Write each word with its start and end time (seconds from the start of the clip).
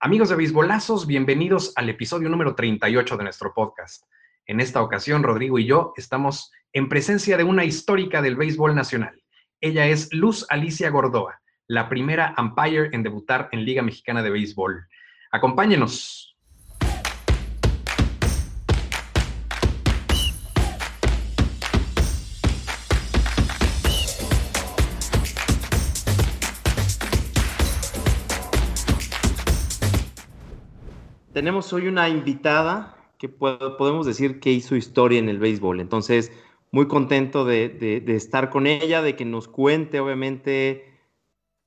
Amigos 0.00 0.28
de 0.28 0.36
Beisbolazos, 0.36 1.08
bienvenidos 1.08 1.72
al 1.74 1.88
episodio 1.88 2.28
número 2.28 2.54
38 2.54 3.16
de 3.16 3.24
nuestro 3.24 3.52
podcast. 3.52 4.04
En 4.46 4.60
esta 4.60 4.80
ocasión, 4.80 5.24
Rodrigo 5.24 5.58
y 5.58 5.66
yo 5.66 5.92
estamos 5.96 6.52
en 6.72 6.88
presencia 6.88 7.36
de 7.36 7.42
una 7.42 7.64
histórica 7.64 8.22
del 8.22 8.36
béisbol 8.36 8.76
nacional. 8.76 9.20
Ella 9.60 9.88
es 9.88 10.08
Luz 10.12 10.46
Alicia 10.50 10.88
Gordoa, 10.90 11.40
la 11.66 11.88
primera 11.88 12.32
umpire 12.38 12.90
en 12.92 13.02
debutar 13.02 13.48
en 13.50 13.64
Liga 13.64 13.82
Mexicana 13.82 14.22
de 14.22 14.30
Béisbol. 14.30 14.86
Acompáñenos. 15.32 16.27
Tenemos 31.38 31.72
hoy 31.72 31.86
una 31.86 32.08
invitada 32.08 32.96
que 33.16 33.28
podemos 33.28 34.04
decir 34.04 34.40
que 34.40 34.50
hizo 34.50 34.74
historia 34.74 35.20
en 35.20 35.28
el 35.28 35.38
béisbol. 35.38 35.78
Entonces, 35.78 36.32
muy 36.72 36.88
contento 36.88 37.44
de, 37.44 38.02
estar 38.08 38.50
con 38.50 38.66
ella, 38.66 39.02
de 39.02 39.14
que 39.14 39.24
nos 39.24 39.46
cuente, 39.46 40.00
obviamente, 40.00 40.98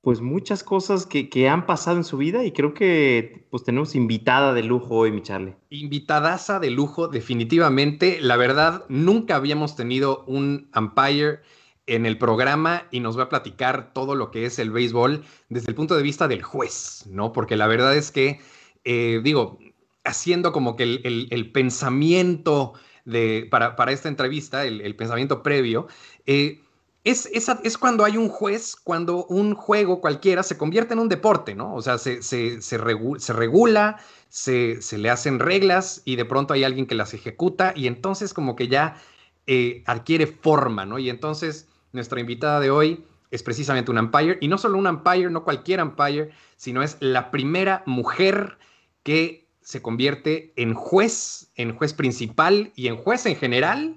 pues 0.02 0.20
muchas 0.20 0.62
cosas 0.62 1.06
que, 1.06 1.48
han 1.48 1.64
pasado 1.64 1.96
en 1.96 2.04
su 2.04 2.18
vida 2.18 2.44
y 2.44 2.52
creo 2.52 2.74
que 2.74 3.46
pues 3.50 3.64
tenemos 3.64 3.94
invitada 3.94 4.52
de 4.52 4.62
lujo 4.62 4.94
hoy, 4.94 5.10
mi 5.10 5.22
Charlie. 5.22 5.56
Invitadaza 5.70 6.60
de 6.60 6.70
lujo, 6.70 7.08
definitivamente. 7.08 8.20
La 8.20 8.36
verdad, 8.36 8.84
nunca 8.90 9.36
habíamos 9.36 9.74
tenido 9.74 10.22
un 10.26 10.68
umpire 10.76 11.40
en 11.86 12.04
el 12.04 12.18
programa 12.18 12.88
y 12.90 13.00
nos 13.00 13.18
va 13.18 13.22
a 13.22 13.28
platicar 13.30 13.94
todo 13.94 14.16
lo 14.16 14.30
que 14.30 14.44
es 14.44 14.58
el 14.58 14.70
béisbol 14.70 15.24
desde 15.48 15.70
el 15.70 15.74
punto 15.74 15.96
de 15.96 16.02
vista 16.02 16.28
del 16.28 16.42
juez, 16.42 17.06
¿no? 17.08 17.32
Porque 17.32 17.56
la 17.56 17.66
verdad 17.68 17.96
es 17.96 18.12
que 18.12 18.38
eh, 18.84 19.20
digo, 19.22 19.58
haciendo 20.04 20.52
como 20.52 20.76
que 20.76 20.82
el, 20.82 21.52
pensamiento 21.52 22.74
de, 23.04 23.48
para, 23.50 23.92
esta 23.92 24.08
entrevista, 24.08 24.64
el, 24.64 24.96
pensamiento 24.96 25.42
previo, 25.42 25.86
eh, 26.26 26.60
es, 27.04 27.28
es, 27.32 27.78
cuando 27.78 28.04
hay 28.04 28.16
un 28.16 28.28
juez, 28.28 28.76
cuando 28.76 29.24
un 29.26 29.54
juego 29.54 30.00
cualquiera 30.00 30.44
se 30.44 30.56
convierte 30.56 30.94
en 30.94 31.00
un 31.00 31.08
deporte, 31.08 31.54
¿no? 31.54 31.74
O 31.74 31.82
sea, 31.82 31.98
se, 31.98 32.22
se, 32.22 32.78
regula, 32.78 33.98
se, 34.28 34.80
le 34.98 35.10
hacen 35.10 35.40
reglas 35.40 36.02
y 36.04 36.14
de 36.14 36.24
pronto 36.24 36.54
hay 36.54 36.62
alguien 36.62 36.86
que 36.86 36.94
las 36.94 37.12
ejecuta 37.12 37.72
y 37.74 37.88
entonces 37.88 38.32
como 38.32 38.54
que 38.54 38.68
ya 38.68 38.96
eh, 39.48 39.82
adquiere 39.86 40.28
forma, 40.28 40.86
¿no? 40.86 41.00
Y 41.00 41.10
entonces 41.10 41.68
nuestra 41.92 42.20
invitada 42.20 42.60
de 42.60 42.70
hoy 42.70 43.04
es 43.32 43.42
precisamente 43.42 43.90
un 43.90 43.98
umpire 43.98 44.38
y 44.40 44.46
no 44.46 44.56
solo 44.56 44.78
un 44.78 44.86
umpire, 44.86 45.28
no 45.28 45.42
cualquier 45.42 45.82
umpire, 45.82 46.30
sino 46.56 46.84
es 46.84 46.98
la 47.00 47.32
primera 47.32 47.82
mujer 47.84 48.58
que 49.02 49.48
se 49.60 49.80
convierte 49.80 50.52
en 50.56 50.74
juez, 50.74 51.50
en 51.56 51.76
juez 51.76 51.94
principal 51.94 52.72
y 52.74 52.88
en 52.88 52.96
juez 52.96 53.26
en 53.26 53.36
general 53.36 53.96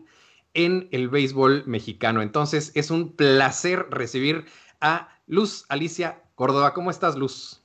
en 0.53 0.87
el 0.91 1.09
béisbol 1.09 1.63
mexicano. 1.65 2.21
Entonces 2.21 2.71
es 2.75 2.91
un 2.91 3.15
placer 3.15 3.87
recibir 3.89 4.45
a 4.81 5.09
Luz 5.27 5.65
Alicia 5.69 6.21
Córdoba. 6.35 6.73
¿Cómo 6.73 6.91
estás, 6.91 7.15
Luz? 7.15 7.61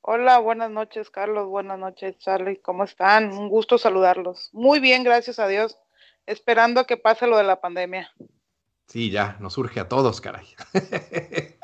Hola, 0.00 0.38
buenas 0.38 0.70
noches, 0.70 1.10
Carlos. 1.10 1.48
Buenas 1.48 1.78
noches, 1.78 2.16
Charlie. 2.18 2.56
¿Cómo 2.56 2.84
están? 2.84 3.30
Un 3.32 3.48
gusto 3.48 3.78
saludarlos. 3.78 4.50
Muy 4.52 4.80
bien, 4.80 5.04
gracias 5.04 5.38
a 5.38 5.46
Dios. 5.46 5.78
Esperando 6.26 6.80
a 6.80 6.86
que 6.86 6.96
pase 6.96 7.26
lo 7.26 7.36
de 7.36 7.44
la 7.44 7.60
pandemia. 7.60 8.10
Sí, 8.86 9.10
ya, 9.10 9.36
nos 9.38 9.52
surge 9.52 9.80
a 9.80 9.88
todos, 9.88 10.20
caray. 10.20 10.46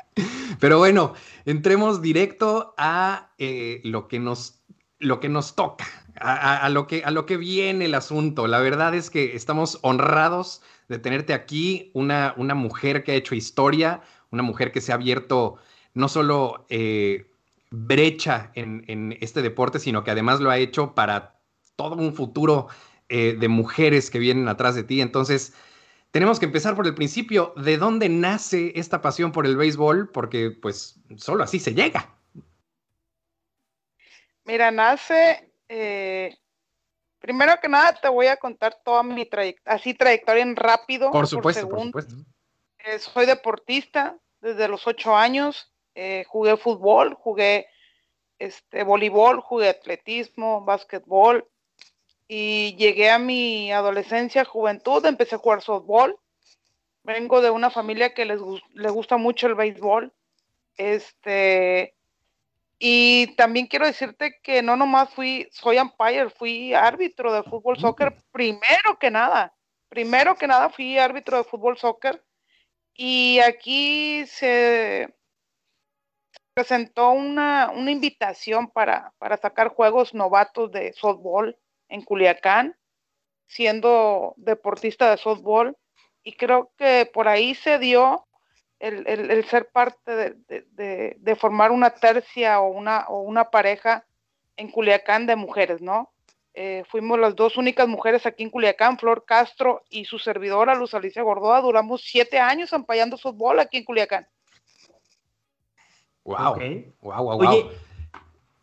Pero 0.59 0.77
bueno, 0.77 1.13
entremos 1.45 2.01
directo 2.01 2.73
a 2.77 3.31
eh, 3.37 3.81
lo, 3.83 4.07
que 4.07 4.19
nos, 4.19 4.61
lo 4.99 5.19
que 5.19 5.29
nos 5.29 5.55
toca, 5.55 5.85
a, 6.19 6.69
lo 6.69 6.87
que, 6.87 7.03
a 7.03 7.11
lo 7.11 7.25
que 7.25 7.37
viene 7.37 7.85
el 7.85 7.95
asunto. 7.95 8.47
La 8.47 8.59
verdad 8.59 8.95
es 8.95 9.09
que 9.09 9.35
estamos 9.35 9.79
honrados 9.81 10.61
de 10.87 10.99
tenerte 10.99 11.33
aquí, 11.33 11.91
una, 11.93 12.33
una 12.37 12.55
mujer 12.55 13.03
que 13.03 13.11
ha 13.11 13.15
hecho 13.15 13.35
historia, 13.35 14.01
una 14.31 14.43
mujer 14.43 14.71
que 14.71 14.81
se 14.81 14.91
ha 14.91 14.95
abierto 14.95 15.57
no 15.93 16.09
solo 16.09 16.65
eh, 16.69 17.31
brecha 17.71 18.51
en, 18.53 19.17
este 19.21 19.41
deporte, 19.41 19.79
sino 19.79 20.03
que 20.03 20.11
además 20.11 20.39
lo 20.39 20.51
ha 20.51 20.57
hecho 20.57 20.93
para 20.93 21.39
todo 21.75 21.95
un 21.95 22.13
futuro 22.13 22.67
eh, 23.09 23.35
de 23.39 23.47
mujeres 23.47 24.09
que 24.09 24.19
vienen 24.19 24.47
atrás 24.47 24.75
de 24.75 24.83
ti. 24.83 25.01
Entonces, 25.01 25.53
tenemos 26.15 26.39
que 26.39 26.45
empezar 26.45 26.77
por 26.77 26.87
el 26.87 26.95
principio. 26.95 27.53
¿De 27.57 27.75
dónde 27.75 28.07
nace 28.07 28.71
esta 28.75 29.01
pasión 29.01 29.33
por 29.33 29.45
el 29.45 29.57
béisbol? 29.57 30.09
Porque 30.13 30.49
pues 30.49 30.97
solo 31.17 31.43
así 31.43 31.59
se 31.59 31.73
llega. 31.73 32.15
Mira, 34.45 34.71
nace, 34.71 35.51
eh, 35.67 36.33
primero 37.19 37.59
que 37.61 37.67
nada 37.67 37.99
te 38.01 38.07
voy 38.07 38.27
a 38.27 38.37
contar 38.37 38.77
toda 38.85 39.03
mi 39.03 39.25
trayectoria, 39.25 39.75
así 39.75 39.93
trayectoria 39.93 40.43
en 40.43 40.55
rápido. 40.55 41.11
Por 41.11 41.27
supuesto, 41.27 41.67
por, 41.67 41.81
supuesto. 41.81 42.15
Eh, 42.79 42.97
soy 42.99 43.25
deportista 43.25 44.15
desde 44.39 44.69
los 44.69 44.87
ocho 44.87 45.17
años, 45.17 45.69
eh, 45.95 46.23
jugué 46.29 46.55
fútbol, 46.55 47.15
jugué 47.15 47.67
este, 48.39 48.83
voleibol, 48.83 49.41
jugué 49.41 49.67
atletismo, 49.67 50.63
básquetbol, 50.63 51.45
y 52.27 52.75
llegué 52.77 53.11
a 53.11 53.19
mi 53.19 53.71
adolescencia, 53.71 54.45
juventud, 54.45 55.05
empecé 55.05 55.35
a 55.35 55.39
jugar 55.39 55.61
softball. 55.61 56.17
Vengo 57.03 57.41
de 57.41 57.51
una 57.51 57.69
familia 57.69 58.13
que 58.13 58.25
les, 58.25 58.41
le 58.73 58.89
gusta 58.89 59.17
mucho 59.17 59.47
el 59.47 59.55
béisbol. 59.55 60.11
Este, 60.75 61.95
y 62.79 63.35
también 63.35 63.67
quiero 63.67 63.85
decirte 63.85 64.39
que 64.41 64.63
no 64.63 64.75
nomás 64.75 65.13
fui, 65.13 65.47
soy 65.51 65.77
umpire, 65.77 66.29
fui 66.31 66.73
árbitro 66.73 67.31
de 67.31 67.43
fútbol 67.43 67.77
soccer, 67.77 68.15
primero 68.31 68.97
que 68.99 69.11
nada. 69.11 69.53
Primero 69.87 70.35
que 70.35 70.47
nada 70.47 70.69
fui 70.69 70.97
árbitro 70.97 71.37
de 71.37 71.43
fútbol 71.43 71.77
soccer. 71.77 72.23
Y 72.95 73.39
aquí 73.39 74.25
se 74.25 75.13
presentó 76.55 77.11
una, 77.11 77.69
una 77.69 77.91
invitación 77.91 78.69
para, 78.69 79.13
para 79.19 79.37
sacar 79.37 79.67
juegos 79.67 80.13
novatos 80.13 80.71
de 80.71 80.91
softball 80.93 81.55
en 81.95 82.01
Culiacán, 82.01 82.75
siendo 83.47 84.33
deportista 84.37 85.09
de 85.09 85.17
softball, 85.17 85.77
y 86.23 86.33
creo 86.33 86.71
que 86.77 87.09
por 87.11 87.27
ahí 87.27 87.55
se 87.55 87.79
dio 87.79 88.27
el, 88.79 89.45
ser 89.45 89.69
parte 89.69 90.35
de, 90.47 91.35
formar 91.39 91.71
una 91.71 91.91
tercia 91.91 92.59
o 92.59 92.67
una, 92.67 93.05
o 93.07 93.21
una 93.21 93.49
pareja 93.49 94.05
en 94.57 94.69
Culiacán 94.69 95.25
de 95.25 95.35
mujeres, 95.35 95.81
¿no? 95.81 96.11
Eh, 96.53 96.83
fuimos 96.89 97.19
las 97.19 97.35
dos 97.35 97.57
únicas 97.57 97.87
mujeres 97.87 98.25
aquí 98.25 98.43
en 98.43 98.49
Culiacán, 98.49 98.97
Flor 98.97 99.25
Castro 99.25 99.83
y 99.89 100.05
su 100.05 100.19
servidora 100.19 100.75
Luz 100.75 100.93
Alicia 100.93 101.21
Gordoa, 101.21 101.61
duramos 101.61 102.01
siete 102.03 102.39
años 102.39 102.73
ampallando 102.73 103.17
fútbol 103.17 103.59
aquí 103.59 103.77
en 103.77 103.83
Culiacán. 103.83 104.27
Wow, 106.23 106.55
wow, 107.01 107.23
wow, 107.23 107.37
wow. 107.37 107.71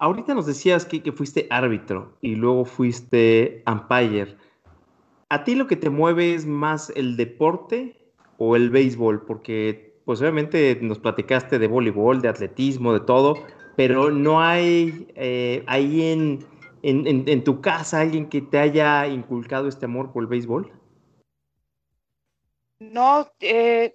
Ahorita 0.02 0.34
nos 0.34 0.46
decías 0.46 0.84
que, 0.84 1.12
fuiste 1.12 1.46
árbitro 1.48 2.18
y 2.20 2.34
luego 2.34 2.64
fuiste 2.64 3.62
umpire. 3.68 4.36
¿A 5.28 5.44
ti 5.44 5.54
lo 5.54 5.68
que 5.68 5.76
te 5.76 5.90
mueve 5.90 6.34
es 6.34 6.44
más 6.44 6.90
el 6.96 7.16
deporte 7.16 8.12
o 8.36 8.56
el 8.56 8.70
béisbol? 8.70 9.24
Porque 9.24 9.94
pues 10.04 10.20
obviamente 10.20 10.76
nos 10.82 10.98
platicaste 10.98 11.60
de 11.60 11.68
voleibol, 11.68 12.20
de 12.20 12.28
atletismo, 12.28 12.92
de 12.92 12.98
todo, 12.98 13.46
pero 13.76 14.10
no 14.10 14.42
hay 14.42 15.06
eh, 15.14 15.62
ahí 15.68 16.10
en, 16.10 16.46
en, 16.82 17.44
tu 17.44 17.60
casa 17.60 18.00
alguien 18.00 18.28
que 18.28 18.42
te 18.42 18.58
haya 18.58 19.06
inculcado 19.06 19.68
este 19.68 19.84
amor 19.84 20.12
por 20.12 20.24
el 20.24 20.28
béisbol. 20.28 20.72
No, 22.80 23.30
eh, 23.38 23.94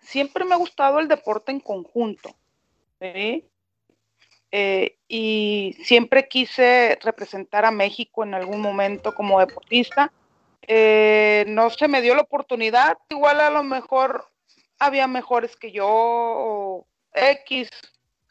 siempre 0.00 0.44
me 0.44 0.54
ha 0.54 0.58
gustado 0.58 0.98
el 0.98 1.06
deporte 1.06 1.52
en 1.52 1.60
conjunto. 1.60 2.34
¿sí? 3.00 3.51
Eh, 4.54 4.98
y 5.08 5.76
siempre 5.82 6.28
quise 6.28 6.98
representar 7.02 7.64
a 7.64 7.70
México 7.70 8.22
en 8.22 8.34
algún 8.34 8.60
momento 8.60 9.14
como 9.14 9.40
deportista. 9.40 10.12
Eh, 10.66 11.44
no 11.48 11.70
se 11.70 11.88
me 11.88 12.02
dio 12.02 12.14
la 12.14 12.22
oportunidad, 12.22 12.98
igual 13.08 13.40
a 13.40 13.50
lo 13.50 13.62
mejor 13.64 14.28
había 14.78 15.06
mejores 15.08 15.56
que 15.56 15.72
yo 15.72 15.88
o 15.88 16.86
X 17.14 17.70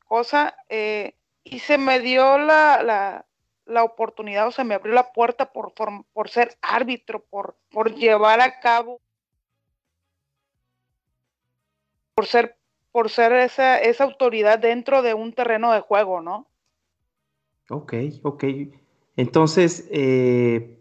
cosa, 0.06 0.56
eh, 0.70 1.16
y 1.44 1.60
se 1.60 1.78
me 1.78 2.00
dio 2.00 2.38
la, 2.38 3.24
la, 3.66 3.84
oportunidad 3.84 4.48
o 4.48 4.52
se 4.52 4.66
me 4.66 4.76
abrió 4.76 4.94
la 4.94 5.14
puerta 5.14 5.52
por, 5.54 5.74
por, 5.74 6.30
ser 6.30 6.58
árbitro, 6.62 7.24
por, 7.24 7.56
por 7.72 7.96
llevar 7.96 8.42
a 8.42 8.60
cabo, 8.60 9.00
por 12.14 12.28
ser 12.28 12.58
por 12.92 13.10
ser 13.10 13.34
esa, 13.34 13.80
esa 13.80 14.04
autoridad 14.04 14.60
dentro 14.60 15.02
de 15.02 15.14
un 15.14 15.34
terreno 15.34 15.72
de 15.72 15.82
juego, 15.82 16.22
¿no? 16.22 16.48
Ok, 17.70 17.94
ok. 18.24 18.44
Entonces, 19.16 19.88
eh, 19.92 20.78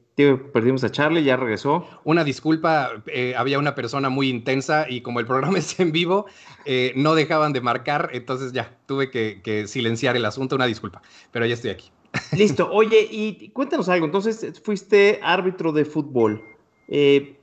perdimos 0.53 0.85
a 0.85 0.91
Charlie, 0.91 1.23
ya 1.23 1.37
regresó. 1.37 1.87
Una 2.05 2.25
disculpa, 2.25 3.03
eh, 3.07 3.35
había 3.37 3.59
una 3.59 3.75
persona 3.75 4.09
muy 4.09 4.29
intensa 4.29 4.87
y 4.89 5.01
como 5.01 5.21
el 5.21 5.27
programa 5.27 5.59
es 5.59 5.79
en 5.81 5.93
vivo, 5.93 6.27
eh, 6.65 6.93
no 6.97 7.15
dejaban 7.15 7.53
de 7.53 7.61
marcar, 7.61 8.11
entonces 8.13 8.53
ya 8.53 8.77
tuve 8.87 9.11
que, 9.11 9.67
silenciar 9.67 10.17
el 10.17 10.25
asunto, 10.25 10.57
una 10.57 10.67
disculpa, 10.67 11.03
pero 11.31 11.47
ya 11.47 11.55
estoy 11.55 11.71
aquí. 11.71 11.91
Listo, 12.37 12.69
oye, 12.73 13.07
y 13.09 13.51
cuéntanos 13.51 13.89
algo, 13.89 14.07
entonces 14.07 14.61
fuiste 14.61 15.21
árbitro 15.23 15.73
de 15.73 15.85
fútbol. 15.85 16.43
Eh, 16.89 17.39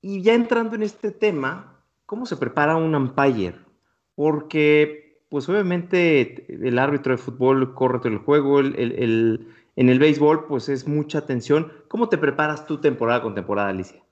y 0.00 0.22
ya 0.22 0.34
entrando 0.34 0.76
en 0.76 0.84
este 0.84 1.10
tema, 1.10 1.82
¿cómo 2.06 2.24
se 2.26 2.36
prepara 2.36 2.76
un 2.76 2.94
umpire? 2.94 3.65
Porque, 4.16 5.22
pues 5.28 5.48
obviamente 5.48 6.46
el 6.48 6.78
árbitro 6.80 7.12
de 7.12 7.22
fútbol 7.22 7.74
corre 7.74 8.00
todo 8.00 8.08
el 8.08 8.18
juego, 8.18 8.58
el 8.58 9.54
en 9.76 9.90
el 9.90 9.98
béisbol, 9.98 10.46
pues 10.46 10.68
es 10.70 10.88
mucha 10.88 11.26
tensión. 11.26 11.84
¿Cómo 11.88 12.08
te 12.08 12.18
preparas 12.18 12.66
tú 12.66 12.80
temporada 12.80 13.22
con 13.22 13.34
temporada, 13.34 13.68
Alicia? 13.68 14.02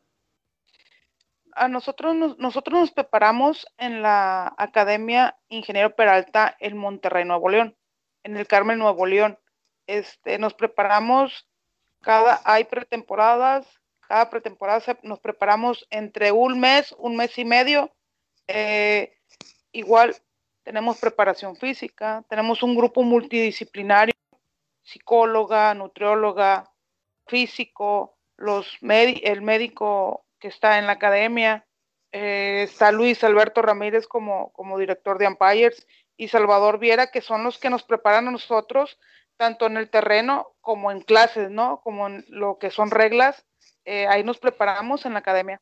A 1.57 1.69
nosotros 1.69 2.15
nos, 2.15 2.39
nosotros 2.39 2.81
nos 2.81 2.91
preparamos 2.93 3.67
en 3.79 4.03
la 4.03 4.55
Academia 4.59 5.39
Ingeniero 5.49 5.97
Peralta 5.97 6.55
en 6.61 6.77
Monterrey, 6.77 7.25
Nuevo 7.25 7.49
León, 7.49 7.77
en 8.25 8.37
el 8.37 8.47
Carmen, 8.47 8.79
Nuevo 8.79 9.07
León. 9.07 9.39
Este, 9.87 10.39
nos 10.39 10.53
preparamos 10.53 11.49
cada, 12.03 12.41
hay 12.45 12.65
pretemporadas, 12.65 13.67
cada 14.07 14.29
pretemporada 14.29 14.99
nos 15.03 15.21
preparamos 15.21 15.87
entre 15.91 16.31
un 16.31 16.61
mes, 16.61 16.95
un 16.99 17.17
mes 17.17 17.39
y 17.39 17.45
medio. 17.47 17.91
Eh, 18.49 19.17
igual 19.75 20.17
tenemos 20.63 20.99
preparación 20.99 21.57
física, 21.57 22.25
tenemos 22.29 22.63
un 22.63 22.75
grupo 22.75 23.03
multidisciplinario 23.03 24.15
psicóloga, 24.83 25.75
nutrióloga, 25.75 26.71
físico, 27.27 28.17
los 28.37 28.79
el 28.81 29.43
médico 29.43 30.25
que 30.39 30.49
está 30.49 30.79
en 30.79 30.87
la 30.87 30.93
academia, 30.93 31.67
eh, 32.13 32.63
está 32.65 32.93
Luis 32.93 33.25
Alberto 33.25 33.63
Ramírez 33.63 34.07
como, 34.07 34.53
como 34.53 34.79
director 34.79 35.19
de 35.19 35.27
Empires 35.27 35.87
y 36.17 36.29
Salvador 36.29 36.79
Viera, 36.79 37.11
que 37.11 37.21
son 37.21 37.45
los 37.45 37.59
que 37.59 37.71
nos 37.71 37.83
preparan 37.83 38.29
a 38.29 38.31
nosotros, 38.31 38.99
tanto 39.37 39.67
en 39.67 39.77
el 39.77 39.91
terreno 39.91 40.55
como 40.61 40.93
en 40.93 41.01
clases, 41.01 41.51
¿no? 41.51 41.81
Como 41.81 42.07
en 42.07 42.25
lo 42.29 42.59
que 42.59 42.71
son 42.71 42.91
reglas, 42.91 43.45
eh, 43.85 44.07
ahí 44.07 44.23
nos 44.23 44.39
preparamos 44.39 45.07
en 45.07 45.15
la 45.15 45.19
academia. 45.21 45.61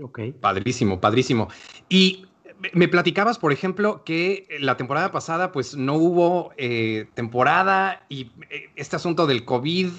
Ok. 0.00 0.20
Padrísimo, 0.40 1.00
padrísimo. 1.00 1.48
Y 1.88 2.26
me 2.72 2.88
platicabas, 2.88 3.38
por 3.38 3.52
ejemplo, 3.52 4.04
que 4.04 4.46
la 4.60 4.76
temporada 4.76 5.10
pasada 5.12 5.52
pues 5.52 5.76
no 5.76 5.94
hubo 5.94 6.52
eh, 6.56 7.06
temporada 7.14 8.04
y 8.08 8.30
eh, 8.50 8.70
este 8.76 8.96
asunto 8.96 9.26
del 9.26 9.44
COVID 9.44 9.90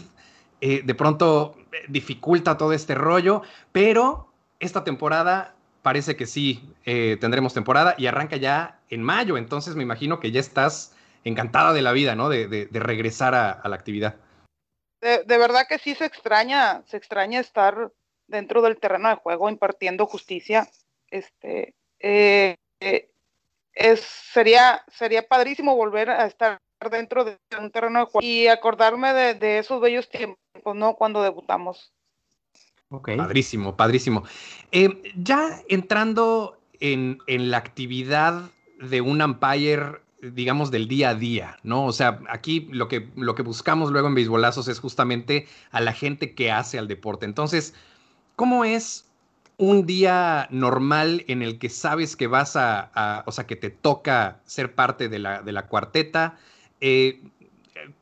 eh, 0.61 0.81
de 0.83 0.95
pronto 0.95 1.57
dificulta 1.87 2.57
todo 2.57 2.73
este 2.73 2.95
rollo, 2.95 3.41
pero 3.71 4.31
esta 4.59 4.83
temporada 4.83 5.55
parece 5.81 6.15
que 6.15 6.25
sí 6.25 6.67
tendremos 6.83 7.53
temporada 7.53 7.93
y 7.97 8.07
arranca 8.07 8.37
ya 8.37 8.79
en 8.89 9.03
mayo, 9.03 9.37
entonces 9.37 9.75
me 9.75 9.83
imagino 9.83 10.19
que 10.19 10.31
ya 10.31 10.39
estás 10.39 10.95
encantada 11.23 11.73
de 11.73 11.83
la 11.83 11.91
vida, 11.91 12.15
¿no? 12.15 12.29
De, 12.29 12.67
regresar 12.71 13.35
a, 13.35 13.61
la 13.67 13.75
actividad. 13.75 14.15
De, 15.01 15.23
de, 15.23 15.37
verdad 15.37 15.67
que 15.69 15.77
sí 15.77 15.93
se 15.93 16.05
extraña, 16.05 16.81
se 16.87 16.97
extraña 16.97 17.39
estar 17.39 17.91
dentro 18.27 18.61
del 18.61 18.77
terreno 18.77 19.09
de 19.09 19.15
juego 19.15 19.49
impartiendo 19.49 20.05
justicia. 20.05 20.67
Este, 21.09 21.73
eh, 21.99 22.55
es, 23.73 23.99
sería, 23.99 24.83
sería 24.87 25.27
padrísimo 25.27 25.75
volver 25.75 26.09
a 26.09 26.25
estar 26.25 26.59
dentro 26.89 27.25
de 27.25 27.37
un 27.59 27.71
terreno 27.71 27.99
de 27.99 28.05
juego 28.05 28.25
y 28.25 28.47
acordarme 28.47 29.13
de, 29.13 29.59
esos 29.59 29.81
bellos 29.81 30.09
tiempos, 30.09 30.75
¿no? 30.75 30.95
Cuando 30.95 31.21
debutamos. 31.21 31.91
Padrísimo, 32.89 33.75
padrísimo. 33.75 34.23
Eh, 34.71 35.01
ya 35.15 35.61
entrando 35.67 36.59
en, 36.79 37.19
la 37.27 37.57
actividad 37.57 38.51
de 38.79 39.01
un 39.01 39.21
umpire, 39.21 40.01
digamos, 40.21 40.71
del 40.71 40.87
día 40.87 41.09
a 41.09 41.15
día, 41.15 41.57
¿no? 41.63 41.85
O 41.85 41.91
sea, 41.91 42.19
aquí 42.29 42.67
lo 42.71 42.87
que, 42.87 43.09
lo 43.15 43.35
que 43.35 43.41
buscamos 43.41 43.91
luego 43.91 44.07
en 44.07 44.15
Beisbolazos 44.15 44.67
es 44.67 44.79
justamente 44.79 45.47
a 45.71 45.81
la 45.81 45.93
gente 45.93 46.35
que 46.35 46.51
hace 46.51 46.77
al 46.77 46.87
deporte. 46.87 47.25
Entonces, 47.25 47.73
¿cómo 48.35 48.65
es 48.65 49.05
un 49.57 49.85
día 49.85 50.47
normal 50.51 51.23
en 51.27 51.41
el 51.41 51.57
que 51.59 51.69
sabes 51.69 52.15
que 52.15 52.27
vas 52.27 52.55
a, 52.55 53.23
o 53.25 53.31
sea, 53.31 53.45
que 53.45 53.55
te 53.55 53.69
toca 53.69 54.41
ser 54.45 54.73
parte 54.75 55.09
de 55.09 55.19
la, 55.19 55.41
de 55.41 55.51
la 55.51 55.67
cuarteta. 55.67 56.37
Eh, 56.81 57.21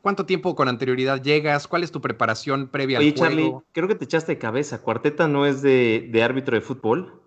¿Cuánto 0.02 0.26
tiempo 0.26 0.54
con 0.54 0.68
anterioridad 0.68 1.22
llegas? 1.22 1.68
¿Cuál 1.68 1.84
es 1.84 1.92
tu 1.92 2.00
preparación 2.00 2.68
previa 2.68 2.98
al 2.98 3.04
juego? 3.04 3.16
Charlie, 3.16 3.54
creo 3.72 3.88
que 3.88 3.94
te 3.94 4.04
echaste 4.04 4.32
de 4.32 4.38
cabeza. 4.38 4.80
¿Cuarteta 4.80 5.28
no 5.28 5.46
es 5.46 5.62
de, 5.62 6.20
árbitro 6.24 6.54
de 6.54 6.60
fútbol? 6.60 7.20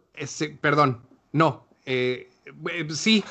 perdón, 0.62 1.01
no. 1.31 1.68
Eh, 1.86 2.30
eh, 2.71 2.88
sí, 2.89 3.24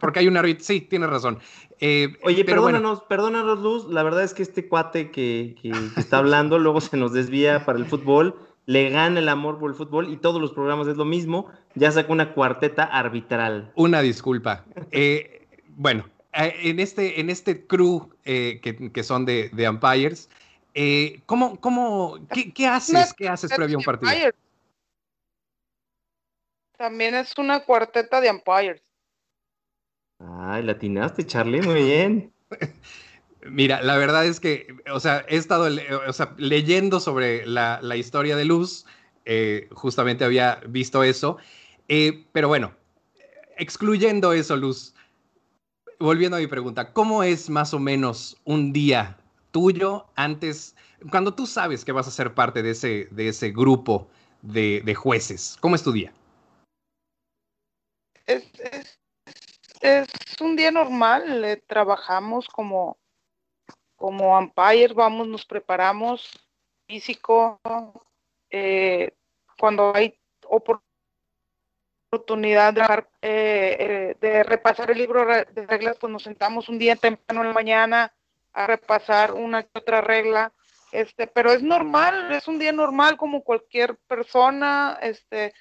porque 0.00 0.20
hay 0.20 0.28
un 0.28 0.36
árbitro. 0.36 0.64
Sí, 0.64 0.82
tienes 0.82 1.08
razón. 1.08 1.38
Oye, 1.80 2.44
perdónanos, 2.44 3.02
perdónanos, 3.02 3.60
Luz. 3.60 3.86
La 3.86 4.02
verdad 4.02 4.22
es 4.22 4.34
que 4.34 4.42
este 4.42 4.68
cuate 4.68 5.10
que, 5.10 5.56
que 5.60 5.72
está 5.96 6.18
hablando 6.18 6.58
luego 6.58 6.80
se 6.80 6.96
nos 6.96 7.12
desvía 7.12 7.64
para 7.64 7.78
el 7.78 7.86
fútbol 7.86 8.45
le 8.66 8.90
gana 8.90 9.20
el 9.20 9.28
amor 9.28 9.58
por 9.58 9.70
el 9.70 9.76
fútbol 9.76 10.12
y 10.12 10.16
todos 10.16 10.40
los 10.40 10.52
programas 10.52 10.88
es 10.88 10.96
lo 10.96 11.04
mismo, 11.04 11.46
ya 11.74 11.90
sacó 11.90 12.12
una 12.12 12.34
cuarteta 12.34 12.82
arbitral. 12.82 13.72
Una 13.76 14.02
disculpa. 14.02 14.64
Eh, 14.90 15.46
bueno, 15.68 16.08
eh, 16.32 16.54
en 16.64 16.80
este, 16.80 17.20
en 17.20 17.30
este 17.30 17.66
crew 17.66 18.10
eh, 18.24 18.60
que, 18.60 19.02
son 19.04 19.24
de, 19.24 19.50
de 19.50 19.68
umpires, 19.68 20.28
¿cómo, 21.26 21.60
cómo, 21.60 22.18
qué, 22.54 22.66
haces? 22.66 23.14
¿Qué 23.14 23.28
haces 23.28 23.52
previo 23.54 23.76
a 23.76 23.78
un 23.78 23.84
partido? 23.84 24.12
También 26.76 27.14
es 27.14 27.32
una 27.38 27.60
cuarteta 27.60 28.20
de 28.20 28.30
umpires. 28.30 28.82
Ay, 30.18 30.62
latinaste, 30.62 31.24
Charlie, 31.24 31.62
muy 31.62 31.84
bien. 31.84 32.32
Mira, 33.50 33.82
la 33.82 33.96
verdad 33.96 34.26
es 34.26 34.40
que, 34.40 34.76
o 34.92 35.00
sea, 35.00 35.24
he 35.28 35.36
estado 35.36 35.68
leyendo 36.38 37.00
sobre 37.00 37.46
la, 37.46 37.96
historia 37.96 38.36
de 38.36 38.44
Luz, 38.44 38.86
eh, 39.24 39.68
justamente 39.72 40.24
había 40.24 40.60
visto 40.68 41.02
eso, 41.02 41.38
eh, 41.88 42.26
pero 42.32 42.48
bueno, 42.48 42.74
excluyendo 43.56 44.32
eso, 44.32 44.56
Luz, 44.56 44.94
volviendo 45.98 46.36
a 46.36 46.40
mi 46.40 46.46
pregunta, 46.46 46.92
¿cómo 46.92 47.22
es 47.22 47.48
más 47.48 47.74
o 47.74 47.78
menos 47.78 48.36
un 48.44 48.72
día 48.72 49.18
tuyo 49.50 50.06
antes, 50.16 50.76
cuando 51.10 51.34
tú 51.34 51.46
sabes 51.46 51.84
que 51.84 51.92
vas 51.92 52.08
a 52.08 52.10
ser 52.10 52.34
parte 52.34 52.62
de 52.62 52.70
ese, 52.70 53.08
de 53.10 53.28
ese 53.28 53.50
grupo 53.50 54.08
de, 54.42 54.94
jueces? 54.94 55.56
¿Cómo 55.60 55.74
es 55.74 55.82
tu 55.82 55.92
día? 55.92 56.12
Es, 58.26 58.44
es 59.80 60.08
un 60.40 60.56
día 60.56 60.70
normal, 60.70 61.62
trabajamos 61.68 62.48
como 62.48 62.98
como 63.96 64.38
umpire 64.38 64.94
vamos, 64.94 65.26
nos 65.26 65.44
preparamos 65.44 66.30
físico, 66.86 67.60
eh, 68.50 69.12
cuando 69.58 69.92
hay 69.94 70.18
oportunidad 72.10 72.72
de, 72.72 72.82
eh, 73.22 73.76
eh, 73.80 74.16
de, 74.20 74.42
repasar 74.44 74.90
el 74.90 74.98
libro 74.98 75.26
de 75.26 75.66
reglas, 75.66 75.96
pues 75.98 76.12
nos 76.12 76.22
sentamos 76.22 76.68
un 76.68 76.78
día 76.78 76.94
temprano 76.96 77.40
en 77.40 77.48
la 77.48 77.54
mañana 77.54 78.12
a 78.52 78.66
repasar 78.66 79.32
una 79.32 79.64
que 79.64 79.78
otra 79.78 80.00
regla, 80.00 80.52
este, 80.92 81.26
pero 81.26 81.52
es 81.52 81.62
normal, 81.62 82.32
es 82.32 82.46
un 82.48 82.58
día 82.58 82.72
normal 82.72 83.16
como 83.16 83.42
cualquier 83.42 83.96
persona, 83.96 84.98
este, 85.02 85.52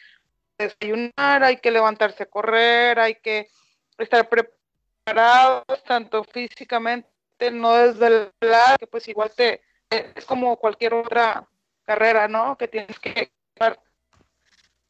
desayunar, 0.58 1.44
hay 1.44 1.58
que 1.58 1.72
levantarse 1.72 2.24
a 2.24 2.30
correr, 2.30 3.00
hay 3.00 3.16
que 3.16 3.50
estar 3.98 4.30
preparados 4.30 5.84
tanto 5.86 6.24
físicamente 6.24 7.15
no 7.52 7.74
desde 7.74 8.32
la 8.42 8.76
que 8.80 8.88
pues 8.88 9.08
igual 9.08 9.32
te 9.36 9.62
es 9.90 10.26
como 10.26 10.58
cualquier 10.58 10.94
otra 10.94 11.48
carrera, 11.86 12.28
¿no? 12.28 12.58
Que 12.58 12.68
tienes 12.68 13.00
que 13.00 13.32
dar 13.56 13.80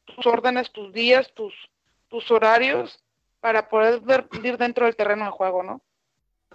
tus 0.04 0.26
órdenes, 0.26 0.72
tus 0.72 0.92
días, 0.92 1.32
tus, 1.34 1.52
tus 2.08 2.30
horarios 2.30 3.02
para 3.40 3.68
poder 3.68 4.02
ir 4.42 4.58
dentro 4.58 4.86
del 4.86 4.96
terreno 4.96 5.26
de 5.26 5.30
juego, 5.30 5.62
¿no? 5.62 5.82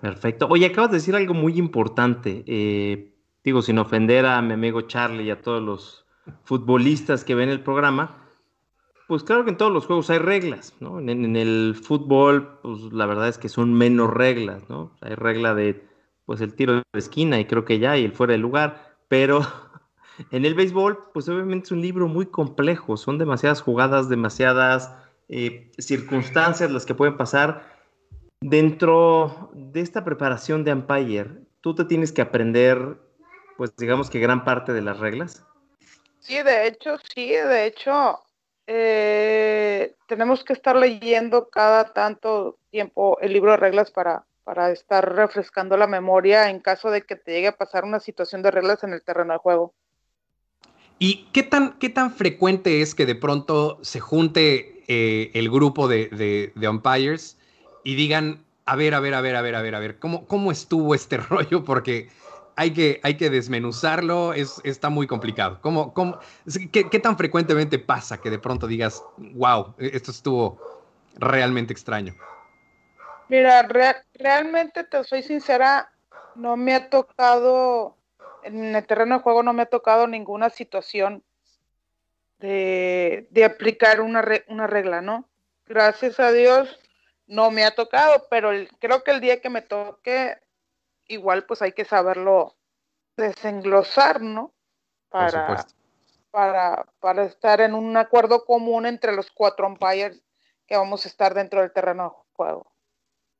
Perfecto. 0.01 0.48
Oye, 0.50 0.65
acabas 0.65 0.91
de 0.91 0.98
decir 0.98 1.15
algo 1.15 1.33
muy 1.33 1.57
importante. 1.57 2.43
Eh, 2.48 3.13
digo, 3.43 3.62
sin 3.62 3.77
ofender 3.77 4.25
a 4.25 4.41
mi 4.41 4.53
amigo 4.53 4.81
Charlie 4.81 5.25
y 5.25 5.31
a 5.31 5.41
todos 5.41 5.62
los 5.62 6.05
futbolistas 6.43 7.24
que 7.24 7.36
ven 7.36 7.50
el 7.50 7.62
programa, 7.62 8.21
pues 9.12 9.25
claro 9.25 9.44
que 9.44 9.50
en 9.50 9.58
todos 9.58 9.74
los 9.74 9.88
juegos 9.88 10.10
hay 10.10 10.20
reglas, 10.20 10.74
¿no? 10.80 10.98
En, 11.01 11.36
el 11.36 11.75
fútbol, 11.75 12.60
pues 12.62 12.94
la 12.94 13.06
verdad 13.06 13.27
es 13.27 13.38
que 13.38 13.50
son 13.50 13.74
menos 13.74 14.10
reglas, 14.10 14.70
¿no? 14.70 14.96
Hay 15.01 15.15
regla 15.15 15.53
de, 15.53 15.86
pues 16.25 16.39
el 16.39 16.56
tiro 16.56 16.75
de 16.75 16.84
esquina 16.94 17.38
y 17.38 17.44
creo 17.44 17.65
que 17.65 17.77
ya, 17.77 17.98
y 17.98 18.06
el 18.06 18.13
fuera 18.13 18.32
de 18.32 18.38
lugar, 18.38 18.96
pero 19.10 19.41
en 20.32 20.46
el 20.46 20.56
béisbol, 20.56 21.10
pues 21.13 21.27
obviamente 21.27 21.65
es 21.65 21.72
un 21.74 21.82
libro 21.82 22.08
muy 22.08 22.27
complejo, 22.27 22.96
son 22.96 23.18
demasiadas 23.18 23.62
jugadas, 23.62 24.08
demasiadas 24.08 24.96
eh, 25.27 25.74
circunstancias 25.77 26.72
las 26.72 26.86
que 26.86 26.96
pueden 26.96 27.18
pasar. 27.18 27.65
Dentro 28.39 29.51
de 29.53 29.82
esta 29.82 30.06
preparación 30.06 30.63
de 30.63 30.72
umpire, 30.72 31.32
tú 31.60 31.75
te 31.75 31.84
tienes 31.84 32.13
que 32.13 32.22
aprender 32.22 32.98
pues 33.58 33.75
digamos 33.75 34.10
que 34.10 34.20
gran 34.20 34.46
parte 34.46 34.72
de 34.72 34.82
las 34.82 35.00
reglas. 35.00 35.46
Sí, 36.22 36.41
de 36.41 36.68
hecho, 36.68 36.98
sí, 37.13 37.27
de 37.27 37.65
hecho, 37.65 38.22
eh, 38.68 39.96
tenemos 40.08 40.44
que 40.44 40.53
estar 40.53 40.75
leyendo 40.75 41.50
cada 41.50 41.94
tanto 41.94 42.58
tiempo 42.70 43.18
el 43.22 43.34
libro 43.34 43.51
de 43.51 43.58
reglas 43.58 43.91
para, 43.91 44.25
para 44.44 44.72
estar 44.72 45.15
refrescando 45.15 45.77
la 45.77 45.88
memoria 45.88 46.50
en 46.50 46.60
caso 46.60 46.91
de 46.91 47.01
que 47.01 47.15
te 47.15 47.32
llegue 47.32 47.48
a 47.48 47.58
pasar 47.58 47.84
una 47.84 48.00
situación 48.00 48.41
de 48.41 48.51
reglas 48.51 48.84
en 48.84 48.94
el 48.94 49.03
terreno 49.03 49.34
de 49.34 49.39
juego. 49.39 49.74
¿Y 51.00 51.27
qué 51.34 51.41
tan, 51.41 51.80
qué 51.80 51.89
tan 51.89 52.12
frecuente 52.12 52.82
es 52.82 52.94
que 52.94 53.08
de 53.08 53.15
pronto 53.15 53.80
se 53.82 54.00
junte 54.00 54.84
eh, 54.88 55.32
el 55.34 55.50
grupo 55.50 55.88
de, 55.88 56.51
de, 56.56 56.68
umpires 56.68 57.38
y 57.84 57.96
digan, 57.96 58.44
a 58.65 58.75
ver, 58.75 58.94
a 58.94 59.00
ver, 59.00 59.15
a 59.15 59.22
ver, 59.22 59.36
a 59.36 59.41
ver, 59.41 59.56
a 59.56 59.62
ver, 59.62 59.75
a 59.75 59.80
ver, 59.80 59.98
¿cómo, 59.98 60.27
cómo 60.27 60.51
estuvo 60.51 60.94
este 60.94 61.18
rollo? 61.30 61.63
Porque 61.63 62.10
hay 62.62 62.74
que, 62.74 63.00
hay 63.01 63.18
que 63.18 63.32
desmenuzarlo, 63.32 64.34
es, 64.34 64.62
está 64.63 64.91
muy 64.91 65.08
complicado. 65.08 65.58
¿Cómo, 65.62 65.96
cómo, 65.96 66.20
qué, 66.72 67.00
tan 67.00 67.18
frecuentemente 67.18 67.80
pasa 67.80 68.22
que 68.22 68.30
de 68.30 68.38
pronto 68.38 68.68
digas, 68.68 69.03
wow, 69.18 69.74
esto 69.80 70.12
estuvo 70.12 70.60
realmente 71.15 71.74
extraño? 71.74 72.13
Mira, 73.30 73.68
realmente 74.13 74.84
te 74.84 75.03
soy 75.03 75.24
sincera, 75.24 75.91
no 76.36 76.56
me 76.56 76.75
ha 76.75 76.88
tocado, 76.91 77.98
en 78.44 78.75
el 78.75 78.86
terreno 78.86 79.15
de 79.18 79.24
juego 79.24 79.41
no 79.41 79.53
me 79.53 79.63
ha 79.63 79.65
tocado 79.65 80.06
ninguna 80.06 80.51
situación 80.51 81.24
de, 82.38 83.27
aplicar 83.44 84.01
una, 84.01 84.24
una 84.50 84.68
regla, 84.68 85.01
¿no? 85.01 85.27
Gracias 85.65 86.20
a 86.20 86.32
Dios 86.32 86.80
no 87.25 87.50
me 87.50 87.63
ha 87.63 87.74
tocado, 87.74 88.27
pero 88.30 88.51
creo 88.77 89.03
que 89.03 89.12
el 89.12 89.22
día 89.22 89.41
que 89.41 89.50
me 89.50 89.63
toque 89.63 90.38
igual 91.12 91.46
pues 91.46 91.62
hay 91.62 91.74
que 91.74 91.86
saberlo 91.86 92.56
desenglosar, 93.18 94.22
¿no? 94.22 94.53
Para, 95.10 95.65
para, 96.32 96.86
para 97.00 97.24
estar 97.25 97.60
en 97.62 97.74
un 97.74 97.98
acuerdo 97.98 98.46
común 98.46 98.86
entre 98.86 99.13
los 99.13 99.30
cuatro 99.30 99.68
umpires 99.68 100.24
que 100.65 100.77
vamos 100.77 101.06
a 101.06 101.10
estar 101.10 101.34
dentro 101.34 101.60
del 101.60 101.74
terreno 101.74 102.03
de 102.03 102.34
juego. 102.34 102.72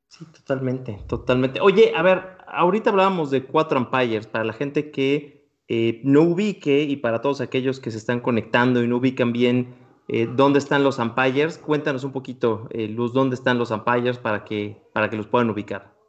Sí, 0.08 0.25
totalmente, 0.25 1.00
totalmente. 1.08 1.62
Oye, 1.62 1.94
a 1.96 2.01
ver, 2.01 2.38
ahorita 2.48 2.90
hablábamos 2.90 3.32
de 3.32 3.46
cuatro 3.46 3.80
umpires 3.80 4.28
para 4.28 4.44
la 4.44 4.51
gente 4.51 4.92
que 4.92 5.50
eh, 5.70 6.01
no 6.04 6.24
ubique 6.24 6.82
y 6.82 6.98
para 6.98 7.22
todos 7.22 7.40
aquellos 7.40 7.80
que 7.80 7.92
se 7.92 7.98
están 7.98 8.20
conectando 8.20 8.84
y 8.84 8.90
no 8.90 8.98
ubican 8.98 9.32
bien 9.32 9.74
eh, 10.10 10.28
dónde 10.30 10.60
están 10.60 10.84
los 10.84 11.00
umpires. 11.00 11.58
Cuéntanos 11.58 12.04
un 12.04 12.12
poquito, 12.12 12.68
eh, 12.72 12.90
Luz, 12.90 13.13
dónde 13.13 13.36
están 13.36 13.58
los 13.58 13.72
umpires 13.72 14.18
para 14.18 14.44
que, 14.44 14.86
para 14.92 15.10
que 15.10 15.16
los 15.16 15.28
puedan 15.28 15.50
ubicar 15.50 16.00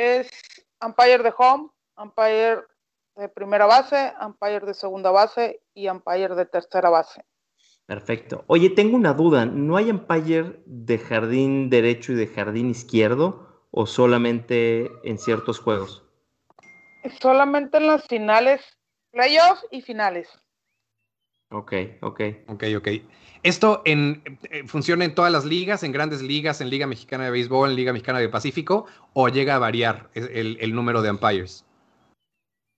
es 0.00 0.30
umpire 0.84 1.22
de 1.22 1.32
home, 1.36 1.68
umpire 1.96 2.62
de 3.16 3.28
primera 3.28 3.66
base, 3.66 4.12
umpire 4.20 4.64
de 4.64 4.74
segunda 4.74 5.10
base 5.10 5.60
y 5.74 5.88
umpire 5.88 6.34
de 6.34 6.46
tercera 6.46 6.88
base. 6.88 7.24
Perfecto. 7.86 8.44
Oye, 8.46 8.70
tengo 8.70 8.96
una 8.96 9.12
duda. 9.12 9.44
¿No 9.44 9.76
hay 9.76 9.90
umpire 9.90 10.62
de 10.64 10.98
jardín 10.98 11.68
derecho 11.70 12.12
y 12.12 12.14
de 12.14 12.28
jardín 12.28 12.70
izquierdo 12.70 13.66
o 13.70 13.86
solamente 13.86 14.90
en 15.04 15.18
ciertos 15.18 15.58
juegos? 15.58 16.04
Solamente 17.20 17.78
en 17.78 17.88
las 17.88 18.06
finales, 18.06 18.62
playoffs 19.10 19.66
y 19.70 19.82
finales. 19.82 20.28
Ok, 21.52 21.72
ok. 22.00 22.20
Ok, 22.46 22.64
ok. 22.76 22.88
¿Esto 23.42 23.82
en, 23.84 24.22
eh, 24.50 24.64
funciona 24.66 25.04
en 25.04 25.14
todas 25.14 25.32
las 25.32 25.44
ligas, 25.44 25.82
en 25.82 25.92
grandes 25.92 26.22
ligas, 26.22 26.60
en 26.60 26.70
Liga 26.70 26.86
Mexicana 26.86 27.24
de 27.24 27.30
Béisbol, 27.30 27.70
en 27.70 27.76
Liga 27.76 27.92
Mexicana 27.92 28.20
de 28.20 28.28
Pacífico, 28.28 28.86
o 29.14 29.28
llega 29.28 29.56
a 29.56 29.58
variar 29.58 30.10
el, 30.14 30.74
número 30.74 31.02
de 31.02 31.10
umpires? 31.10 31.64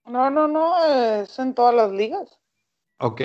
No, 0.06 0.30
no, 0.30 0.48
no, 0.48 0.84
es 0.84 1.38
en 1.38 1.54
todas 1.54 1.74
las 1.74 1.92
ligas. 1.92 2.38
Ok. 2.98 3.22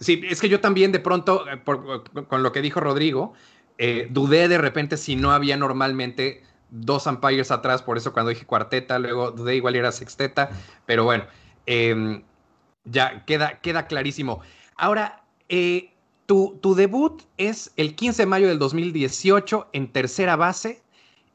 Sí, 0.00 0.22
es 0.28 0.40
que 0.40 0.48
yo 0.48 0.60
también 0.60 0.92
de 0.92 1.00
pronto, 1.00 1.44
eh, 1.48 1.62
con 1.62 2.42
lo 2.42 2.52
que 2.52 2.62
dijo 2.62 2.80
Rodrigo, 2.80 3.34
eh, 3.76 4.08
dudé 4.10 4.48
de 4.48 4.56
repente 4.56 4.96
si 4.96 5.14
no 5.14 5.32
había 5.32 5.56
normalmente 5.56 6.42
dos 6.70 7.06
umpires 7.06 7.50
atrás, 7.50 7.82
por 7.82 7.98
eso 7.98 8.12
cuando 8.12 8.30
dije 8.30 8.46
cuarteta, 8.46 8.98
luego 8.98 9.30
dudé 9.30 9.56
igual 9.56 9.76
era 9.76 9.92
sexteta, 9.92 10.50
pero 10.86 11.04
bueno, 11.04 11.24
em, 11.66 12.22
ya 12.84 13.24
queda, 13.24 13.60
queda 13.60 13.86
clarísimo. 13.86 14.40
Ahora, 14.76 15.22
eh, 15.48 15.90
tu, 16.26 16.74
debut 16.76 17.22
es 17.36 17.72
el 17.76 17.94
15 17.94 18.22
de 18.22 18.26
mayo 18.26 18.48
del 18.48 18.58
2018 18.58 19.68
en 19.72 19.88
tercera 19.88 20.36
base 20.36 20.82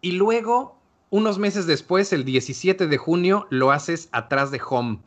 y 0.01 0.13
luego, 0.13 0.77
unos 1.09 1.37
meses 1.37 1.67
después, 1.67 2.13
el 2.13 2.25
17 2.25 2.87
de 2.87 2.97
junio, 2.97 3.47
lo 3.49 3.71
haces 3.71 4.09
atrás 4.11 4.51
de 4.51 4.61
home. 4.67 4.99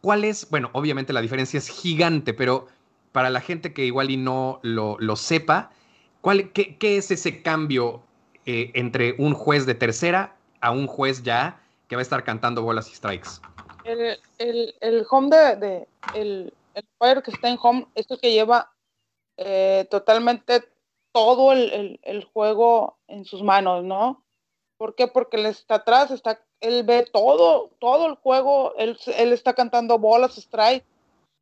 ¿Cuál 0.00 0.24
es? 0.24 0.48
Bueno, 0.50 0.70
obviamente 0.72 1.12
la 1.12 1.20
diferencia 1.20 1.58
es 1.58 1.68
gigante, 1.68 2.34
pero 2.34 2.66
para 3.12 3.30
la 3.30 3.40
gente 3.40 3.72
que 3.72 3.84
igual 3.84 4.10
y 4.10 4.16
no 4.16 4.60
lo, 4.62 5.16
sepa, 5.16 5.70
¿cuál, 6.20 6.50
qué, 6.52 6.76
es 6.80 7.10
ese 7.10 7.42
cambio 7.42 8.02
eh, 8.46 8.70
entre 8.74 9.14
un 9.18 9.34
juez 9.34 9.66
de 9.66 9.74
tercera 9.74 10.36
a 10.60 10.70
un 10.70 10.86
juez 10.86 11.22
ya 11.22 11.60
que 11.88 11.96
va 11.96 12.00
a 12.00 12.02
estar 12.02 12.24
cantando 12.24 12.62
bolas 12.62 12.90
y 12.90 12.94
strikes? 12.94 13.30
El, 14.38 15.06
home 15.10 15.36
de, 15.56 15.88
el, 16.14 16.54
el 16.74 17.22
que 17.22 17.30
está 17.30 17.48
en 17.48 17.58
home, 17.60 17.86
esto 17.94 18.18
que 18.18 18.32
lleva 18.32 18.72
eh, 19.36 19.86
totalmente 19.90 20.62
todo 21.12 21.52
el, 21.52 22.28
juego 22.32 22.98
en 23.08 23.24
sus 23.24 23.42
manos, 23.42 23.84
¿no? 23.84 24.22
¿Por 24.78 24.94
qué? 24.94 25.08
Porque 25.08 25.36
él 25.36 25.46
está 25.46 25.76
atrás, 25.76 26.10
está, 26.10 26.40
él 26.60 26.84
ve 26.84 27.06
todo, 27.12 27.70
todo 27.80 28.06
el 28.06 28.14
juego, 28.16 28.74
él, 28.76 28.96
está 29.32 29.54
cantando 29.54 29.98
bolas, 29.98 30.38
strike, 30.38 30.84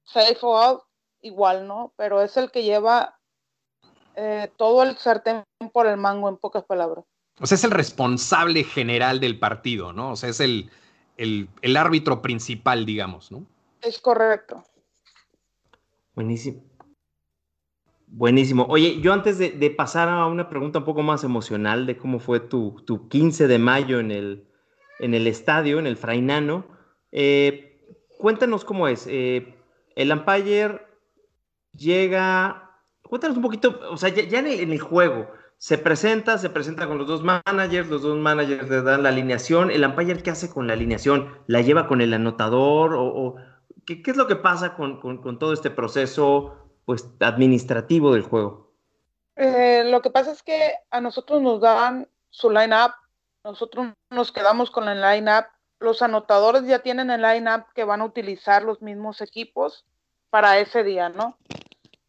safe 0.04 0.38
out, 0.42 0.82
igual, 1.22 1.66
¿no? 1.66 1.92
Pero 1.96 2.22
es 2.22 2.36
el 2.36 2.50
que 2.50 2.62
lleva 2.62 3.18
eh, 4.16 4.50
todo 4.56 4.82
el 4.82 4.96
sartén 4.96 5.44
por 5.72 5.86
el 5.86 5.96
mango, 5.96 6.28
en 6.28 6.36
pocas 6.36 6.64
palabras. 6.64 7.04
O 7.40 7.46
sea, 7.46 7.56
es 7.56 7.64
el 7.64 7.70
responsable 7.70 8.64
general 8.64 9.20
del 9.20 9.38
partido, 9.38 9.92
¿no? 9.92 10.12
O 10.12 10.16
sea, 10.16 10.30
es 10.30 10.40
el, 10.40 10.70
el 11.18 11.76
árbitro 11.76 12.22
principal, 12.22 12.86
digamos, 12.86 13.30
¿no? 13.30 13.44
Es 13.82 14.00
correcto. 14.00 14.62
Buenísimo. 16.14 16.68
Buenísimo. 18.10 18.66
Oye, 18.68 19.00
yo 19.00 19.12
antes 19.12 19.38
de, 19.38 19.70
pasar 19.70 20.08
a 20.08 20.26
una 20.26 20.48
pregunta 20.48 20.78
un 20.78 20.84
poco 20.86 21.02
más 21.02 21.24
emocional 21.24 21.86
de 21.86 21.98
cómo 21.98 22.18
fue 22.18 22.40
tu, 22.40 22.74
15 23.08 23.46
de 23.46 23.58
mayo 23.58 24.00
en 24.00 24.10
el, 24.10 24.48
en 24.98 25.14
el 25.14 25.26
estadio, 25.26 25.78
en 25.78 25.86
el 25.86 25.96
Frainano, 25.96 26.66
eh, 27.12 27.86
cuéntanos 28.18 28.64
cómo 28.64 28.88
es. 28.88 29.06
Eh, 29.08 29.54
el 29.94 30.10
umpire 30.10 30.80
llega, 31.76 32.80
cuéntanos 33.02 33.36
un 33.36 33.42
poquito, 33.42 33.78
o 33.90 33.98
sea, 33.98 34.08
ya, 34.08 34.38
en, 34.38 34.72
el, 34.72 34.80
juego, 34.80 35.30
se 35.58 35.76
presenta, 35.76 36.38
se 36.38 36.50
presenta 36.50 36.86
con 36.86 36.98
los 36.98 37.06
dos 37.06 37.22
managers, 37.22 37.88
los 37.88 38.02
dos 38.02 38.16
managers 38.16 38.70
le 38.70 38.82
dan 38.82 39.02
la 39.02 39.10
alineación, 39.10 39.70
el 39.70 39.84
umpire 39.84 40.22
qué 40.22 40.30
hace 40.30 40.48
con 40.48 40.66
la 40.66 40.72
alineación, 40.72 41.36
la 41.46 41.60
lleva 41.60 41.88
con 41.88 42.00
el 42.00 42.14
anotador 42.14 42.94
o, 42.96 43.36
¿qué, 43.84 44.00
es 44.06 44.16
lo 44.16 44.26
que 44.28 44.36
pasa 44.36 44.74
con, 44.74 45.00
todo 45.38 45.52
este 45.52 45.70
proceso? 45.70 46.64
pues 46.88 47.06
administrativo 47.20 48.14
del 48.14 48.22
juego? 48.22 48.72
Eh, 49.36 49.84
lo 49.90 50.00
que 50.00 50.08
pasa 50.08 50.32
es 50.32 50.42
que 50.42 50.72
a 50.90 51.02
nosotros 51.02 51.42
nos 51.42 51.60
dan 51.60 52.08
su 52.30 52.48
line-up, 52.48 52.92
nosotros 53.44 53.88
nos 54.08 54.32
quedamos 54.32 54.70
con 54.70 54.88
el 54.88 55.02
line-up, 55.02 55.44
los 55.80 56.00
anotadores 56.00 56.66
ya 56.66 56.78
tienen 56.78 57.10
el 57.10 57.20
line-up 57.20 57.66
que 57.74 57.84
van 57.84 58.00
a 58.00 58.06
utilizar 58.06 58.62
los 58.62 58.80
mismos 58.80 59.20
equipos 59.20 59.84
para 60.30 60.60
ese 60.60 60.82
día, 60.82 61.10
¿no? 61.10 61.36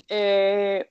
Eh, 0.07 0.89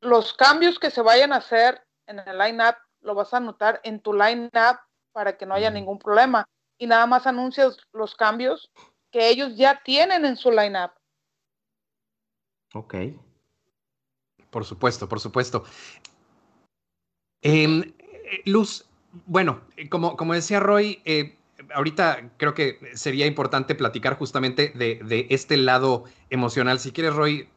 los 0.00 0.32
cambios 0.34 0.78
que 0.78 0.90
se 0.90 1.02
vayan 1.02 1.32
a 1.32 1.36
hacer 1.36 1.82
en 2.06 2.18
el 2.18 2.38
line-up 2.38 2.76
lo 3.00 3.14
vas 3.14 3.32
a 3.32 3.38
anotar 3.38 3.80
en 3.84 4.00
tu 4.00 4.12
line-up 4.12 4.78
para 5.12 5.36
que 5.36 5.46
no 5.46 5.54
haya 5.54 5.70
ningún 5.70 5.98
problema 5.98 6.46
y 6.78 6.86
nada 6.86 7.06
más 7.06 7.26
anuncias 7.26 7.76
los 7.92 8.14
cambios 8.14 8.70
que 9.10 9.28
ellos 9.28 9.56
ya 9.56 9.82
tienen 9.82 10.24
en 10.24 10.36
su 10.36 10.50
line-up. 10.50 10.92
Ok. 12.74 12.94
Por 14.50 14.64
supuesto, 14.64 15.08
por 15.08 15.20
supuesto. 15.20 15.64
Em, 17.42 17.82
eh, 17.98 18.42
Luz, 18.46 18.88
bueno, 19.26 19.62
como, 19.90 20.16
como 20.16 20.34
decía 20.34 20.60
Roy, 20.60 21.00
eh, 21.04 21.36
ahorita 21.74 22.30
creo 22.36 22.54
que 22.54 22.78
sería 22.94 23.26
importante 23.26 23.74
platicar 23.74 24.16
justamente 24.16 24.72
de, 24.74 25.26
este 25.30 25.56
lado 25.56 26.04
emocional. 26.30 26.78
Si 26.78 26.92
quieres, 26.92 27.14
Roy, 27.14 27.48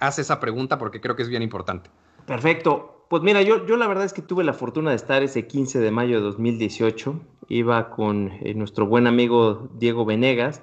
haz 0.00 0.18
esa 0.18 0.40
pregunta 0.40 0.78
porque 0.78 1.00
creo 1.00 1.16
que 1.16 1.22
es 1.22 1.28
bien 1.28 1.42
importante. 1.42 1.90
Perfecto. 2.26 3.06
Pues 3.08 3.22
mira, 3.22 3.42
yo, 3.42 3.66
yo 3.66 3.76
la 3.76 3.88
verdad 3.88 4.04
es 4.04 4.12
que 4.12 4.22
tuve 4.22 4.44
la 4.44 4.52
fortuna 4.52 4.90
de 4.90 4.96
estar 4.96 5.22
ese 5.22 5.46
15 5.46 5.80
de 5.80 5.90
mayo 5.90 6.16
de 6.16 6.22
2018. 6.22 7.20
Iba 7.48 7.90
con 7.90 8.32
nuestro 8.54 8.86
buen 8.86 9.08
amigo 9.08 9.68
Diego 9.74 10.04
Venegas. 10.04 10.62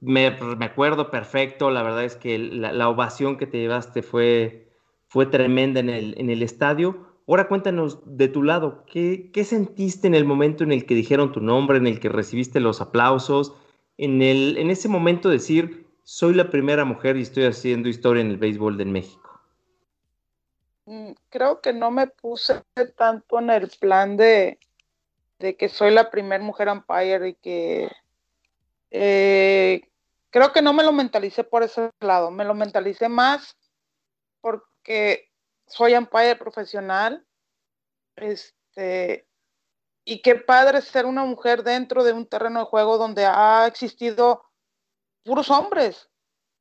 Me, 0.00 0.26
acuerdo 0.60 1.10
perfecto, 1.10 1.70
la 1.70 1.82
verdad 1.82 2.04
es 2.04 2.14
que 2.14 2.38
la, 2.38 2.88
ovación 2.88 3.36
que 3.36 3.46
te 3.46 3.58
llevaste 3.58 4.02
fue, 4.02 4.68
fue 5.08 5.26
tremenda 5.26 5.80
en 5.80 5.88
el, 5.88 6.14
en 6.18 6.30
el 6.30 6.42
estadio. 6.42 7.06
Ahora 7.26 7.48
cuéntanos 7.48 7.98
de 8.06 8.28
tu 8.28 8.42
lado, 8.42 8.84
¿qué, 8.86 9.30
¿qué, 9.32 9.44
sentiste 9.44 10.06
en 10.06 10.14
el 10.14 10.24
momento 10.24 10.62
en 10.62 10.72
el 10.72 10.86
que 10.86 10.94
dijeron 10.94 11.32
tu 11.32 11.40
nombre, 11.40 11.78
en 11.78 11.86
el 11.86 11.98
que 12.00 12.08
recibiste 12.08 12.60
los 12.60 12.80
aplausos, 12.80 13.54
en, 13.96 14.22
el, 14.22 14.56
en 14.56 14.70
ese 14.70 14.88
momento 14.88 15.28
decir, 15.28 15.87
soy 16.10 16.32
la 16.32 16.48
primera 16.48 16.86
mujer 16.86 17.18
y 17.18 17.22
estoy 17.22 17.44
haciendo 17.44 17.86
historia 17.86 18.22
en 18.22 18.30
el 18.30 18.38
béisbol 18.38 18.78
de 18.78 18.86
México? 18.86 19.42
Mm, 20.86 21.10
creo 21.28 21.60
que 21.60 21.74
no 21.74 21.90
me 21.90 22.06
puse 22.06 22.62
tanto 22.96 23.38
en 23.38 23.50
el 23.50 23.68
plan 23.78 24.16
de, 24.16 24.58
de 25.38 25.54
que 25.58 25.68
soy 25.68 25.90
la 25.90 26.10
primera 26.10 26.42
mujer 26.42 26.70
umpire 26.70 27.28
y 27.28 27.34
que 27.34 27.90
eh, 28.90 29.82
creo 30.30 30.50
que 30.50 30.62
no 30.62 30.72
me 30.72 30.82
lo 30.82 30.92
mentalicé 30.92 31.44
por 31.44 31.62
ese 31.62 31.90
lado, 32.00 32.30
me 32.30 32.46
lo 32.46 32.54
mentalicé 32.54 33.10
más 33.10 33.58
porque 34.40 35.30
soy 35.66 35.92
umpire 35.92 36.36
profesional. 36.36 37.22
Este, 38.16 39.28
y 40.06 40.22
qué 40.22 40.36
padre 40.36 40.80
ser 40.80 41.04
una 41.04 41.26
mujer 41.26 41.62
dentro 41.64 42.02
de 42.02 42.14
un 42.14 42.24
terreno 42.24 42.60
de 42.60 42.64
juego 42.64 42.96
donde 42.96 43.26
ha 43.26 43.66
existido 43.66 44.47
puros 45.28 45.50
hombres, 45.50 46.08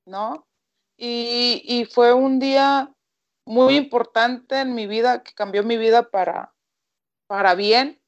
¿no? 0.06 0.46
Y, 0.98 1.88
fue 1.94 2.12
un 2.12 2.38
día 2.40 2.94
muy 3.46 3.78
importante 3.78 4.60
en 4.60 4.76
mi 4.76 4.88
vida, 4.88 5.24
que 5.24 5.34
cambió 5.34 5.64
mi 5.64 5.78
vida 5.78 6.10
para, 6.10 6.54
para 7.28 7.56
bien, 7.56 8.02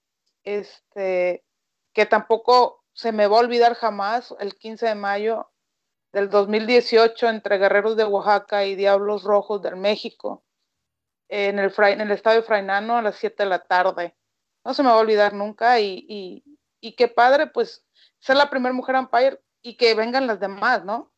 este, 0.43 1.45
que 1.93 2.05
tampoco 2.05 2.83
se 2.93 3.13
me 3.13 3.27
va 3.27 3.37
a 3.37 3.41
olvidar 3.41 3.75
jamás 3.75 4.35
el 4.39 4.55
15 4.55 4.87
de 4.87 4.95
mayo 4.95 5.49
del 6.11 6.29
2018 6.29 7.29
entre 7.29 7.57
Guerreros 7.57 7.95
de 7.95 8.03
Oaxaca 8.03 8.65
y 8.65 8.75
Diablos 8.75 9.23
Rojos 9.23 9.61
del 9.61 9.77
México 9.77 10.43
en 11.29 11.59
el, 11.59 11.71
en 11.77 12.01
el 12.01 12.11
estadio 12.11 12.43
Frainano 12.43 12.97
a 12.97 13.01
las 13.01 13.15
7 13.15 13.43
de 13.43 13.49
la 13.49 13.59
tarde. 13.59 14.17
No 14.65 14.73
se 14.73 14.83
me 14.83 14.89
va 14.89 14.95
a 14.95 14.99
olvidar 14.99 15.33
nunca 15.33 15.79
y, 15.79 16.43
y, 16.81 16.95
qué 16.95 17.07
padre, 17.07 17.47
pues, 17.47 17.85
ser 18.19 18.35
la 18.35 18.49
primera 18.49 18.73
mujer 18.73 18.95
umpire 18.95 19.39
y 19.61 19.75
que 19.75 19.95
vengan 19.95 20.27
las 20.27 20.39
demás, 20.39 20.85
¿no? 20.85 21.11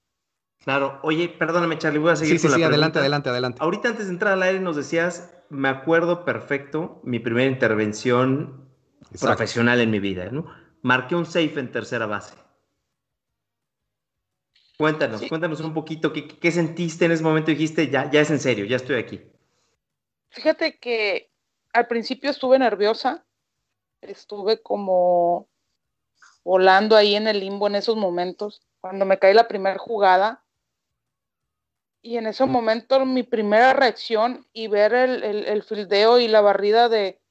Claro. 0.63 0.99
Oye, 1.03 1.29
perdóname, 1.29 1.77
Charlie, 1.77 1.99
voy 1.99 2.11
a 2.11 2.15
seguir 2.15 2.39
sí, 2.39 2.47
sí, 2.47 2.53
sí, 2.53 2.63
adelante, 2.63 2.99
adelante, 2.99 3.29
adelante. 3.29 3.57
Ahorita 3.61 3.89
antes 3.89 4.05
de 4.05 4.13
entrar 4.13 4.33
al 4.33 4.43
aire 4.43 4.59
nos 4.59 4.75
decías, 4.75 5.33
me 5.49 5.69
acuerdo 5.69 6.23
perfecto, 6.23 7.01
mi 7.03 7.19
primera 7.19 7.49
intervención 7.49 8.69
profesional 9.19 9.79
en 9.81 9.89
mi 9.89 9.99
vida, 9.99 10.29
¿no? 10.31 10.45
Marqué 10.83 11.15
un 11.15 11.25
safe 11.25 11.59
en 11.59 11.71
tercera 11.71 12.05
base. 12.05 12.35
Cuéntanos, 14.77 15.21
cuéntanos 15.27 15.59
un 15.61 15.73
poquito, 15.73 16.11
¿qué, 16.11 16.27
¿qué, 16.27 16.51
sentiste 16.51 17.05
en 17.05 17.11
ese 17.11 17.21
momento? 17.21 17.51
Dijiste, 17.51 17.89
ya, 17.89 18.09
ya 18.09 18.21
es 18.21 18.31
en 18.31 18.39
serio, 18.39 18.65
ya 18.65 18.77
estoy 18.77 18.95
aquí. 18.95 19.21
Fíjate 20.29 20.79
que 20.79 21.31
al 21.73 21.87
principio 21.87 22.31
estuve 22.31 22.57
nerviosa, 22.57 23.25
estuve 24.01 24.61
como 24.61 25.50
volando 26.43 26.95
ahí 26.95 27.15
en 27.15 27.27
el 27.27 27.39
limbo 27.39 27.67
en 27.67 27.75
esos 27.75 27.95
momentos, 27.95 28.61
cuando 28.79 29.05
me 29.05 29.19
caí 29.19 29.33
la 29.33 29.47
primera 29.47 29.77
jugada. 29.77 30.43
Y 32.01 32.17
en 32.17 32.25
ese 32.25 32.45
momento 32.45 33.05
mi 33.05 33.23
primera 33.23 33.73
reacción 33.73 34.47
y 34.53 34.67
ver 34.67 34.93
el, 34.93 35.23
el, 35.23 35.63
fildeo 35.63 36.19
y 36.19 36.27
la 36.27 36.41
barrida 36.41 36.89
de, 36.89 37.21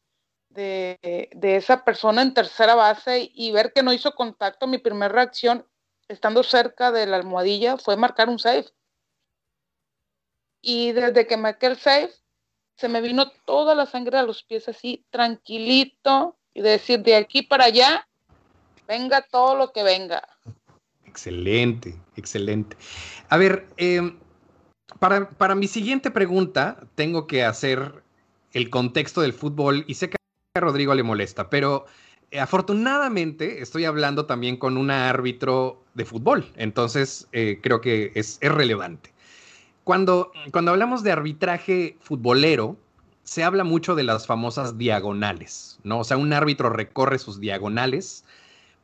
de, 0.51 1.29
de, 1.35 1.57
esa 1.57 1.85
persona 1.85 2.23
en 2.23 2.35
tercera 2.35 2.77
base 2.77 3.31
y 3.35 3.51
ver 3.51 3.73
que 3.73 3.83
no 3.83 3.93
hizo 3.93 4.15
contacto, 4.15 4.69
mi 4.69 4.79
primera 4.79 5.13
reacción 5.13 5.67
estando 6.07 6.45
cerca 6.45 6.93
de 6.93 7.07
la 7.07 7.17
almohadilla 7.17 7.79
fue 7.79 7.97
marcar 7.97 8.29
un 8.29 8.39
safe. 8.39 8.71
Y 10.63 10.93
desde 10.93 11.27
que 11.27 11.37
marqué 11.37 11.67
el 11.67 11.77
safe, 11.77 12.13
se 12.77 12.89
me 12.89 13.01
vino 13.01 13.31
toda 13.45 13.75
la 13.75 13.87
sangre 13.87 14.19
a 14.19 14.23
los 14.23 14.43
pies 14.43 14.69
así, 14.69 15.05
tranquilito, 15.11 16.39
y 16.55 16.63
decir, 16.63 17.01
de 17.03 17.17
aquí 17.17 17.43
para 17.43 17.65
allá, 17.65 18.09
venga 18.91 19.23
todo 19.23 19.57
lo 19.57 19.73
que 19.73 19.85
venga. 19.85 20.21
Excelente, 21.07 21.95
excelente. 22.17 22.77
A 23.29 23.37
ver, 23.37 23.67
em, 23.77 24.19
para, 24.99 25.31
para, 25.31 25.55
mi 25.55 25.69
siguiente 25.69 26.11
pregunta, 26.11 26.83
tengo 26.97 27.29
que 27.29 27.45
hacer 27.45 28.03
el 28.53 28.69
contexto 28.69 29.21
del 29.21 29.33
fútbol 29.33 29.85
y 29.87 29.95
sé 29.95 30.11
que 30.11 30.17
a 30.57 30.61
Rodrigo 30.61 30.95
le 30.95 31.05
molesta, 31.05 31.49
pero 31.49 31.87
eh, 32.33 32.41
afortunadamente 32.41 33.63
estoy 33.63 33.85
hablando 33.85 34.27
también 34.27 34.57
con 34.57 34.77
un 34.77 34.91
árbitro 34.91 35.85
de 35.95 36.05
fútbol, 36.05 36.51
entonces 36.57 37.29
eh, 37.31 37.61
creo 37.63 37.81
que 37.81 38.11
es, 38.17 38.39
es 38.41 38.53
relevante. 38.53 39.13
Cuando, 39.85 40.33
cuando 40.51 40.73
hablamos 40.73 41.05
de 41.05 41.13
arbitraje 41.13 41.97
futbolero, 42.01 42.77
se 43.23 43.45
habla 43.45 43.63
mucho 43.63 43.95
de 43.95 44.03
las 44.03 44.27
famosas 44.27 44.79
diagonales, 44.79 45.79
¿no? 45.85 46.01
O 46.01 46.05
sea, 46.05 46.17
un 46.17 46.33
árbitro 46.33 46.71
recorre 46.71 47.19
sus 47.19 47.39
diagonales 47.39 48.25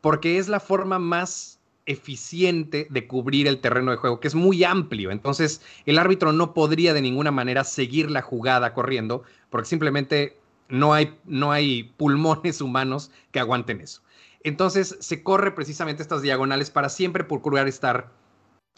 porque 0.06 0.38
es 0.38 0.46
la 0.46 0.60
forma 0.60 1.00
más 1.00 1.58
eficiente 1.84 2.86
de 2.90 3.08
cubrir 3.08 3.48
el 3.48 3.60
terreno 3.60 3.90
de 3.90 3.96
juego, 3.96 4.20
que 4.20 4.28
es 4.28 4.36
muy 4.36 4.62
amplio. 4.62 5.10
Entonces, 5.10 5.60
el 5.84 5.98
árbitro 5.98 6.30
no 6.30 6.54
podría 6.54 6.94
de 6.94 7.02
ninguna 7.02 7.32
manera 7.32 7.64
seguir 7.64 8.08
la 8.08 8.22
jugada 8.22 8.72
corriendo, 8.72 9.24
porque 9.50 9.68
simplemente 9.68 10.38
no 10.68 10.94
hay, 10.94 11.18
no 11.24 11.50
hay 11.50 11.92
pulmones 11.96 12.60
humanos 12.60 13.10
que 13.32 13.40
aguanten 13.40 13.80
eso. 13.80 14.00
Entonces, 14.44 14.96
se 15.00 15.24
corre 15.24 15.50
precisamente 15.56 16.04
estas 16.04 16.22
diagonales 16.22 16.70
para 16.70 16.88
siempre 16.88 17.24
procurar 17.24 17.66
estar 17.66 18.12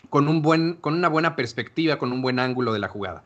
con, 0.09 0.29
un 0.29 0.41
buen, 0.41 0.77
con 0.77 0.95
una 0.95 1.11
buena 1.11 1.37
perspectiva, 1.37 1.99
con 1.99 2.11
un 2.11 2.23
buen 2.23 2.39
ángulo 2.39 2.73
de 2.73 2.79
la 2.79 2.89
jugada. 2.89 3.23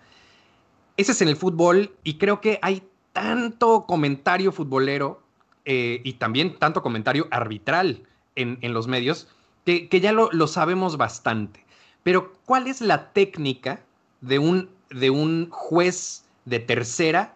Ese 0.97 1.13
es 1.13 1.23
en 1.23 1.29
el 1.29 1.37
fútbol 1.37 1.95
y 2.03 2.19
creo 2.19 2.41
que 2.41 2.59
hay 2.63 2.83
tanto 3.13 3.87
comentario 3.87 4.51
futbolero 4.51 5.22
eh, 5.65 6.01
y 6.05 6.15
también 6.15 6.59
tanto 6.59 6.83
comentario 6.83 7.29
arbitral 7.31 8.03
en, 8.35 8.59
los 8.73 8.89
medios 8.89 9.29
que, 9.65 9.89
ya 10.01 10.13
lo, 10.13 10.47
sabemos 10.47 10.97
bastante. 10.97 11.65
Pero 12.03 12.33
¿cuál 12.45 12.67
es 12.67 12.81
la 12.81 13.13
técnica 13.13 13.81
de 14.21 14.39
un, 14.39 14.71
de 14.91 15.11
un 15.11 15.49
juez 15.51 16.25
de 16.45 16.59
tercera? 16.59 17.35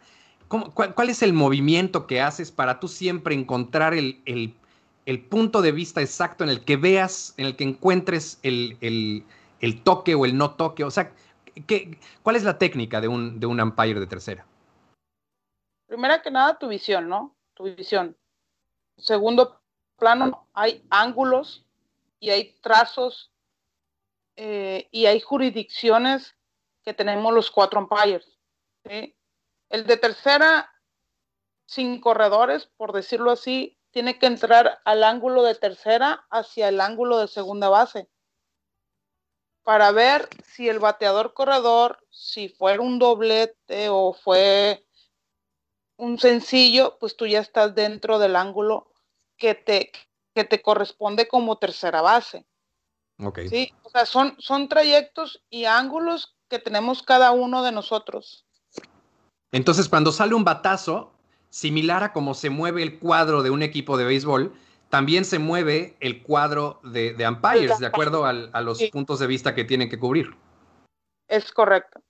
cuál, 0.49 1.11
es 1.11 1.23
el 1.23 1.33
movimiento 1.33 2.07
que 2.07 2.21
haces 2.21 2.53
para 2.53 2.79
tú 2.79 2.87
siempre 2.87 3.35
encontrar 3.35 3.95
el, 3.95 4.21
el 5.07 5.21
punto 5.21 5.63
de 5.63 5.73
vista 5.73 6.03
exacto 6.03 6.45
en 6.45 6.51
el 6.51 6.65
que 6.65 6.77
veas, 6.77 7.33
en 7.37 7.47
el 7.47 7.57
que 7.57 7.65
encuentres 7.65 8.39
el, 8.43 9.25
toque 9.85 10.15
o 10.15 10.25
el 10.25 10.37
no 10.37 10.51
toque? 10.51 10.85
O 10.85 10.91
sea, 10.91 11.13
¿qué, 11.67 11.99
¿cuál 12.23 12.37
es 12.37 12.43
la 12.43 12.59
técnica 12.59 13.01
de 13.01 13.09
un, 13.09 13.41
de 13.41 13.47
un 13.47 13.61
umpire 13.61 14.01
de 14.01 14.07
tercera? 14.07 14.45
Primera 15.87 16.21
que 16.21 16.31
nada, 16.33 16.59
tu 16.59 16.69
visión, 16.69 17.09
¿no? 17.09 17.36
Tu 17.57 17.65
visión. 17.65 18.17
Segundo 18.97 19.61
plano, 19.97 20.47
hay 20.53 20.87
ángulos 20.91 21.67
y 22.21 22.31
hay 22.31 22.53
trazos 22.61 23.33
eh, 24.37 24.89
y 24.93 25.07
hay 25.07 25.21
jurisdicciones 25.21 26.37
que 26.85 26.95
tenemos 26.95 27.33
los 27.33 27.51
cuatro 27.51 27.81
umpires. 27.81 28.39
El 28.85 29.87
de 29.87 29.97
tercera, 29.97 30.71
sin 31.67 32.01
corredores, 32.01 32.67
por 32.77 32.93
decirlo 32.93 33.33
así, 33.33 33.77
tiene 33.91 34.19
que 34.19 34.27
entrar 34.27 34.81
al 34.85 35.03
ángulo 35.03 35.43
de 35.43 35.55
tercera 35.55 36.27
hacia 36.31 36.69
el 36.69 36.81
ángulo 36.81 37.19
de 37.19 37.27
segunda 37.27 37.69
base 37.69 38.09
para 39.67 39.91
ver 39.91 40.29
si 40.45 40.69
el 40.69 40.79
bateador 40.79 41.35
corredor, 41.35 41.99
si 42.09 42.49
fue 42.49 42.79
un 42.79 43.01
doblete 43.01 43.89
o 43.89 44.13
fue 44.13 44.86
un 45.97 46.19
sencillo, 46.19 46.97
pues 46.99 47.17
tú 47.17 47.27
ya 47.27 47.41
estás 47.41 47.75
dentro 47.75 48.19
del 48.19 48.37
ángulo 48.37 48.93
que 49.37 49.55
te, 49.55 49.93
que 50.35 50.45
te 50.45 50.63
corresponde 50.63 51.29
como 51.29 51.59
tercera 51.59 52.03
base. 52.03 52.47
Ok. 53.19 53.41
Sí, 53.49 53.73
o 53.83 53.91
sea, 53.91 54.07
son, 54.07 54.37
son 54.39 54.69
trayectos 54.69 55.43
y 55.49 55.65
ángulos 55.65 56.37
que 56.49 56.59
tenemos 56.59 57.03
cada 57.03 57.33
uno 57.33 57.63
de 57.63 57.73
nosotros. 57.73 58.47
Entonces, 59.53 59.89
cuando 59.89 60.13
sale 60.13 60.35
un 60.35 60.45
batazo, 60.45 61.13
similar 61.49 62.03
a 62.03 62.13
cómo 62.13 62.35
se 62.35 62.51
mueve 62.51 62.83
el 62.83 62.99
cuadro 62.99 63.43
de 63.43 63.51
un 63.51 63.63
equipo 63.63 63.97
de 63.97 64.05
béisbol, 64.05 64.55
también 64.91 65.25
se 65.25 65.39
mueve 65.39 65.97
el 66.01 66.23
cuadro 66.23 66.81
de, 66.85 67.15
de 67.15 67.29
umpires, 67.29 67.79
de 67.79 67.87
acuerdo 67.87 68.25
a 68.25 68.61
los 68.61 68.83
puntos 68.93 69.19
de 69.19 69.27
vista 69.27 69.55
que 69.55 69.65
tienen 69.65 69.89
que 69.89 69.99
cubrir. 69.99 70.37
Es 71.29 71.51
correcto. 71.51 72.01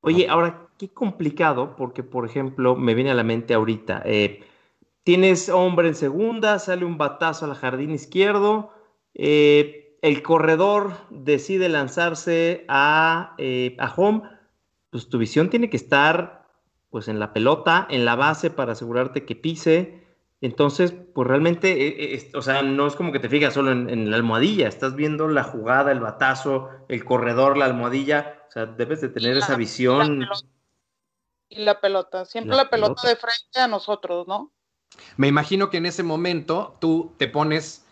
Oye, 0.00 0.28
ahora, 0.28 0.68
qué 0.82 0.92
complicado, 0.92 1.76
porque 1.76 2.02
por 2.02 2.26
ejemplo, 2.26 2.74
me 2.74 2.94
viene 2.94 3.12
a 3.12 3.14
la 3.14 3.22
mente 3.22 3.54
ahorita, 3.54 4.02
eh, 4.04 4.42
tienes 5.04 5.48
hombre 5.48 5.86
en 5.86 5.94
segunda, 5.94 6.58
sale 6.58 6.84
un 6.84 6.98
batazo 6.98 7.44
al 7.44 7.54
jardín 7.54 7.92
izquierdo, 7.92 8.72
eh, 9.14 9.96
el 10.02 10.22
corredor 10.24 10.94
decide 11.10 11.68
lanzarse 11.68 12.64
a, 12.66 13.36
eh, 13.38 13.76
a 13.78 13.94
home, 13.94 14.22
pues 14.90 15.08
tu 15.08 15.18
visión 15.18 15.50
tiene 15.50 15.70
que 15.70 15.76
estar 15.76 16.48
pues 16.90 17.06
en 17.06 17.20
la 17.20 17.32
pelota, 17.32 17.86
en 17.88 18.04
la 18.04 18.16
base 18.16 18.50
para 18.50 18.72
asegurarte 18.72 19.24
que 19.24 19.36
pise. 19.36 20.02
Entonces, 20.40 20.92
pues 21.14 21.28
realmente, 21.28 22.28
o 22.34 22.42
sea, 22.42 22.62
no 22.62 22.88
es 22.88 22.96
como 22.96 23.12
que 23.12 23.20
te 23.20 23.28
fijas 23.28 23.54
solo 23.54 23.70
en, 23.70 24.10
la 24.10 24.16
almohadilla, 24.16 24.66
estás 24.66 24.96
viendo 24.96 25.28
la 25.28 25.44
jugada, 25.44 25.92
el 25.92 26.00
batazo, 26.00 26.70
el 26.88 27.04
corredor, 27.04 27.56
la 27.56 27.66
almohadilla, 27.66 28.42
o 28.48 28.50
sea, 28.50 28.66
debes 28.66 29.00
de 29.00 29.10
tener 29.10 29.36
esa 29.36 29.54
visión. 29.54 30.26
Y 31.52 31.62
la 31.62 31.80
pelota. 31.80 32.24
Siempre 32.24 32.56
la, 32.56 32.70
pelota, 32.70 33.06
de 33.06 33.16
frente 33.16 33.60
a 33.60 33.68
nosotros, 33.68 34.26
¿no? 34.26 34.52
Me 35.16 35.28
imagino 35.28 35.70
que 35.70 35.78
en 35.78 35.86
ese 35.86 36.02
momento 36.02 36.76
tú 36.80 37.14
te 37.18 37.28
pones 37.28 37.86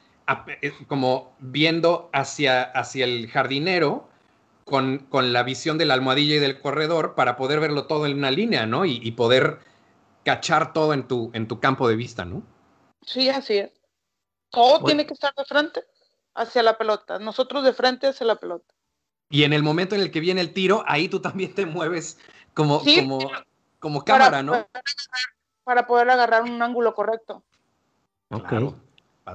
eh, 0.63 0.73
como 0.87 1.35
viendo 1.39 2.11
hacia, 2.13 2.63
hacia 2.63 3.05
el 3.05 3.29
jardinero 3.29 4.09
con, 4.65 4.99
con, 4.99 5.33
la 5.33 5.43
visión 5.43 5.79
de 5.79 5.87
la 5.87 5.95
almohadilla 5.95 6.37
y 6.37 6.39
del 6.39 6.61
corredor 6.61 7.15
para 7.15 7.37
poder 7.37 7.61
verlo 7.61 7.87
todo 7.87 8.07
en 8.07 8.17
una 8.17 8.31
línea, 8.31 8.67
¿no? 8.67 8.85
Y, 8.85 9.11
poder 9.13 9.59
cachar 10.25 10.73
todo 10.73 10.95
en 10.95 11.09
tu, 11.09 11.31
en 11.35 11.49
tu 11.49 11.61
campo 11.61 11.89
de 11.89 11.97
vista, 11.97 12.25
¿no? 12.25 12.43
Sí, 13.03 13.29
así 13.29 13.59
es. 13.59 13.73
Todo 14.51 14.85
tiene 14.85 15.07
que 15.07 15.15
estar 15.15 15.35
de 15.35 15.45
frente 15.45 15.85
hacia 16.35 16.63
la 16.63 16.79
pelota. 16.79 17.19
Nosotros 17.19 17.65
de 17.65 17.73
frente 17.73 18.09
hacia 18.09 18.27
la 18.27 18.37
pelota. 18.37 18.75
Y 19.31 19.45
en 19.45 19.53
el 19.53 19.63
momento 19.63 19.95
en 19.95 20.01
el 20.03 20.11
que 20.11 20.21
viene 20.21 20.41
el 20.41 20.53
tiro, 20.53 20.85
ahí 20.87 21.09
tú 21.09 21.21
también 21.21 21.55
te 21.55 21.67
mueves 21.67 22.19
como, 22.55 22.83
como, 22.83 23.31
como 23.81 24.05
cámara, 24.05 24.43
¿no? 24.43 24.67
para 25.65 25.87
poder 25.87 26.11
agarrar 26.11 26.43
un 26.43 26.61
ángulo 26.63 26.95
correcto. 26.95 27.43
Ok. 28.31 28.53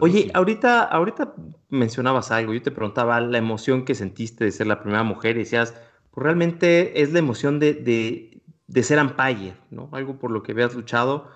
Oye, 0.02 0.32
ahorita, 0.34 0.84
ahorita 0.84 1.34
mencionabas 1.70 2.32
algo, 2.32 2.54
yo 2.54 2.62
te 2.62 2.72
preguntaba 2.72 3.22
la 3.22 3.38
emoción 3.38 3.86
que 3.86 3.96
sentiste 3.96 4.44
de 4.44 4.52
ser 4.52 4.68
la 4.68 4.82
primera 4.82 5.04
mujer 5.04 5.36
y 5.36 5.40
decías, 5.40 5.74
pues 6.12 6.24
realmente 6.24 7.02
es 7.02 7.14
la 7.14 7.20
emoción 7.20 7.60
de, 7.60 7.74
de, 8.68 8.84
ser 8.84 9.02
umpire, 9.02 9.56
¿no? 9.70 9.90
Algo 9.94 10.18
por 10.18 10.32
lo 10.32 10.44
que 10.44 10.52
habías 10.52 10.76
luchado. 10.76 11.30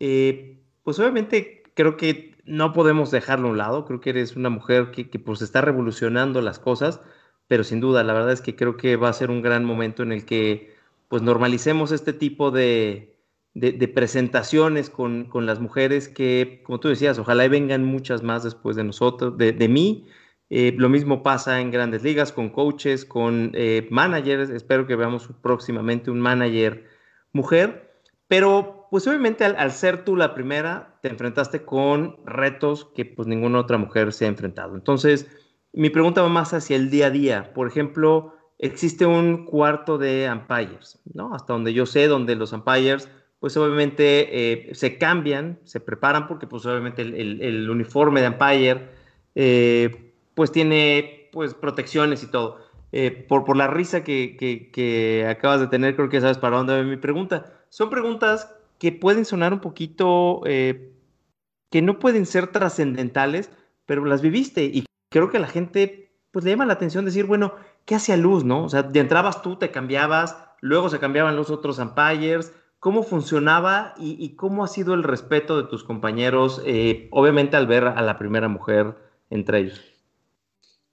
Eh, 0.00 0.62
pues 0.82 0.98
obviamente 0.98 1.62
creo 1.74 1.96
que 1.96 2.36
no 2.44 2.72
podemos 2.72 3.10
dejarlo 3.10 3.48
a 3.48 3.50
un 3.50 3.58
lado, 3.58 3.84
creo 3.84 4.00
que 4.00 4.10
eres 4.10 4.36
una 4.36 4.50
mujer 4.50 4.90
que, 4.90 5.10
que 5.10 5.18
pues 5.18 5.42
está 5.42 5.60
revolucionando 5.60 6.40
las 6.40 6.58
cosas, 6.58 7.00
pero 7.48 7.64
sin 7.64 7.80
duda, 7.80 8.04
la 8.04 8.12
verdad 8.12 8.32
es 8.32 8.40
que 8.40 8.56
creo 8.56 8.76
que 8.76 8.96
va 8.96 9.08
a 9.08 9.12
ser 9.12 9.30
un 9.30 9.42
gran 9.42 9.64
momento 9.64 10.02
en 10.02 10.12
el 10.12 10.24
que 10.24 10.75
pues 11.08 11.22
normalicemos 11.22 11.92
este 11.92 12.12
tipo 12.12 12.50
de, 12.50 13.16
de, 13.56 13.88
presentaciones 13.88 14.90
con, 14.90 15.30
las 15.46 15.60
mujeres 15.60 16.08
que, 16.08 16.62
como 16.64 16.78
tú 16.78 16.88
decías, 16.88 17.18
ojalá 17.18 17.48
vengan 17.48 17.84
muchas 17.84 18.22
más 18.22 18.44
después 18.44 18.76
de 18.76 18.84
nosotros, 18.84 19.38
de, 19.38 19.68
mí. 19.68 20.06
Eh, 20.50 20.74
lo 20.76 20.90
mismo 20.90 21.22
pasa 21.22 21.60
en 21.60 21.70
grandes 21.70 22.02
ligas, 22.02 22.32
con 22.32 22.50
coaches, 22.50 23.06
con 23.06 23.52
eh, 23.54 23.88
managers. 23.90 24.50
Espero 24.50 24.86
que 24.86 24.94
veamos 24.94 25.30
próximamente 25.42 26.10
un 26.10 26.20
manager 26.20 26.84
mujer. 27.32 27.98
Pero, 28.28 28.88
pues 28.90 29.06
obviamente 29.06 29.44
al, 29.44 29.72
ser 29.72 30.04
tú 30.04 30.16
la 30.16 30.34
primera, 30.34 30.98
te 31.00 31.08
enfrentaste 31.08 31.64
con 31.64 32.18
retos 32.26 32.90
que 32.94 33.06
pues 33.06 33.26
ninguna 33.26 33.60
otra 33.60 33.78
mujer 33.78 34.12
se 34.12 34.26
ha 34.26 34.28
enfrentado. 34.28 34.74
Entonces, 34.74 35.28
mi 35.72 35.88
pregunta 35.88 36.20
va 36.22 36.28
más 36.28 36.52
hacia 36.52 36.76
el 36.76 36.90
día 36.90 37.06
a 37.06 37.10
día. 37.10 37.54
Por 37.54 37.68
ejemplo, 37.68 38.35
existe 38.58 39.06
un 39.06 39.44
cuarto 39.44 39.98
de 39.98 40.30
umpires, 40.32 40.98
¿no? 41.12 41.34
Hasta 41.34 41.52
donde 41.52 41.72
yo 41.72 41.86
sé, 41.86 42.08
donde 42.08 42.36
los 42.36 42.52
umpires 42.52 43.08
pues 43.38 43.56
obviamente 43.56 44.70
eh, 44.70 44.74
se 44.74 44.98
cambian, 44.98 45.58
se 45.64 45.80
preparan 45.80 46.26
porque 46.26 46.46
pues 46.46 46.64
obviamente 46.66 47.02
el, 47.02 47.68
uniforme 47.68 48.20
de 48.20 48.26
Empire 48.26 48.88
eh, 49.34 50.14
pues 50.34 50.52
tiene 50.52 51.28
pues 51.32 51.54
protecciones 51.54 52.22
y 52.22 52.30
todo. 52.30 52.58
Eh, 52.92 53.10
por, 53.10 53.44
por 53.44 53.56
la 53.56 53.66
risa 53.66 54.02
que, 54.02 55.26
acabas 55.28 55.60
de 55.60 55.66
tener, 55.66 55.96
creo 55.96 56.08
que 56.08 56.20
sabes 56.20 56.38
para 56.38 56.56
dónde 56.56 56.76
va 56.76 56.82
mi 56.82 56.96
pregunta. 56.96 57.52
Son 57.68 57.90
preguntas 57.90 58.54
que 58.78 58.92
pueden 58.92 59.24
sonar 59.24 59.52
un 59.52 59.60
poquito, 59.60 60.40
que 60.44 61.82
no 61.82 61.98
pueden 61.98 62.24
ser 62.26 62.46
trascendentales, 62.48 63.50
pero 63.84 64.04
las 64.06 64.22
viviste 64.22 64.64
y 64.64 64.86
creo 65.10 65.30
que 65.30 65.36
a 65.36 65.40
la 65.40 65.48
gente 65.48 66.06
pues 66.30 66.44
le 66.44 66.50
llama 66.50 66.66
la 66.66 66.74
atención 66.74 67.04
decir, 67.04 67.24
bueno, 67.26 67.54
¿qué 67.86 67.94
hacía 67.94 68.18
luz, 68.18 68.44
no? 68.44 68.64
O 68.64 68.68
sea, 68.68 68.86
entrabas 68.92 69.40
tú, 69.40 69.56
te 69.56 69.70
cambiabas, 69.70 70.36
luego 70.60 70.90
se 70.90 70.98
cambiaban 70.98 71.36
los 71.36 71.50
otros 71.50 71.78
umpires, 71.78 72.52
¿Cómo 72.78 73.02
funcionaba 73.02 73.94
y, 73.98 74.36
cómo 74.36 74.62
ha 74.62 74.68
sido 74.68 74.94
el 74.94 75.02
respeto 75.02 75.60
de 75.60 75.68
tus 75.68 75.82
compañeros, 75.82 76.62
eh, 76.64 77.08
obviamente 77.10 77.56
al 77.56 77.66
ver 77.66 77.84
a 77.84 78.00
la 78.02 78.16
primera 78.16 78.48
mujer 78.48 78.94
entre 79.28 79.58
ellos? 79.58 79.80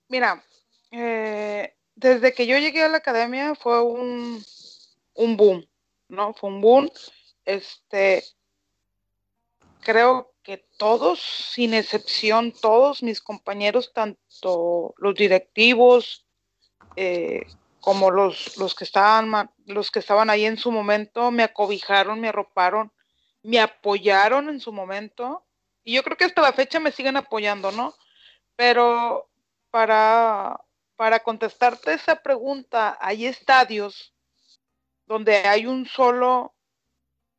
Mira, 0.07 0.43
eh, 0.91 1.75
desde 1.93 2.33
que 2.33 2.47
yo 2.47 2.57
llegué 2.57 2.81
a 2.81 2.87
la 2.87 2.97
academia 2.97 3.53
fue 3.53 3.83
un, 3.83 4.43
un 5.13 5.37
boom, 5.37 5.67
¿no? 6.07 6.33
Fue 6.33 6.49
un 6.49 6.61
boom. 6.61 6.89
Este, 7.45 8.23
creo 9.81 10.33
que 10.41 10.65
todos, 10.77 11.19
sin 11.19 11.73
excepción, 11.73 12.53
todos 12.59 13.03
mis 13.03 13.21
compañeros, 13.21 13.91
tanto 13.93 14.95
los 14.97 15.13
directivos, 15.13 16.22
eh, 16.95 17.45
como 17.79 18.11
los, 18.11 18.57
los, 18.57 18.75
que 18.75 18.83
estaban, 18.83 19.51
los 19.65 19.91
que 19.91 19.99
estaban 19.99 20.29
ahí 20.29 20.45
en 20.45 20.57
su 20.57 20.71
momento, 20.71 21.31
me 21.31 21.43
acobijaron, 21.43 22.19
me 22.19 22.29
arroparon, 22.29 22.91
me 23.41 23.59
apoyaron 23.59 24.49
en 24.49 24.59
su 24.59 24.71
momento. 24.71 25.45
Y 25.83 25.95
yo 25.95 26.03
creo 26.03 26.15
que 26.15 26.25
hasta 26.25 26.41
la 26.41 26.53
fecha 26.53 26.79
me 26.79 26.91
siguen 26.91 27.17
apoyando, 27.17 27.71
¿no? 27.71 27.93
Pero 28.55 29.29
para, 29.69 30.61
para 30.95 31.19
contestarte 31.19 31.93
esa 31.93 32.15
pregunta, 32.15 32.97
hay 33.01 33.25
estadios 33.25 34.13
donde 35.05 35.35
hay 35.35 35.65
un 35.65 35.85
solo 35.85 36.53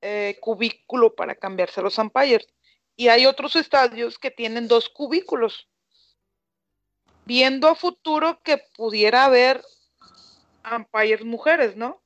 eh, 0.03 0.37
cubículo 0.41 1.15
para 1.15 1.35
cambiarse 1.35 1.81
los 1.81 1.97
umpires. 1.97 2.47
Y 2.97 3.09
hay 3.09 3.25
otros 3.25 3.57
estadios 3.57 4.19
que 4.19 4.31
tienen 4.31 4.69
dos 4.69 4.91
cubículos. 4.91 5.69
Viendo 7.25 7.69
a 7.69 7.75
futuro 7.75 8.41
que 8.43 8.59
pudiera 8.77 9.25
haber 9.25 9.65
umpires 10.77 11.25
mujeres, 11.25 11.77
¿no? 11.77 12.03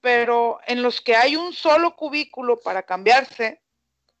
Pero 0.00 0.60
en 0.66 0.82
los 0.82 1.00
que 1.00 1.16
hay 1.16 1.36
un 1.36 1.52
solo 1.52 1.96
cubículo 1.96 2.60
para 2.60 2.82
cambiarse, 2.82 3.62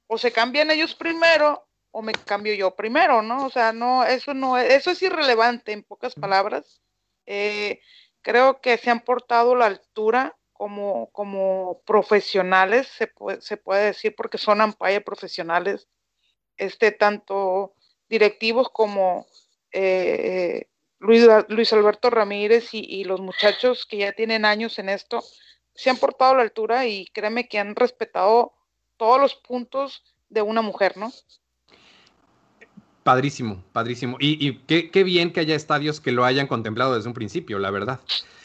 o 0.06 0.18
se 0.18 0.32
cambian 0.32 0.70
ellos 0.70 0.94
primero 0.94 1.66
o 1.90 2.02
me 2.02 2.12
cambio 2.12 2.54
yo 2.54 2.74
primero, 2.74 3.22
¿no? 3.22 3.46
O 3.46 3.50
sea, 3.50 3.72
no, 3.72 4.04
eso 4.04 4.34
no, 4.34 4.58
eso 4.58 4.90
es 4.90 5.00
irrelevante 5.00 5.70
en 5.70 5.84
pocas 5.84 6.14
palabras. 6.14 6.80
Eh, 7.24 7.80
creo 8.20 8.60
que 8.60 8.78
se 8.78 8.90
han 8.90 9.00
portado 9.00 9.54
la 9.54 9.66
altura 9.66 10.36
como, 10.52 11.10
como 11.12 11.82
profesionales, 11.86 12.88
se 12.88 13.06
puede, 13.06 13.40
se 13.42 13.56
puede 13.56 13.86
decir, 13.86 14.14
porque 14.16 14.38
son 14.38 14.60
umpire 14.60 15.00
profesionales, 15.02 15.88
este, 16.56 16.90
tanto 16.90 17.74
directivos 18.08 18.68
como 18.70 19.26
eh, 19.74 20.68
Luis, 21.00 21.72
Alberto 21.72 22.08
Ramírez 22.08 22.68
y, 22.72 23.04
los 23.04 23.20
muchachos 23.20 23.84
que 23.84 23.98
ya 23.98 24.12
tienen 24.12 24.44
años 24.44 24.78
en 24.78 24.88
esto 24.88 25.22
se 25.74 25.90
han 25.90 25.96
portado 25.96 26.32
a 26.32 26.36
la 26.36 26.42
altura 26.42 26.86
y 26.86 27.06
créeme 27.06 27.48
que 27.48 27.58
han 27.58 27.74
respetado 27.74 28.54
todos 28.96 29.20
los 29.20 29.34
puntos 29.34 30.02
de 30.28 30.40
una 30.40 30.62
mujer, 30.62 30.96
¿no? 30.96 31.12
Padrísimo, 33.02 33.62
padrísimo. 33.72 34.16
Y, 34.20 34.58
qué, 34.60 35.04
bien 35.04 35.32
que 35.32 35.40
haya 35.40 35.56
estadios 35.56 36.00
que 36.00 36.12
lo 36.12 36.24
hayan 36.24 36.46
contemplado 36.46 36.94
desde 36.94 37.08
un 37.08 37.14
principio, 37.14 37.58
la 37.58 37.70
verdad. 37.70 38.00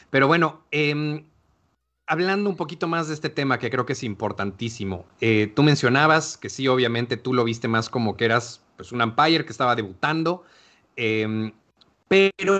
Pero 0.09 0.27
bueno, 0.27 0.63
em, 0.71 1.23
hablando 2.07 2.49
un 2.49 2.57
poquito 2.57 2.87
más 2.87 3.07
de 3.07 3.13
este 3.13 3.29
tema 3.29 3.59
que 3.59 3.69
creo 3.69 3.85
que 3.85 3.93
es 3.93 4.03
importantísimo, 4.03 5.05
eh, 5.21 5.51
tú 5.55 5.63
mencionabas 5.63 6.35
que 6.35 6.49
sí, 6.49 6.67
obviamente 6.67 7.15
tú 7.15 7.33
lo 7.33 7.43
viste 7.43 7.67
más 7.67 7.89
como 7.89 8.17
que 8.17 8.25
eras 8.25 8.61
pues, 8.75 8.91
un 8.91 9.01
umpire 9.01 9.45
que 9.45 9.51
estaba 9.51 9.75
debutando. 9.75 10.43
Em, 11.01 11.53
pero 12.09 12.59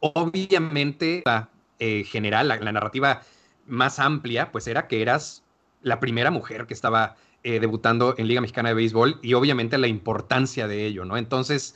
obviamente 0.00 1.22
la 1.24 1.48
eh, 1.78 2.04
general, 2.04 2.48
la, 2.48 2.58
narrativa 2.58 3.22
más 3.66 3.98
amplia, 3.98 4.52
pues 4.52 4.66
era 4.66 4.88
que 4.88 5.00
eras 5.00 5.42
la 5.80 5.98
primera 5.98 6.30
mujer 6.30 6.66
que 6.66 6.74
estaba 6.74 7.16
eh, 7.44 7.60
debutando 7.60 8.14
en 8.18 8.28
Liga 8.28 8.42
Mexicana 8.42 8.68
de 8.68 8.74
Béisbol 8.74 9.20
y 9.22 9.32
obviamente 9.32 9.78
la 9.78 9.86
importancia 9.86 10.68
de 10.68 10.84
ello, 10.84 11.06
¿no? 11.06 11.16
Entonces, 11.16 11.74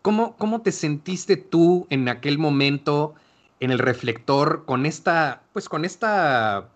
¿cómo, 0.00 0.34
cómo 0.38 0.62
te 0.62 0.72
sentiste 0.72 1.36
tú 1.36 1.86
en 1.90 2.08
aquel 2.08 2.38
momento 2.38 3.14
en 3.60 3.70
el 3.70 3.80
reflector 3.80 4.64
con 4.64 4.86
esta, 4.86 5.42
pues 5.52 5.68
con 5.68 5.84
esta, 5.84 6.70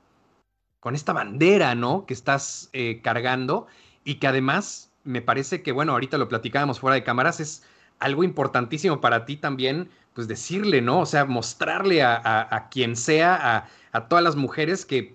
con 0.79 0.95
esta 0.95 1.15
bandera, 1.15 1.75
¿no? 1.75 2.05
Que 2.05 2.13
estás 2.13 2.69
eh, 2.75 3.01
cargando 3.03 3.67
y 4.05 4.17
que 4.17 4.27
además 4.27 4.93
me 5.05 5.23
parece 5.23 5.63
que, 5.63 5.73
bueno, 5.73 5.93
ahorita 5.93 6.19
lo 6.19 6.29
platicábamos 6.29 6.81
fuera 6.81 6.97
de 6.97 7.03
cámaras, 7.03 7.41
es 7.41 7.65
algo 8.03 8.25
importantísimo 8.25 9.01
para 9.01 9.25
ti 9.25 9.37
también, 9.37 9.89
pues 10.13 10.27
decirle, 10.27 10.83
¿no? 10.83 11.01
O 11.01 11.07
sea, 11.07 11.25
mostrarle 11.25 12.03
a, 12.03 12.69
quien 12.71 12.97
sea, 12.97 13.69
a, 13.93 14.09
todas 14.09 14.25
las 14.25 14.35
mujeres 14.35 14.85
que 14.85 15.15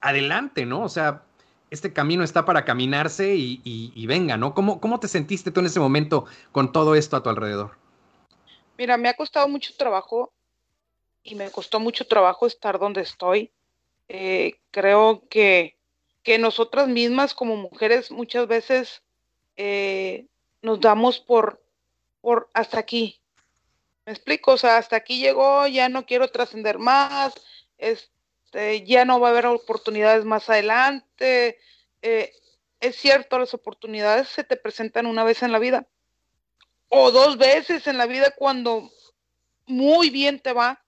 adelante, 0.00 0.64
¿no? 0.64 0.82
O 0.82 0.88
sea, 0.88 1.24
este 1.70 1.92
camino 1.92 2.22
está 2.22 2.44
para 2.44 2.64
caminarse 2.64 3.34
y, 3.36 4.06
venga, 4.06 4.36
¿no? 4.36 4.54
¿Cómo, 4.54 4.80
¿Cómo 4.80 5.00
te 5.00 5.08
sentiste 5.08 5.50
tú 5.50 5.60
en 5.60 5.66
ese 5.66 5.80
momento 5.80 6.26
con 6.52 6.70
todo 6.70 6.94
esto 6.94 7.16
a 7.16 7.22
tu 7.24 7.28
alrededor? 7.28 7.72
Mira, 8.78 8.96
me 8.96 9.08
ha 9.08 9.14
costado 9.14 9.48
mucho 9.48 9.74
trabajo 9.76 10.32
y 11.24 11.34
me 11.34 11.50
costó 11.50 11.80
mucho 11.80 12.06
trabajo 12.06 12.46
estar 12.46 12.78
donde 12.78 13.00
estoy. 13.00 13.50
Eh, 14.08 14.54
creo 14.70 15.24
que, 15.28 15.76
que, 16.22 16.38
nosotras 16.38 16.86
mismas 16.86 17.34
como 17.34 17.56
mujeres 17.56 18.12
muchas 18.12 18.46
veces 18.46 19.02
eh, 19.56 20.26
nos 20.62 20.80
damos 20.80 21.18
por, 21.18 21.60
por 22.20 22.48
hasta 22.54 22.78
aquí. 22.78 23.20
¿Me 24.06 24.12
explico? 24.12 24.52
O 24.52 24.56
sea, 24.56 24.78
hasta 24.78 24.96
aquí 24.96 25.20
llegó, 25.20 25.66
ya 25.66 25.88
no 25.88 26.06
quiero 26.06 26.28
trascender 26.28 26.78
más. 26.78 27.34
Es, 27.76 28.10
este, 28.48 28.84
ya 28.84 29.04
no 29.04 29.20
va 29.20 29.28
a 29.28 29.30
haber 29.32 29.46
oportunidades 29.46 30.24
más 30.24 30.48
adelante. 30.48 31.58
Eh, 32.00 32.32
es 32.80 32.96
cierto, 32.96 33.38
las 33.38 33.52
oportunidades 33.52 34.28
se 34.28 34.44
te 34.44 34.56
presentan 34.56 35.06
una 35.06 35.24
vez 35.24 35.42
en 35.42 35.52
la 35.52 35.58
vida 35.58 35.86
o 36.88 37.10
dos 37.10 37.36
veces 37.36 37.86
en 37.86 37.98
la 37.98 38.06
vida 38.06 38.30
cuando 38.36 38.90
muy 39.66 40.08
bien 40.08 40.40
te 40.40 40.54
va. 40.54 40.82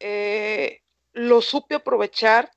Eh, 0.00 0.80
lo 1.12 1.42
supe 1.42 1.74
aprovechar. 1.74 2.50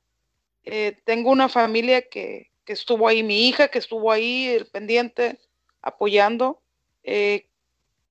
Eh, 0.63 0.95
tengo 1.03 1.31
una 1.31 1.49
familia 1.49 2.07
que, 2.07 2.49
estuvo 2.67 3.05
ahí, 3.05 3.21
mi 3.21 3.49
hija 3.49 3.67
que 3.67 3.79
estuvo 3.79 4.13
ahí, 4.13 4.47
el 4.47 4.65
pendiente, 4.65 5.41
apoyando. 5.81 6.61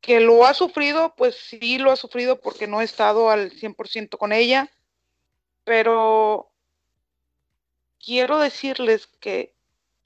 Que 0.01 0.21
lo 0.21 0.47
ha 0.47 0.55
sufrido, 0.55 1.15
pues 1.17 1.37
sí 1.37 1.79
lo 1.79 1.91
ha 1.91 1.97
sufrido 1.97 2.41
porque 2.41 2.67
no 2.67 2.81
he 2.81 2.85
estado 2.85 3.31
al 3.31 3.51
100% 3.51 4.17
con 4.17 4.33
ella 4.33 4.71
pero 5.65 6.51
quiero 8.05 8.39
decirles 8.39 9.07
que, 9.07 9.55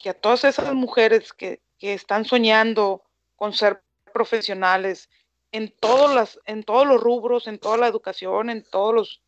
a 0.05 0.13
todas 0.13 0.45
esas 0.45 0.75
mujeres 0.75 1.33
que, 1.33 1.63
están 1.81 2.25
soñando 2.25 3.03
con 3.37 3.53
ser 3.53 3.83
profesionales 4.15 5.11
en 5.53 5.71
todos, 5.71 6.15
las, 6.15 6.41
en 6.47 6.63
todos 6.65 6.87
los 6.87 6.99
rubros, 6.99 7.47
en 7.47 7.59
toda 7.59 7.77
la 7.77 7.89
educación, 7.89 8.49
en 8.49 8.63
todos 8.63 8.95
los 8.95 9.23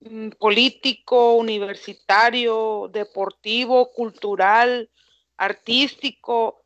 mm, 0.00 0.30
político, 0.38 1.34
universitario, 1.34 2.90
deportivo, 2.92 3.90
cultural, 3.92 4.90
artístico, 5.38 6.62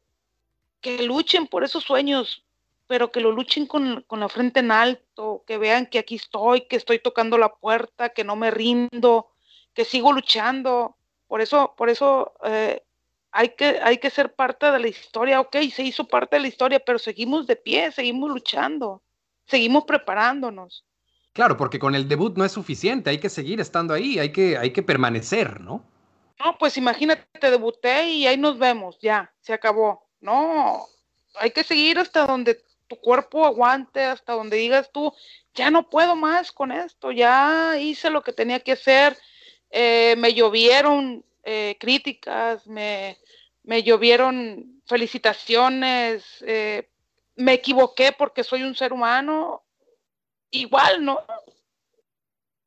que 0.80 1.02
luchen 1.04 1.46
por 1.46 1.62
esos 1.62 1.84
sueños, 1.84 2.44
pero 2.88 3.12
que 3.12 3.20
lo 3.20 3.30
luchen 3.30 3.66
con, 3.66 4.04
la 4.10 4.28
frente 4.28 4.60
en 4.60 4.72
alto, 4.72 5.44
que 5.46 5.58
vean 5.58 5.86
que 5.86 5.98
aquí 5.98 6.16
estoy, 6.16 6.62
que 6.62 6.76
estoy 6.76 6.98
tocando 6.98 7.36
la 7.36 7.50
puerta, 7.50 8.08
que 8.08 8.24
no 8.24 8.34
me 8.34 8.50
rindo, 8.50 9.30
que 9.74 9.84
sigo 9.84 10.12
luchando. 10.12 10.96
Por 11.28 11.42
eso, 11.42 11.74
por 11.76 11.90
eso 11.90 12.32
eh, 12.44 12.82
hay, 13.30 13.50
que, 13.50 13.78
hay 13.82 13.98
que 13.98 14.08
ser 14.08 14.34
parte 14.34 14.72
de 14.72 14.78
la 14.78 14.88
historia. 14.88 15.38
Ok, 15.38 15.56
se 15.70 15.82
hizo 15.82 16.08
parte 16.08 16.36
de 16.36 16.42
la 16.42 16.48
historia, 16.48 16.80
pero 16.80 16.98
seguimos 16.98 17.46
de 17.46 17.56
pie, 17.56 17.92
seguimos 17.92 18.30
luchando, 18.30 19.02
seguimos 19.46 19.84
preparándonos. 19.84 20.86
Claro, 21.34 21.58
porque 21.58 21.78
con 21.78 21.94
el 21.94 22.08
debut 22.08 22.38
no 22.38 22.44
es 22.46 22.52
suficiente, 22.52 23.10
hay 23.10 23.18
que 23.18 23.28
seguir 23.28 23.60
estando 23.60 23.92
ahí, 23.92 24.18
hay 24.18 24.32
que, 24.32 24.56
hay 24.56 24.72
que 24.72 24.82
permanecer, 24.82 25.60
¿no? 25.60 25.84
No, 26.42 26.56
pues 26.56 26.78
imagínate, 26.78 27.50
debuté 27.50 28.08
y 28.08 28.26
ahí 28.26 28.38
nos 28.38 28.58
vemos, 28.58 28.98
ya, 29.00 29.30
se 29.40 29.52
acabó. 29.52 30.08
No, 30.20 30.86
hay 31.34 31.50
que 31.50 31.64
seguir 31.64 31.98
hasta 31.98 32.26
donde 32.26 32.64
tu 32.88 32.96
cuerpo 32.96 33.44
aguante 33.44 34.02
hasta 34.02 34.32
donde 34.32 34.56
digas 34.56 34.90
tú, 34.92 35.12
ya 35.54 35.70
no 35.70 35.88
puedo 35.88 36.16
más 36.16 36.50
con 36.50 36.72
esto, 36.72 37.12
ya 37.12 37.78
hice 37.78 38.10
lo 38.10 38.22
que 38.22 38.32
tenía 38.32 38.60
que 38.60 38.72
hacer, 38.72 39.16
eh, 39.70 40.14
me 40.18 40.34
llovieron 40.34 41.24
eh, 41.44 41.76
críticas, 41.78 42.66
me, 42.66 43.18
me, 43.62 43.82
llovieron 43.82 44.82
felicitaciones, 44.86 46.42
eh, 46.46 46.88
me 47.36 47.54
equivoqué 47.54 48.12
porque 48.16 48.42
soy 48.42 48.62
un 48.62 48.74
ser 48.74 48.92
humano, 48.92 49.62
igual, 50.50 51.04
¿no? 51.04 51.20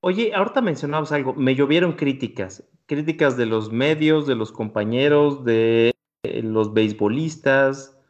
Oye, 0.01 0.34
ahorita 0.34 0.62
mencionabas 0.62 1.12
algo, 1.12 1.34
me 1.34 1.55
llovieron 1.55 1.93
críticas, 1.93 2.63
críticas 2.86 3.38
de 3.38 3.45
los 3.45 3.71
medios, 3.71 4.27
de 4.27 4.36
los 4.36 4.51
compañeros, 4.51 5.43
de 5.43 5.93
los 6.23 6.73
beisbolistas, 6.73 8.00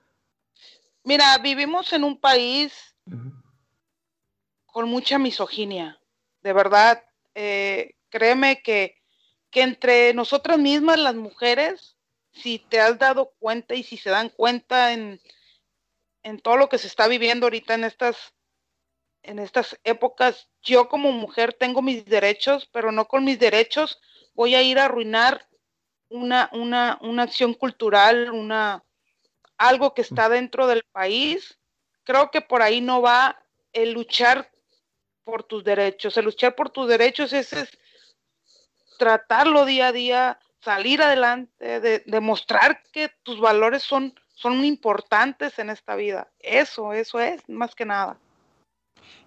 Mira, 1.04 1.38
vivimos 1.40 1.94
en 1.94 2.04
un 2.04 2.20
país 2.20 2.96
con 4.66 4.88
mucha 4.88 5.18
misoginia, 5.18 6.00
de 6.42 6.54
verdad. 6.54 7.04
Eh, 7.34 7.96
créeme 8.10 8.62
que, 8.62 9.02
que 9.50 9.62
entre 9.62 10.14
nosotras 10.14 10.60
mismas, 10.60 11.00
las 11.00 11.16
mujeres, 11.16 11.98
si 12.32 12.60
te 12.60 12.80
has 12.80 13.00
dado 13.00 13.34
cuenta 13.40 13.74
y 13.76 13.84
si 13.84 13.98
se 13.98 14.10
dan 14.10 14.30
cuenta 14.30 14.94
en, 14.94 15.20
en 16.24 16.40
todo 16.40 16.58
lo 16.58 16.70
que 16.70 16.78
se 16.78 16.88
está 16.88 17.08
viviendo 17.08 17.48
ahorita 17.48 17.74
en 17.74 17.84
estas, 17.84 18.34
en 19.24 19.40
estas 19.40 19.80
épocas, 19.84 20.50
yo 20.62 20.88
como 20.88 21.12
mujer 21.12 21.54
tengo 21.54 21.82
mis 21.82 22.06
derechos, 22.06 22.70
pero 22.72 22.92
no 22.92 23.08
con 23.08 23.24
mis 23.24 23.40
derechos 23.40 24.00
voy 24.34 24.56
a 24.56 24.62
ir 24.62 24.80
a 24.80 24.86
arruinar 24.86 25.48
una, 26.10 26.50
una, 26.54 27.00
una 27.02 27.24
acción 27.24 27.54
cultural, 27.54 28.32
una, 28.32 28.84
algo 29.62 29.94
que 29.94 30.02
está 30.02 30.28
dentro 30.28 30.68
del 30.68 30.84
país, 30.92 31.58
creo 32.04 32.32
que 32.32 32.42
por 32.42 32.62
ahí 32.62 32.82
no 32.82 33.02
va 33.02 33.44
el 33.74 33.92
luchar 33.92 34.52
por 35.24 35.44
tus 35.44 35.64
derechos. 35.64 36.18
El 36.18 36.26
luchar 36.26 36.56
por 36.56 36.70
tus 36.70 36.88
derechos 36.88 37.32
es, 37.32 37.56
tratarlo 38.98 39.66
día 39.66 39.88
a 39.88 39.92
día, 39.92 40.40
salir 40.62 41.02
adelante, 41.02 42.04
demostrar 42.06 42.84
que 42.92 43.10
tus 43.24 43.40
valores 43.40 43.84
son, 43.84 44.20
son 44.34 44.64
importantes 44.66 45.58
en 45.60 45.70
esta 45.70 45.96
vida. 45.96 46.32
Eso, 46.40 46.94
eso 46.94 47.20
es, 47.20 47.48
más 47.48 47.76
que 47.76 47.86
nada. 47.86 48.18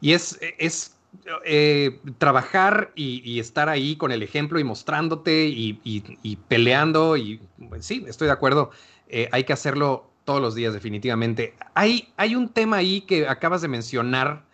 Y 0.01 0.12
es, 0.12 0.38
es 0.59 0.97
eh, 1.44 2.01
trabajar 2.18 2.90
y, 2.94 3.38
estar 3.38 3.68
ahí 3.68 3.97
con 3.97 4.11
el 4.11 4.23
ejemplo 4.23 4.59
y 4.59 4.64
mostrándote 4.64 5.47
y, 5.47 6.38
peleando. 6.49 7.16
Y 7.16 7.40
pues, 7.68 7.87
sí, 7.87 8.05
estoy 8.09 8.27
de 8.27 8.33
acuerdo. 8.33 8.70
Eh, 9.09 9.29
hay 9.33 9.44
que 9.44 9.53
hacerlo 9.53 10.13
todos 10.25 10.41
los 10.41 10.55
días, 10.55 10.73
definitivamente. 10.75 11.55
Hay, 11.75 12.13
hay 12.17 12.35
un 12.35 12.49
tema 12.49 12.77
ahí 12.77 13.03
que 13.03 13.29
acabas 13.29 13.63
de 13.63 13.69
mencionar 13.69 14.45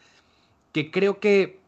que 0.73 0.91
creo 0.91 1.21
que 1.21 1.61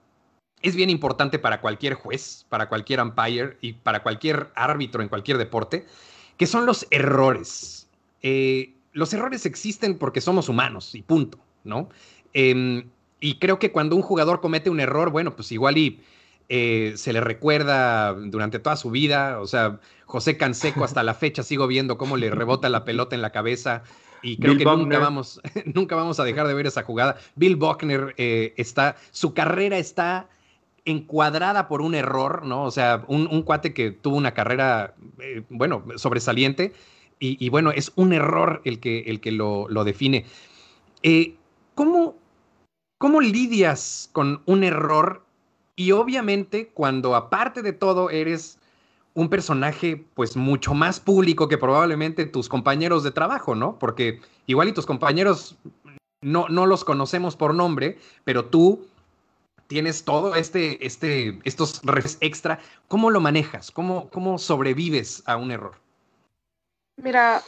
es 0.62 0.77
bien 0.77 0.91
importante 0.91 1.38
para 1.38 1.61
cualquier 1.61 1.95
juez, 1.95 2.47
para 2.49 2.69
cualquier 2.69 3.01
umpire 3.01 3.57
y 3.61 3.75
para 3.75 4.03
cualquier 4.03 4.51
árbitro 4.55 5.03
en 5.03 5.09
cualquier 5.09 5.38
deporte, 5.38 5.87
que 6.37 6.47
son 6.47 6.67
los 6.67 6.87
errores. 6.91 7.88
Eh, 8.23 8.75
los 8.93 9.12
errores 9.12 9.47
existen 9.47 9.99
porque 9.99 10.21
somos 10.21 10.49
humanos 10.49 10.95
y 10.95 11.03
punto, 11.03 11.38
¿no? 11.65 11.88
Em, 12.33 12.88
y 13.21 13.38
creo 13.38 13.59
que 13.59 13.73
cuando 13.73 13.97
un 13.97 14.03
jugador 14.03 14.41
comete 14.41 14.71
un 14.71 14.81
error, 14.81 15.11
bueno, 15.11 15.35
pues 15.35 15.51
igual 15.53 15.79
y 15.79 16.01
eh, 16.48 16.94
se 16.96 17.12
le 17.12 17.20
recuerda 17.20 18.12
durante 18.14 18.59
toda 18.59 18.76
su 18.76 18.90
vida. 18.90 19.40
O 19.40 19.46
sea, 19.46 19.81
José 20.07 20.37
Canseco 20.37 20.85
hasta 20.85 21.02
la 21.02 21.14
fecha 21.14 21.42
sigo 21.42 21.66
viendo 21.66 21.98
cómo 21.98 22.16
le 22.16 22.31
rebota 22.31 22.68
la 22.68 22.85
pelota 22.85 23.14
en 23.14 23.22
la 23.22 23.31
cabeza. 23.31 23.83
Y 24.22 24.37
creo 24.37 24.57
que 24.57 24.64
nunca 24.64 24.98
vamos, 24.98 25.40
nunca 25.74 25.96
vamos 25.96 26.20
a 26.20 26.24
dejar 26.24 26.46
de 26.46 26.55
ver 26.55 26.66
esa 26.66 26.83
jugada. 26.83 27.16
Bill 27.35 27.57
Buckner 27.57 28.14
eh, 28.18 28.55
está, 28.57 28.96
su 29.11 29.35
carrera 29.35 29.78
está 29.78 30.28
encuadrada 30.85 31.68
por 31.68 31.81
un 31.81 31.94
error, 31.94 32.44
¿no? 32.44 32.64
O 32.64 32.70
sea, 32.70 33.05
un, 33.09 33.42
cuate 33.42 33.72
que 33.72 33.90
tuvo 33.90 34.16
una 34.16 34.35
carrera, 34.35 34.94
eh, 35.20 35.42
bueno, 35.48 35.85
sobresaliente. 35.96 36.72
Y, 37.24 37.50
bueno, 37.50 37.70
es 37.70 37.92
un 37.94 38.12
error 38.12 38.62
el 38.64 38.81
que, 38.81 39.02
el 39.02 39.20
que 39.20 39.31
lo, 39.31 39.68
lo 39.68 39.85
define. 39.85 40.26
¿cómo, 41.76 42.16
¿Cómo 42.98 43.20
lidias 43.20 44.11
con 44.12 44.42
un 44.46 44.64
error 44.64 45.22
y 45.83 45.90
obviamente 45.90 46.68
cuando 46.68 47.16
aparte 47.16 47.61
de 47.61 47.73
todo 47.73 48.09
eres 48.09 48.61
un 49.14 49.29
personaje 49.29 50.07
pues 50.14 50.37
mucho 50.37 50.75
más 50.75 51.01
público 51.01 51.49
que 51.49 51.59
probablemente 51.59 52.25
tus 52.25 52.49
compañeros 52.49 53.03
de 53.03 53.11
trabajo, 53.11 53.57
¿no? 53.57 53.81
Porque 53.81 54.21
igual 54.47 54.68
y 54.68 54.73
tus 54.73 54.87
compañeros 54.87 55.57
no, 56.21 56.49
no 56.49 56.66
los 56.66 56.85
conocemos 56.85 57.35
por 57.35 57.53
nombre, 57.53 57.99
pero 58.23 58.45
tú 58.45 58.87
tienes 59.66 60.05
todo 60.05 60.37
este, 60.37 60.87
este, 60.87 61.40
estos 61.42 61.83
extra. 62.21 62.61
¿Cómo 62.87 63.11
lo 63.11 63.21
manejas? 63.21 63.73
¿Cómo, 63.73 64.09
¿Cómo 64.11 64.38
sobrevives 64.38 65.25
a 65.27 65.37
un 65.37 65.51
error? 65.51 65.81
Mira, 66.97 67.42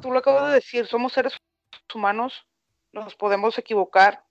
tú 0.00 0.12
lo 0.12 0.20
acabas 0.20 0.50
de 0.50 0.54
decir, 0.54 0.86
somos 0.86 1.14
seres 1.14 1.32
humanos, 1.92 2.46
nos 2.92 3.16
podemos 3.16 3.58
equivocar, 3.58 4.22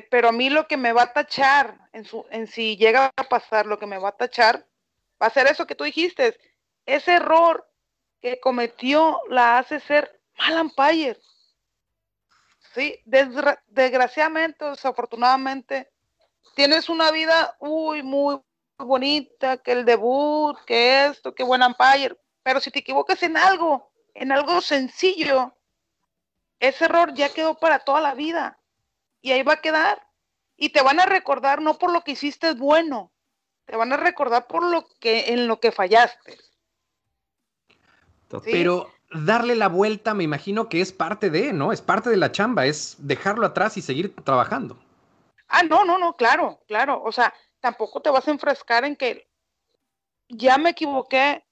pero 0.00 0.28
a 0.28 0.32
mí 0.32 0.50
lo 0.50 0.66
que 0.66 0.76
me 0.76 0.92
va 0.92 1.02
a 1.02 1.12
tachar, 1.12 1.88
en, 1.92 2.04
su, 2.04 2.24
en 2.30 2.46
si 2.46 2.76
llega 2.76 3.12
a 3.16 3.24
pasar, 3.24 3.66
lo 3.66 3.78
que 3.78 3.86
me 3.86 3.98
va 3.98 4.10
a 4.10 4.16
tachar, 4.16 4.66
va 5.20 5.26
a 5.26 5.30
ser 5.30 5.46
eso 5.46 5.66
que 5.66 5.74
tú 5.74 5.84
dijiste, 5.84 6.38
ese 6.86 7.14
error 7.14 7.68
que 8.20 8.40
cometió 8.40 9.20
la 9.28 9.58
hace 9.58 9.80
ser 9.80 10.20
mal 10.38 10.62
umpire. 10.62 11.18
Sí, 12.74 12.98
desgraciadamente, 13.04 14.64
desafortunadamente, 14.64 15.90
tienes 16.54 16.88
una 16.88 17.10
vida 17.10 17.54
uy, 17.60 18.02
muy 18.02 18.40
bonita, 18.78 19.58
que 19.58 19.72
el 19.72 19.84
debut, 19.84 20.56
que 20.64 21.06
esto, 21.06 21.34
que 21.34 21.44
buen 21.44 21.62
umpire, 21.62 22.16
pero 22.42 22.60
si 22.60 22.70
te 22.70 22.78
equivocas 22.78 23.22
en 23.22 23.36
algo, 23.36 23.92
en 24.14 24.32
algo 24.32 24.60
sencillo, 24.60 25.54
ese 26.58 26.86
error 26.86 27.12
ya 27.14 27.28
quedó 27.28 27.58
para 27.58 27.80
toda 27.80 28.00
la 28.00 28.14
vida 28.14 28.61
y 29.22 29.32
ahí 29.32 29.42
va 29.42 29.54
a 29.54 29.60
quedar. 29.60 30.06
Y 30.56 30.68
te 30.70 30.82
van 30.82 31.00
a 31.00 31.06
recordar 31.06 31.62
no 31.62 31.78
por 31.78 31.92
lo 31.92 32.04
que 32.04 32.12
hiciste 32.12 32.52
bueno, 32.54 33.12
te 33.64 33.76
van 33.76 33.92
a 33.92 33.96
recordar 33.96 34.46
por 34.46 34.64
lo 34.64 34.86
que 35.00 35.32
en 35.32 35.46
lo 35.46 35.60
que 35.60 35.72
fallaste. 35.72 36.38
Pero 38.44 38.90
darle 39.10 39.54
la 39.54 39.68
vuelta, 39.68 40.14
me 40.14 40.24
imagino 40.24 40.68
que 40.68 40.80
es 40.80 40.92
parte 40.92 41.30
de, 41.30 41.52
¿no? 41.52 41.72
Es 41.72 41.80
parte 41.80 42.10
de 42.10 42.16
la 42.16 42.32
chamba, 42.32 42.66
es 42.66 42.96
dejarlo 42.98 43.46
atrás 43.46 43.76
y 43.76 43.82
seguir 43.82 44.14
trabajando. 44.24 44.78
Ah, 45.48 45.62
no, 45.62 45.84
no, 45.84 45.98
no, 45.98 46.16
claro, 46.16 46.60
claro. 46.66 47.02
O 47.02 47.12
sea, 47.12 47.32
tampoco 47.60 48.00
te 48.00 48.10
vas 48.10 48.26
a 48.26 48.30
enfrescar 48.30 48.84
en 48.84 48.96
que 48.96 49.28
ya 50.28 50.56
me 50.56 50.70
equivoqué, 50.70 51.44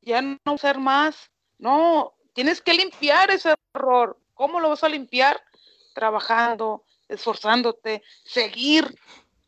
ya 0.00 0.22
no 0.22 0.58
ser 0.58 0.78
más. 0.78 1.30
No, 1.58 2.14
tienes 2.32 2.62
que 2.62 2.72
limpiar 2.72 3.30
ese 3.30 3.54
error. 3.74 4.18
¿Cómo 4.32 4.60
lo 4.60 4.70
vas 4.70 4.82
a 4.82 4.88
limpiar? 4.88 5.40
Trabajando, 5.94 6.84
esforzándote, 7.08 8.02
seguir, 8.24 8.94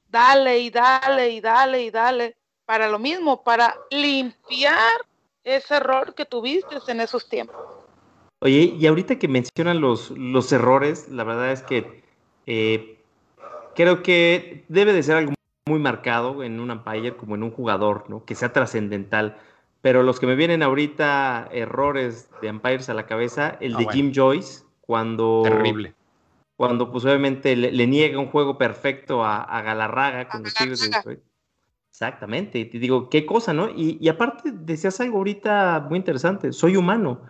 dale 0.08 0.58
y 0.58 0.70
dale 0.70 1.30
y 1.30 1.40
dale 1.40 1.82
y 1.82 1.90
dale 1.90 2.36
para 2.64 2.88
lo 2.88 2.98
mismo, 2.98 3.42
para 3.42 3.76
limpiar 3.90 5.00
ese 5.44 5.76
error 5.76 6.14
que 6.14 6.26
tuviste 6.26 6.76
en 6.88 7.00
esos 7.00 7.28
tiempos. 7.28 7.56
Oye, 8.40 8.74
y 8.78 8.86
ahorita 8.86 9.18
que 9.18 9.28
mencionan 9.28 9.80
los, 9.80 10.10
los 10.10 10.52
errores, 10.52 11.08
la 11.08 11.24
verdad 11.24 11.52
es 11.52 11.62
que 11.62 12.02
eh, 12.46 12.98
creo 13.74 14.02
que 14.02 14.64
debe 14.68 14.92
de 14.92 15.02
ser 15.02 15.16
algo 15.16 15.32
muy 15.66 15.78
marcado 15.78 16.42
en 16.42 16.60
un 16.60 16.70
umpire 16.70 17.16
como 17.16 17.34
en 17.34 17.42
un 17.42 17.50
jugador, 17.50 18.04
¿no? 18.08 18.24
Que 18.24 18.34
sea 18.34 18.52
trascendental. 18.52 19.38
Pero 19.80 20.02
los 20.02 20.20
que 20.20 20.26
me 20.26 20.34
vienen 20.34 20.62
ahorita 20.62 21.48
errores 21.52 22.28
de 22.42 22.50
umpires 22.50 22.88
a 22.88 22.94
la 22.94 23.06
cabeza, 23.06 23.56
el 23.60 23.74
ah, 23.76 23.78
de 23.78 23.86
Jim 23.92 24.12
Joyce, 24.14 24.64
cuando... 24.80 25.42
Terrible. 25.44 25.94
Cuando 26.56 26.90
pues 26.90 27.04
obviamente 27.04 27.54
le, 27.54 27.86
niega 27.86 28.18
un 28.18 28.28
juego 28.28 28.56
perfecto 28.56 29.24
a, 29.24 29.62
Galarraga 29.62 30.28
con 30.28 30.42
los 30.42 30.54
Tigres 30.54 30.80
de 30.80 31.20
Exactamente, 31.90 32.58
y 32.58 32.66
te 32.66 32.78
digo, 32.78 33.08
qué 33.08 33.24
cosa, 33.24 33.54
¿no? 33.54 33.70
Y, 33.70 33.96
y 34.00 34.08
aparte 34.08 34.52
decías 34.52 35.00
algo 35.00 35.16
ahorita 35.18 35.86
muy 35.88 35.98
interesante, 35.98 36.52
soy 36.52 36.76
humano. 36.76 37.22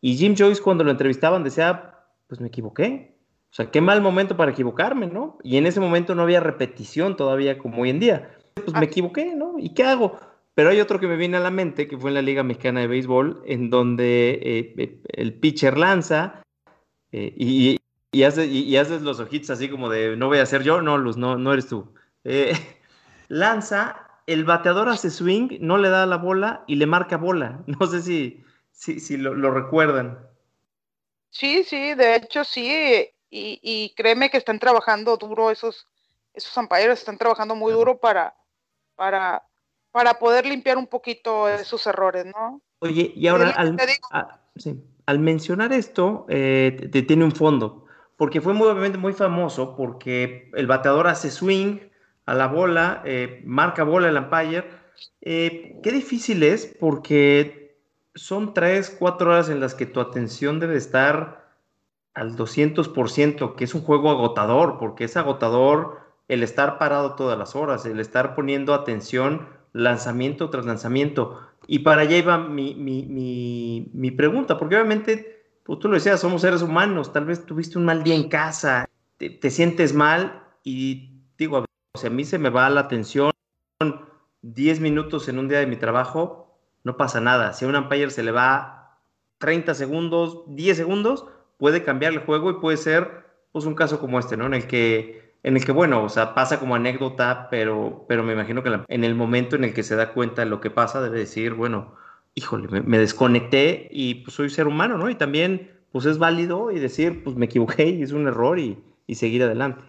Y 0.00 0.16
Jim 0.16 0.34
Joyce 0.36 0.60
cuando 0.60 0.82
lo 0.82 0.90
entrevistaban 0.90 1.44
decía, 1.44 1.94
pues 2.26 2.40
me 2.40 2.48
equivoqué, 2.48 3.18
o 3.50 3.54
sea, 3.54 3.70
qué 3.70 3.80
mal 3.80 4.02
momento 4.02 4.36
para 4.36 4.50
equivocarme, 4.50 5.06
¿no? 5.06 5.38
Y 5.42 5.56
en 5.56 5.66
ese 5.66 5.80
momento 5.80 6.14
no 6.14 6.22
había 6.22 6.40
repetición 6.40 7.16
todavía 7.16 7.58
como 7.58 7.82
hoy 7.82 7.90
en 7.90 8.00
día. 8.00 8.30
Pues 8.54 8.74
me 8.74 8.84
equivoqué, 8.84 9.34
¿no? 9.34 9.54
¿Y 9.58 9.72
qué 9.72 9.84
hago? 9.84 10.18
Pero 10.54 10.70
hay 10.70 10.80
otro 10.80 11.00
que 11.00 11.06
me 11.06 11.16
viene 11.16 11.38
a 11.38 11.40
la 11.40 11.50
mente, 11.50 11.88
que 11.88 11.96
fue 11.96 12.10
en 12.10 12.14
la 12.14 12.22
Liga 12.22 12.42
Mexicana 12.42 12.80
de 12.80 12.88
Béisbol, 12.88 13.42
en 13.46 13.70
donde 13.70 14.30
eh, 14.42 14.74
eh, 14.76 15.02
el 15.12 15.34
pitcher 15.34 15.78
lanza 15.78 16.42
eh, 17.10 17.32
y, 17.36 17.77
y, 18.12 18.76
haces 18.76 19.02
los 19.02 19.20
ojitos 19.20 19.50
así 19.50 19.68
como 19.68 19.88
de, 19.88 20.16
no 20.16 20.28
voy 20.28 20.38
a 20.38 20.46
ser 20.46 20.62
yo, 20.62 20.82
no, 20.82 20.98
Luz, 20.98 21.16
no, 21.16 21.36
no 21.36 21.52
eres 21.52 21.68
tú. 21.68 21.92
lanza, 23.28 24.08
el 24.26 24.44
bateador 24.44 24.88
hace 24.88 25.10
swing, 25.10 25.58
no 25.60 25.78
le 25.78 25.88
da 25.88 26.06
la 26.06 26.16
bola 26.16 26.64
y 26.66 26.76
le 26.76 26.86
marca 26.86 27.16
bola. 27.16 27.62
No 27.66 27.86
sé 27.86 28.02
si, 28.02 28.44
si, 28.72 29.00
si 29.00 29.16
lo, 29.16 29.34
lo 29.34 29.50
recuerdan. 29.50 30.18
Sí, 31.30 31.62
sí, 31.64 31.94
de 31.94 32.16
hecho 32.16 32.44
sí 32.44 33.12
y, 33.30 33.94
créeme 33.96 34.30
que 34.30 34.38
están 34.38 34.58
trabajando 34.58 35.16
duro 35.16 35.50
esos, 35.50 35.86
esos 36.34 36.56
umpires, 36.56 36.98
están 36.98 37.18
trabajando 37.18 37.54
muy 37.54 37.72
duro 37.72 37.98
para, 37.98 38.34
para, 38.96 39.42
para 39.90 40.14
poder 40.18 40.46
limpiar 40.46 40.78
un 40.78 40.86
poquito 40.86 41.48
esos 41.48 41.86
errores, 41.86 42.26
¿no? 42.26 42.62
Oye, 42.80 43.12
y 43.14 43.26
ahora 43.26 43.50
al, 45.06 45.18
mencionar 45.18 45.72
esto, 45.72 46.26
eh, 46.28 46.88
te, 46.92 47.02
tiene 47.02 47.24
un 47.24 47.32
fondo, 47.32 47.86
porque 48.18 48.42
fue 48.42 48.52
muy, 48.52 48.68
obviamente 48.68 48.98
muy 48.98 49.14
famoso, 49.14 49.74
porque 49.74 50.50
el 50.54 50.66
bateador 50.66 51.06
hace 51.06 51.30
swing 51.30 51.78
a 52.26 52.34
la 52.34 52.48
bola, 52.48 53.00
eh, 53.06 53.40
marca 53.46 53.84
bola 53.84 54.08
el 54.08 54.18
umpire. 54.18 54.66
Eh, 55.22 55.80
qué 55.82 55.92
difícil 55.92 56.42
es, 56.42 56.66
porque 56.78 57.78
son 58.14 58.52
tres, 58.52 58.94
cuatro 58.98 59.30
horas 59.30 59.48
en 59.48 59.60
las 59.60 59.74
que 59.74 59.86
tu 59.86 60.00
atención 60.00 60.60
debe 60.60 60.76
estar 60.76 61.48
al 62.12 62.36
200%, 62.36 63.54
que 63.54 63.64
es 63.64 63.74
un 63.74 63.80
juego 63.80 64.10
agotador, 64.10 64.78
porque 64.78 65.04
es 65.04 65.16
agotador 65.16 66.00
el 66.26 66.42
estar 66.42 66.76
parado 66.76 67.14
todas 67.14 67.38
las 67.38 67.56
horas, 67.56 67.86
el 67.86 68.00
estar 68.00 68.34
poniendo 68.34 68.74
atención 68.74 69.48
lanzamiento 69.72 70.50
tras 70.50 70.66
lanzamiento. 70.66 71.40
Y 71.66 71.80
para 71.80 72.02
allá 72.02 72.16
iba 72.16 72.38
mi, 72.38 72.74
mi, 72.74 74.10
pregunta, 74.10 74.58
porque 74.58 74.76
obviamente, 74.76 75.37
tú 75.76 75.88
lo 75.88 75.94
decías, 75.94 76.20
somos 76.20 76.40
seres 76.40 76.62
humanos, 76.62 77.12
tal 77.12 77.26
vez 77.26 77.44
tuviste 77.44 77.76
un 77.76 77.84
mal 77.84 78.02
día 78.02 78.14
en 78.14 78.28
casa, 78.28 78.88
te, 79.18 79.50
sientes 79.50 79.92
mal 79.92 80.42
y 80.64 81.10
digo, 81.36 81.66
si 81.94 82.06
a 82.06 82.10
mí 82.10 82.24
se 82.24 82.38
me 82.38 82.48
va 82.48 82.70
la 82.70 82.80
atención 82.80 83.30
10 84.42 84.80
minutos 84.80 85.28
en 85.28 85.38
un 85.38 85.48
día 85.48 85.58
de 85.58 85.66
mi 85.66 85.76
trabajo, 85.76 86.58
no 86.84 86.96
pasa 86.96 87.20
nada. 87.20 87.52
Si 87.52 87.64
a 87.64 87.68
un 87.68 87.76
umpire 87.76 88.10
se 88.10 88.22
le 88.22 88.30
va 88.30 88.98
30 89.38 89.74
segundos, 89.74 90.44
10 90.46 90.76
segundos, 90.76 91.26
puede 91.58 91.84
cambiar 91.84 92.12
el 92.12 92.20
juego 92.20 92.50
y 92.50 92.54
puede 92.54 92.76
ser 92.76 93.26
pues 93.52 93.66
un 93.66 93.74
caso 93.74 94.00
como 94.00 94.18
este, 94.18 94.36
¿no? 94.36 94.46
En 94.46 94.54
el 94.54 94.66
que, 94.66 95.36
en 95.42 95.56
el 95.56 95.64
que 95.64 95.72
bueno, 95.72 96.02
o 96.04 96.08
sea, 96.08 96.34
pasa 96.34 96.60
como 96.60 96.76
anécdota, 96.76 97.48
pero, 97.50 98.04
pero 98.08 98.22
me 98.22 98.32
imagino 98.32 98.62
que 98.62 98.80
en 98.88 99.04
el 99.04 99.14
momento 99.14 99.56
en 99.56 99.64
el 99.64 99.74
que 99.74 99.82
se 99.82 99.96
da 99.96 100.12
cuenta 100.12 100.42
de 100.42 100.50
lo 100.50 100.60
que 100.60 100.70
pasa, 100.70 101.02
debe 101.02 101.18
decir, 101.18 101.54
bueno, 101.54 101.94
híjole, 102.38 102.68
me, 102.68 102.98
desconecté 102.98 103.88
y 103.90 104.16
pues 104.16 104.36
soy 104.36 104.48
ser 104.48 104.68
humano, 104.68 104.96
¿no? 104.96 105.10
Y 105.10 105.16
también, 105.16 105.76
pues 105.90 106.06
es 106.06 106.18
válido 106.18 106.70
y 106.70 106.78
decir, 106.78 107.24
pues 107.24 107.34
me 107.34 107.46
equivoqué 107.46 107.86
y 107.88 108.02
es 108.02 108.12
un 108.12 108.28
error 108.28 108.58
y, 108.58 108.82
seguir 109.14 109.42
adelante. 109.42 109.82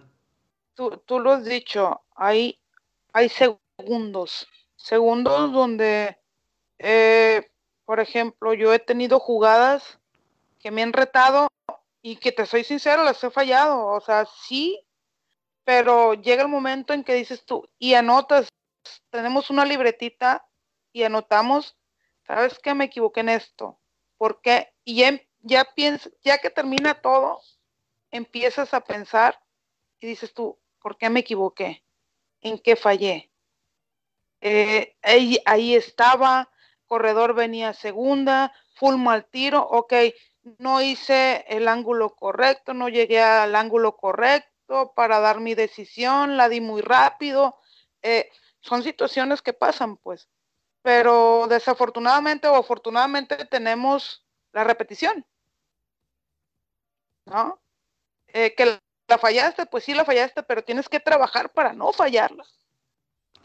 Tú, 0.74 1.00
tú, 1.04 1.20
lo 1.20 1.30
has 1.30 1.44
dicho, 1.44 2.00
hay, 2.16 2.58
hay 3.12 3.28
segundos, 3.28 4.48
segundos 4.76 5.52
donde, 5.52 6.18
eh, 6.78 7.50
por 7.84 8.00
ejemplo, 8.00 8.54
yo 8.54 8.72
he 8.72 8.78
tenido 8.78 9.20
jugadas 9.20 10.00
que 10.58 10.70
me 10.70 10.82
han 10.82 10.92
retado 10.92 11.48
y 12.02 12.16
que 12.16 12.32
te 12.32 12.46
soy 12.46 12.64
sincero, 12.64 13.04
las 13.04 13.22
he 13.22 13.30
fallado. 13.30 13.86
O 13.86 14.00
sea, 14.00 14.26
sí, 14.42 14.82
pero 15.64 16.14
llega 16.14 16.42
el 16.42 16.48
momento 16.48 16.94
en 16.94 17.04
que 17.04 17.14
dices 17.14 17.44
tú 17.44 17.68
y 17.78 17.94
anotas, 17.94 18.48
tenemos 19.10 19.50
una 19.50 19.64
libretita 19.64 20.48
y 20.92 21.02
anotamos, 21.04 21.76
¿sabes 22.34 22.58
qué? 22.60 22.74
Me 22.74 22.84
equivoqué 22.84 23.20
en 23.20 23.30
esto. 23.30 23.80
¿Por 24.16 24.40
qué? 24.40 24.72
Y 24.84 24.96
ya, 24.96 25.20
ya, 25.40 25.66
ya 26.22 26.38
que 26.38 26.50
termina 26.50 26.94
todo, 26.94 27.40
empiezas 28.10 28.72
a 28.72 28.80
pensar 28.82 29.42
y 29.98 30.06
dices 30.06 30.32
tú, 30.32 30.58
¿por 30.80 30.96
qué 30.96 31.10
me 31.10 31.20
equivoqué? 31.20 31.84
¿En 32.40 32.58
qué 32.58 32.76
fallé? 32.76 33.30
Eh, 34.40 34.96
ahí, 35.02 35.38
ahí 35.44 35.74
estaba, 35.74 36.50
corredor 36.86 37.34
venía 37.34 37.74
segunda, 37.74 38.52
full 38.74 38.96
mal 38.96 39.26
tiro, 39.26 39.62
ok, 39.62 39.92
no 40.58 40.80
hice 40.80 41.44
el 41.48 41.68
ángulo 41.68 42.14
correcto, 42.14 42.74
no 42.74 42.88
llegué 42.88 43.20
al 43.20 43.54
ángulo 43.56 43.96
correcto 43.96 44.92
para 44.94 45.18
dar 45.18 45.40
mi 45.40 45.54
decisión, 45.54 46.36
la 46.36 46.48
di 46.48 46.60
muy 46.60 46.80
rápido. 46.80 47.58
Eh, 48.02 48.30
son 48.60 48.82
situaciones 48.82 49.42
que 49.42 49.52
pasan, 49.52 49.96
pues. 49.96 50.30
Pero 50.82 51.46
desafortunadamente 51.48 52.48
o 52.48 52.56
afortunadamente 52.56 53.44
tenemos 53.46 54.24
la 54.52 54.64
repetición. 54.64 55.24
¿No? 57.26 57.60
Eh, 58.28 58.54
que 58.56 58.80
la 59.08 59.18
fallaste, 59.18 59.66
pues 59.66 59.84
sí 59.84 59.94
la 59.94 60.04
fallaste, 60.04 60.42
pero 60.42 60.62
tienes 60.62 60.88
que 60.88 61.00
trabajar 61.00 61.50
para 61.52 61.72
no 61.72 61.92
fallarla. 61.92 62.44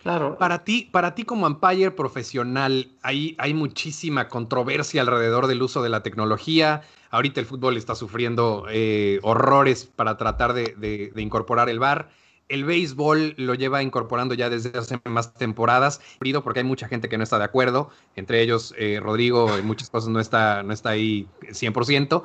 Claro. 0.05 0.37
Para 0.37 0.63
ti, 0.63 0.87
para 0.91 1.15
ti 1.15 1.23
como 1.23 1.47
umpire 1.47 1.89
profesional, 1.89 2.91
hay, 3.01 3.35
hay 3.39 3.55
muchísima 3.55 4.27
controversia 4.27 5.01
alrededor 5.01 5.47
del 5.47 5.63
uso 5.63 5.81
de 5.81 5.89
la 5.89 6.03
tecnología. 6.03 6.83
Ahorita 7.09 7.39
el 7.39 7.47
fútbol 7.47 7.75
está 7.75 7.95
sufriendo 7.95 8.67
eh, 8.69 9.19
horrores 9.23 9.85
para 9.85 10.15
tratar 10.15 10.53
de, 10.53 11.11
incorporar 11.15 11.69
el 11.69 11.79
VAR. 11.79 12.09
El 12.47 12.63
béisbol 12.63 13.35
lo 13.37 13.55
lleva 13.55 13.81
incorporando 13.81 14.35
ya 14.35 14.49
desde 14.49 14.77
hace 14.77 14.99
más 15.05 15.33
temporadas, 15.33 16.01
porque 16.43 16.59
hay 16.59 16.65
mucha 16.65 16.87
gente 16.87 17.09
que 17.09 17.17
no 17.17 17.23
está 17.23 17.39
de 17.39 17.45
acuerdo, 17.45 17.89
entre 18.15 18.41
ellos 18.41 18.73
eh, 18.77 18.99
Rodrigo 19.01 19.57
en 19.57 19.65
muchas 19.65 19.89
cosas 19.89 20.09
no 20.09 20.19
está, 20.19 20.61
no 20.63 20.73
está 20.73 20.89
ahí 20.89 21.27
100%. 21.41 22.23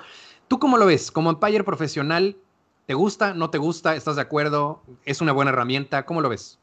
¿Tú 0.48 0.58
cómo 0.58 0.76
lo 0.76 0.86
ves? 0.86 1.10
Como 1.10 1.30
umpire 1.30 1.64
profesional, 1.64 2.36
¿te 2.86 2.94
gusta? 2.94 3.34
¿No 3.34 3.50
te 3.50 3.58
gusta? 3.58 3.96
¿Estás 3.96 4.16
de 4.16 4.22
acuerdo? 4.22 4.82
¿Es 5.04 5.20
una 5.20 5.32
buena 5.32 5.52
herramienta? 5.52 6.04
¿Cómo 6.04 6.20
lo 6.20 6.28
ves? 6.28 6.60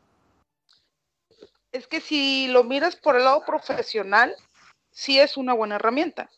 es 1.78 1.88
que 1.88 2.02
si 2.02 2.48
lo 2.48 2.64
miras 2.64 2.96
por 2.96 3.16
el 3.16 3.24
lado 3.24 3.44
profesional, 3.46 4.36
sí 4.92 5.20
es 5.20 5.38
una 5.38 5.54
buena 5.54 5.76
herramienta. 5.76 6.30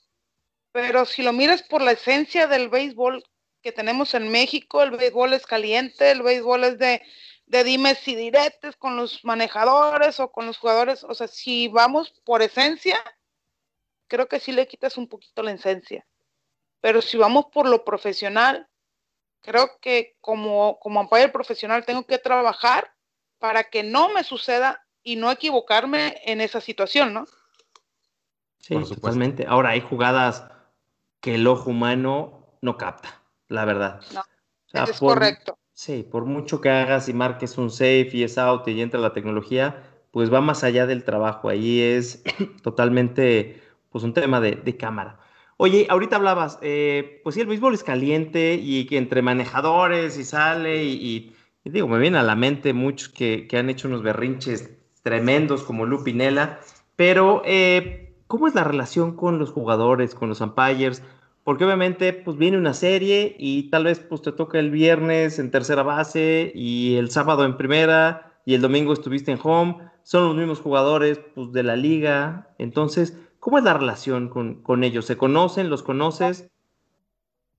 Pero 0.72 1.06
si 1.06 1.24
lo 1.24 1.34
miras 1.34 1.64
por 1.64 1.82
la 1.82 1.94
esencia 1.94 2.48
del 2.48 2.70
béisbol 2.70 3.24
que 3.62 3.72
tenemos 3.72 4.14
en 4.14 4.32
México, 4.32 4.82
el 4.82 4.92
béisbol 4.92 5.34
es 5.34 5.46
caliente, 5.46 6.12
el 6.12 6.22
béisbol 6.22 6.64
es 6.64 6.78
de, 6.80 7.02
de 7.46 7.64
dimes 7.64 8.08
y 8.08 8.16
diretes 8.16 8.76
con 8.78 8.96
los 8.96 9.24
manejadores 9.26 10.20
o 10.20 10.32
con 10.32 10.46
los 10.46 10.58
jugadores. 10.58 11.04
O 11.04 11.14
sea, 11.14 11.28
si 11.28 11.68
vamos 11.68 12.14
por 12.24 12.42
esencia, 12.42 12.98
creo 14.08 14.28
que 14.28 14.40
sí 14.40 14.52
le 14.52 14.68
quitas 14.68 14.98
un 14.98 15.08
poquito 15.08 15.44
la 15.44 15.52
esencia. 15.52 16.06
Pero 16.82 17.02
si 17.02 17.18
vamos 17.18 17.46
por 17.52 17.68
lo 17.68 17.84
profesional, 17.84 18.68
creo 19.42 19.80
que 19.82 20.16
como, 20.22 20.80
como 20.80 21.02
umpire 21.02 21.30
profesional 21.30 21.86
tengo 21.86 22.06
que 22.06 22.18
trabajar 22.18 22.94
para 23.38 23.66
que 23.66 23.84
no 23.84 24.10
me 24.10 24.24
suceda 24.24 24.86
y 25.04 25.16
no 25.16 25.32
equivocarme 25.32 26.22
en 26.26 26.42
esa 26.42 26.62
situación, 26.62 27.14
¿no? 27.14 27.26
Sí, 28.60 28.76
totalmente. 28.76 29.46
Ahora 29.48 29.70
hay 29.70 29.82
jugadas 29.82 30.46
que 31.22 31.36
el 31.36 31.48
ojo 31.48 31.70
humano 31.70 32.58
no 32.62 32.78
capta, 32.78 33.19
la 33.50 33.66
verdad. 33.66 34.02
No, 34.14 34.84
es 34.86 35.00
correcto. 35.00 35.58
Sí, 35.74 36.06
por 36.10 36.26
mucho 36.26 36.62
que 36.62 36.70
hagas 36.70 37.10
y 37.10 37.14
marques 37.14 37.58
un 37.58 37.72
safe 37.72 38.10
y 38.14 38.24
es 38.24 38.38
out 38.38 38.68
y 38.68 38.82
entra 38.82 39.00
la 39.00 39.14
tecnología, 39.14 39.84
pues 40.12 40.32
va 40.32 40.42
más 40.42 40.64
allá 40.64 40.86
del 40.86 41.04
trabajo. 41.04 41.50
Ahí 41.50 41.82
es 41.82 42.24
totalmente 42.64 43.62
pues 43.90 44.04
un 44.04 44.14
tema 44.14 44.40
de, 44.40 44.78
cámara. 44.78 45.20
Oye, 45.58 45.88
ahorita 45.90 46.18
hablabas, 46.18 46.60
eh, 46.62 47.22
pues 47.24 47.36
sí, 47.36 47.42
el 47.42 47.48
béisbol 47.48 47.74
es 47.74 47.84
caliente 47.84 48.54
y 48.62 48.86
que 48.86 48.98
entre 48.98 49.22
manejadores 49.22 50.18
y 50.18 50.24
sale 50.24 50.84
y, 50.84 51.36
digo, 51.64 51.88
me 51.88 51.98
viene 51.98 52.18
a 52.18 52.24
la 52.24 52.36
mente 52.36 52.74
muchos 52.74 53.10
que, 53.10 53.48
han 53.58 53.70
hecho 53.70 53.88
unos 53.88 54.04
berrinches 54.04 54.70
tremendos 55.02 55.64
como 55.64 55.86
Lupinela, 55.86 56.60
pero 56.96 57.42
eh, 57.46 58.16
¿cómo 58.28 58.48
es 58.48 58.54
la 58.54 58.64
relación 58.64 59.16
con 59.16 59.40
los 59.40 59.52
jugadores, 59.52 60.14
con 60.14 60.30
los 60.30 60.40
umpires? 60.40 61.02
Porque 61.44 61.66
obviamente 61.66 62.14
pues 62.14 62.38
viene 62.38 62.58
una 62.58 62.74
serie 62.74 63.36
y 63.40 63.70
tal 63.70 63.86
vez 63.86 64.00
pues 64.00 64.22
te 64.22 64.32
toca 64.32 64.60
el 64.60 64.72
viernes 64.72 65.40
en 65.40 65.52
tercera 65.52 65.84
base 65.84 66.52
y 66.54 66.96
el 66.98 67.12
sábado 67.12 67.46
en 67.46 67.58
primera 67.58 68.40
y 68.46 68.56
el 68.56 68.62
domingo 68.62 68.94
estuviste 68.94 69.32
en 69.32 69.40
home, 69.42 69.90
son 70.04 70.28
los 70.28 70.36
mismos 70.36 70.60
jugadores 70.60 71.20
pues 71.36 71.52
de 71.52 71.64
la 71.64 71.76
liga, 71.76 72.50
entonces, 72.58 73.18
¿cómo 73.40 73.58
es 73.58 73.64
la 73.64 73.74
relación 73.74 74.30
con, 74.30 74.64
con 74.64 74.84
ellos? 74.84 75.06
¿Se 75.06 75.18
conocen? 75.18 75.70
¿Los 75.70 75.84
conoces? 75.84 76.50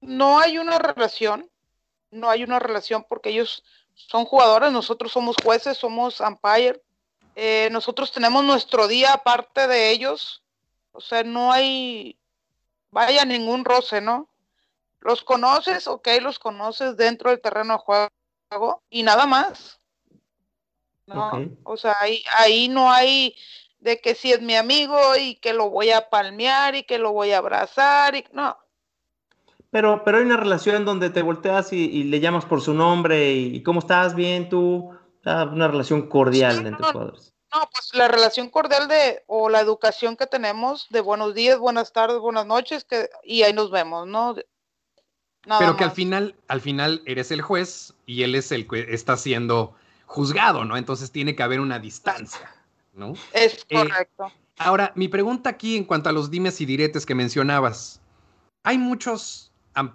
No 0.00 0.38
hay 0.38 0.58
una 0.58 0.78
relación, 0.78 1.48
no 2.10 2.30
hay 2.30 2.42
una 2.42 2.58
relación 2.58 3.04
porque 3.08 3.30
ellos 3.30 3.62
son 3.94 4.24
jugadores, 4.24 4.72
nosotros 4.72 5.12
somos 5.12 5.36
jueces, 5.42 5.76
somos 5.76 6.20
umpire, 6.20 6.82
eh, 7.36 7.68
nosotros 7.70 8.10
tenemos 8.12 8.44
nuestro 8.44 8.88
día 8.88 9.12
aparte 9.12 9.66
de 9.66 9.90
ellos, 9.90 10.42
o 10.92 11.00
sea, 11.00 11.22
no 11.22 11.52
hay, 11.52 12.16
vaya 12.90 13.24
ningún 13.24 13.64
roce, 13.64 14.00
¿no? 14.00 14.28
Los 15.00 15.22
conoces, 15.22 15.86
ok, 15.86 16.08
los 16.20 16.38
conoces 16.38 16.96
dentro 16.96 17.30
del 17.30 17.40
terreno 17.40 17.74
de 17.74 17.78
juego 17.78 18.82
y 18.90 19.02
nada 19.02 19.26
más. 19.26 19.80
No, 21.06 21.32
o 21.64 21.76
sea, 21.76 21.96
ahí, 22.00 22.22
ahí 22.38 22.68
no 22.68 22.92
hay 22.92 23.34
de 23.80 24.00
que 24.00 24.14
si 24.14 24.32
es 24.32 24.40
mi 24.42 24.54
amigo 24.54 24.98
y 25.18 25.36
que 25.36 25.54
lo 25.54 25.70
voy 25.70 25.90
a 25.90 26.08
palmear 26.08 26.74
y 26.74 26.84
que 26.84 26.98
lo 26.98 27.12
voy 27.12 27.32
a 27.32 27.38
abrazar 27.38 28.14
y 28.14 28.24
no. 28.32 28.56
Pero, 29.70 30.02
pero 30.04 30.18
hay 30.18 30.24
una 30.24 30.36
relación 30.36 30.84
donde 30.84 31.10
te 31.10 31.22
volteas 31.22 31.72
y, 31.72 32.04
le 32.04 32.20
llamas 32.20 32.44
por 32.44 32.60
su 32.60 32.74
nombre 32.74 33.32
y, 33.32 33.62
cómo 33.62 33.80
estás, 33.80 34.14
bien, 34.14 34.48
tú, 34.48 34.90
ah, 35.24 35.48
una 35.50 35.68
relación 35.68 36.08
cordial 36.08 36.66
entre 36.66 36.84
jugadores. 36.84 37.29
No, 37.52 37.68
pues 37.72 37.90
la 37.94 38.06
relación 38.06 38.48
cordial 38.48 38.86
de, 38.86 39.22
o 39.26 39.48
la 39.48 39.60
educación 39.60 40.16
que 40.16 40.26
tenemos 40.26 40.86
de 40.90 41.00
buenos 41.00 41.34
días, 41.34 41.58
buenas 41.58 41.92
tardes, 41.92 42.18
buenas 42.18 42.46
noches, 42.46 42.84
que, 42.84 43.10
y 43.24 43.42
ahí 43.42 43.52
nos 43.52 43.70
vemos, 43.70 44.06
¿no? 44.06 44.36
Pero 45.58 45.76
que 45.76 45.84
al 45.84 45.90
final, 45.90 46.36
al 46.48 46.60
final 46.60 47.02
eres 47.06 47.30
el 47.30 47.40
juez 47.40 47.94
y 48.06 48.22
él 48.22 48.34
es 48.34 48.52
el 48.52 48.68
que 48.68 48.94
está 48.94 49.16
siendo 49.16 49.74
juzgado, 50.06 50.64
¿no? 50.64 50.76
Entonces 50.76 51.10
tiene 51.10 51.34
que 51.34 51.42
haber 51.42 51.60
una 51.60 51.78
distancia, 51.78 52.54
¿no? 52.92 53.14
Es 53.32 53.66
eh, 53.68 53.76
correcto. 53.76 54.32
ahora, 54.58 54.92
mi 54.94 55.08
pregunta 55.08 55.50
aquí 55.50 55.76
en 55.76 55.84
cuanto 55.84 56.08
a 56.08 56.12
los 56.12 56.30
dimes 56.30 56.60
y 56.60 56.66
diretes 56.66 57.06
que 57.06 57.14
mencionabas. 57.14 58.00
Hay 58.62 58.76
muchos, 58.76 59.50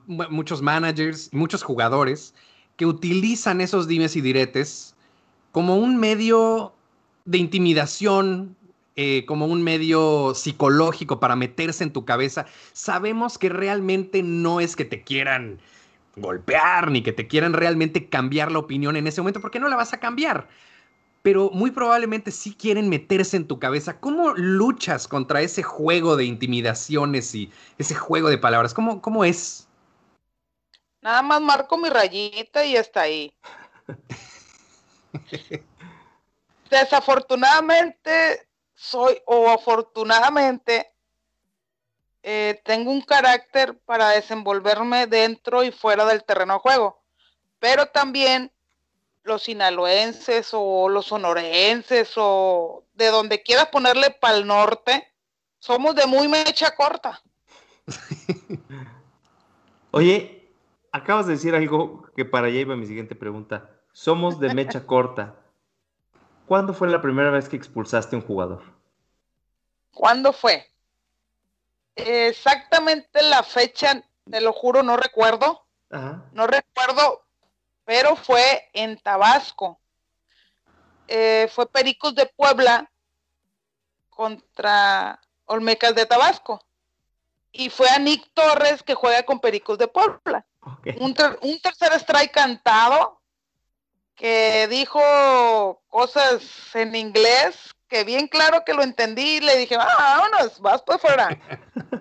muchos 0.07 0.61
managers 0.61 1.31
muchos 1.31 1.61
jugadores 1.61 2.33
que 2.75 2.85
utilizan 2.85 3.61
esos 3.61 3.87
dimes 3.87 4.15
y 4.15 4.21
diretes 4.21 4.95
como 5.51 5.77
un 5.77 5.97
medio 5.97 6.73
de 7.25 7.37
intimidación 7.37 8.55
eh, 8.95 9.25
como 9.25 9.45
un 9.47 9.61
medio 9.61 10.33
psicológico 10.35 11.19
para 11.19 11.35
meterse 11.35 11.83
en 11.83 11.91
tu 11.91 12.05
cabeza, 12.05 12.45
sabemos 12.71 13.37
que 13.37 13.49
realmente 13.49 14.23
no 14.23 14.61
es 14.61 14.75
que 14.75 14.85
te 14.85 15.03
quieran 15.03 15.59
golpear 16.15 16.89
ni 16.91 17.03
que 17.03 17.11
te 17.11 17.27
quieran 17.27 17.51
realmente 17.51 18.07
cambiar 18.07 18.51
la 18.51 18.59
opinión 18.59 18.95
en 18.95 19.07
ese 19.07 19.19
momento, 19.19 19.41
porque 19.41 19.59
no 19.59 19.67
la 19.67 19.75
vas 19.75 19.91
a 19.93 19.99
cambiar. 19.99 20.47
Pero 21.23 21.49
muy 21.51 21.71
probablemente 21.71 22.31
sí 22.31 22.55
quieren 22.55 22.87
meterse 22.87 23.35
en 23.35 23.47
tu 23.47 23.59
cabeza. 23.59 23.99
¿Cómo 23.99 24.33
luchas 24.35 25.07
contra 25.07 25.41
ese 25.41 25.63
juego 25.63 26.15
de 26.15 26.25
intimidaciones 26.25 27.35
y 27.35 27.51
ese 27.77 27.95
juego 27.95 28.29
de 28.29 28.37
palabras? 28.37 28.73
¿Cómo, 28.73 29.01
cómo 29.01 29.25
es? 29.25 29.67
Nada 31.01 31.21
más 31.21 31.41
marco 31.41 31.77
mi 31.77 31.89
rayita 31.89 32.63
y 32.65 32.77
está 32.77 33.01
ahí. 33.01 33.33
desafortunadamente 36.69 38.47
soy, 38.73 39.21
o 39.25 39.49
afortunadamente, 39.49 40.91
eh, 42.23 42.61
tengo 42.65 42.91
un 42.91 43.01
carácter 43.01 43.77
para 43.85 44.09
desenvolverme 44.09 45.07
dentro 45.07 45.63
y 45.63 45.71
fuera 45.71 46.05
del 46.05 46.23
terreno 46.23 46.55
de 46.55 46.59
juego. 46.59 47.03
Pero 47.59 47.87
también 47.87 48.51
los 49.23 49.43
sinaloenses 49.43 50.49
o 50.53 50.89
los 50.89 51.07
sonorenses 51.07 52.13
o 52.15 52.83
de 52.93 53.07
donde 53.07 53.41
quieras 53.41 53.67
ponerle 53.67 54.11
pa'l 54.11 54.45
norte, 54.45 55.11
somos 55.59 55.95
de 55.95 56.05
muy 56.05 56.27
mecha 56.27 56.75
corta. 56.75 57.21
Oye, 59.91 60.51
acabas 60.91 61.25
de 61.25 61.33
decir 61.33 61.55
algo 61.55 62.03
que 62.15 62.25
para 62.25 62.47
allá 62.47 62.59
iba 62.59 62.75
mi 62.75 62.85
siguiente 62.85 63.15
pregunta. 63.15 63.69
Somos 63.91 64.39
de 64.39 64.53
mecha 64.53 64.85
corta. 64.85 65.35
¿Cuándo 66.47 66.73
fue 66.73 66.87
la 66.89 67.01
primera 67.01 67.31
vez 67.31 67.49
que 67.49 67.55
expulsaste 67.55 68.15
a 68.15 68.19
un 68.19 68.25
jugador? 68.25 68.63
¿Cuándo 69.91 70.31
fue? 70.31 70.69
Exactamente 71.95 73.21
la 73.23 73.41
fecha, 73.43 74.03
te 74.29 74.41
lo 74.41 74.53
juro, 74.53 74.83
no 74.83 74.97
recuerdo. 74.97 75.65
No 76.33 76.45
recuerdo, 76.45 77.23
pero 77.85 78.17
fue 78.17 78.69
en 78.73 78.97
Tabasco. 78.97 79.79
Eh, 81.07 81.49
fue 81.53 81.67
Pericos 81.67 82.13
de 82.15 82.25
Puebla 82.25 82.91
contra 84.09 85.21
Olmecas 85.45 85.95
de 85.95 86.05
Tabasco. 86.05 86.61
Y 87.53 87.69
fue 87.69 87.87
a 87.89 87.97
Nick 87.97 88.29
Torres 88.33 88.83
que 88.83 88.95
juega 88.95 89.23
con 89.23 89.39
Pericos 89.39 89.77
de 89.77 89.87
Puebla. 89.87 90.45
Un, 90.99 91.15
un 91.41 91.59
tercer 91.61 91.93
strike 91.93 92.33
cantado 92.33 93.21
que 94.15 94.67
dijo 94.69 95.01
cosas 95.89 96.71
en 96.73 96.95
inglés 96.95 97.75
que 97.87 98.03
bien 98.03 98.27
claro 98.27 98.63
que 98.65 98.73
lo 98.73 98.81
entendí 98.81 99.37
y 99.37 99.41
le 99.41 99.57
dije, 99.57 99.75
ah, 99.79 99.87
vámonos, 100.17 100.59
vas 100.59 100.81
por 100.81 100.99
fuera. 100.99 101.37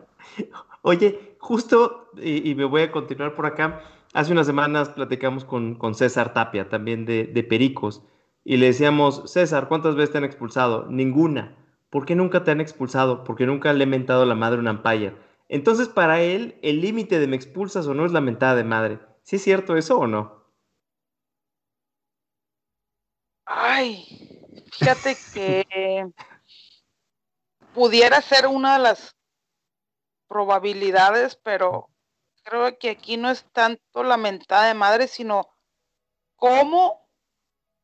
Oye, 0.82 1.36
justo, 1.38 2.10
y, 2.16 2.54
me 2.54 2.64
voy 2.64 2.82
a 2.82 2.92
continuar 2.92 3.34
por 3.34 3.46
acá, 3.46 3.82
hace 4.12 4.32
unas 4.32 4.46
semanas 4.46 4.90
platicamos 4.90 5.44
con, 5.44 5.94
César 5.94 6.32
Tapia, 6.32 6.68
también 6.68 7.04
de, 7.04 7.24
de, 7.24 7.42
Pericos, 7.42 8.02
y 8.44 8.56
le 8.56 8.66
decíamos, 8.66 9.22
César, 9.26 9.68
¿cuántas 9.68 9.94
veces 9.94 10.12
te 10.12 10.18
han 10.18 10.24
expulsado? 10.24 10.86
Ninguna. 10.90 11.56
¿Por 11.90 12.04
qué 12.04 12.14
nunca 12.14 12.44
te 12.44 12.50
han 12.50 12.60
expulsado? 12.60 13.24
Porque 13.24 13.46
nunca 13.46 13.72
le 13.72 13.84
he 13.84 13.86
mentado 13.86 14.26
la 14.26 14.34
madre 14.34 14.58
a 14.58 14.60
un 14.60 14.68
umpire. 14.68 15.14
Entonces, 15.48 15.88
para 15.88 16.20
él, 16.20 16.58
el 16.62 16.80
límite 16.80 17.18
de 17.18 17.26
me 17.26 17.36
expulsas 17.36 17.86
o 17.86 17.94
no 17.94 18.04
es 18.04 18.12
la 18.12 18.20
mentada 18.20 18.56
de 18.56 18.64
madre. 18.64 18.98
¿Sí 19.22 19.36
es 19.36 19.42
cierto 19.42 19.76
eso 19.76 19.98
o 19.98 20.06
no? 20.06 20.43
Ay, 23.56 24.04
fíjate 24.72 25.16
que 25.32 25.64
pudiera 27.72 28.20
ser 28.20 28.48
una 28.48 28.74
de 28.74 28.80
las 28.80 29.14
probabilidades, 30.26 31.36
pero 31.36 31.88
creo 32.42 32.76
que 32.78 32.90
aquí 32.90 33.16
no 33.16 33.30
es 33.30 33.44
tanto 33.52 34.02
la 34.02 34.16
mentada 34.16 34.66
de 34.66 34.74
madre, 34.74 35.06
sino 35.06 35.48
cómo 36.34 37.08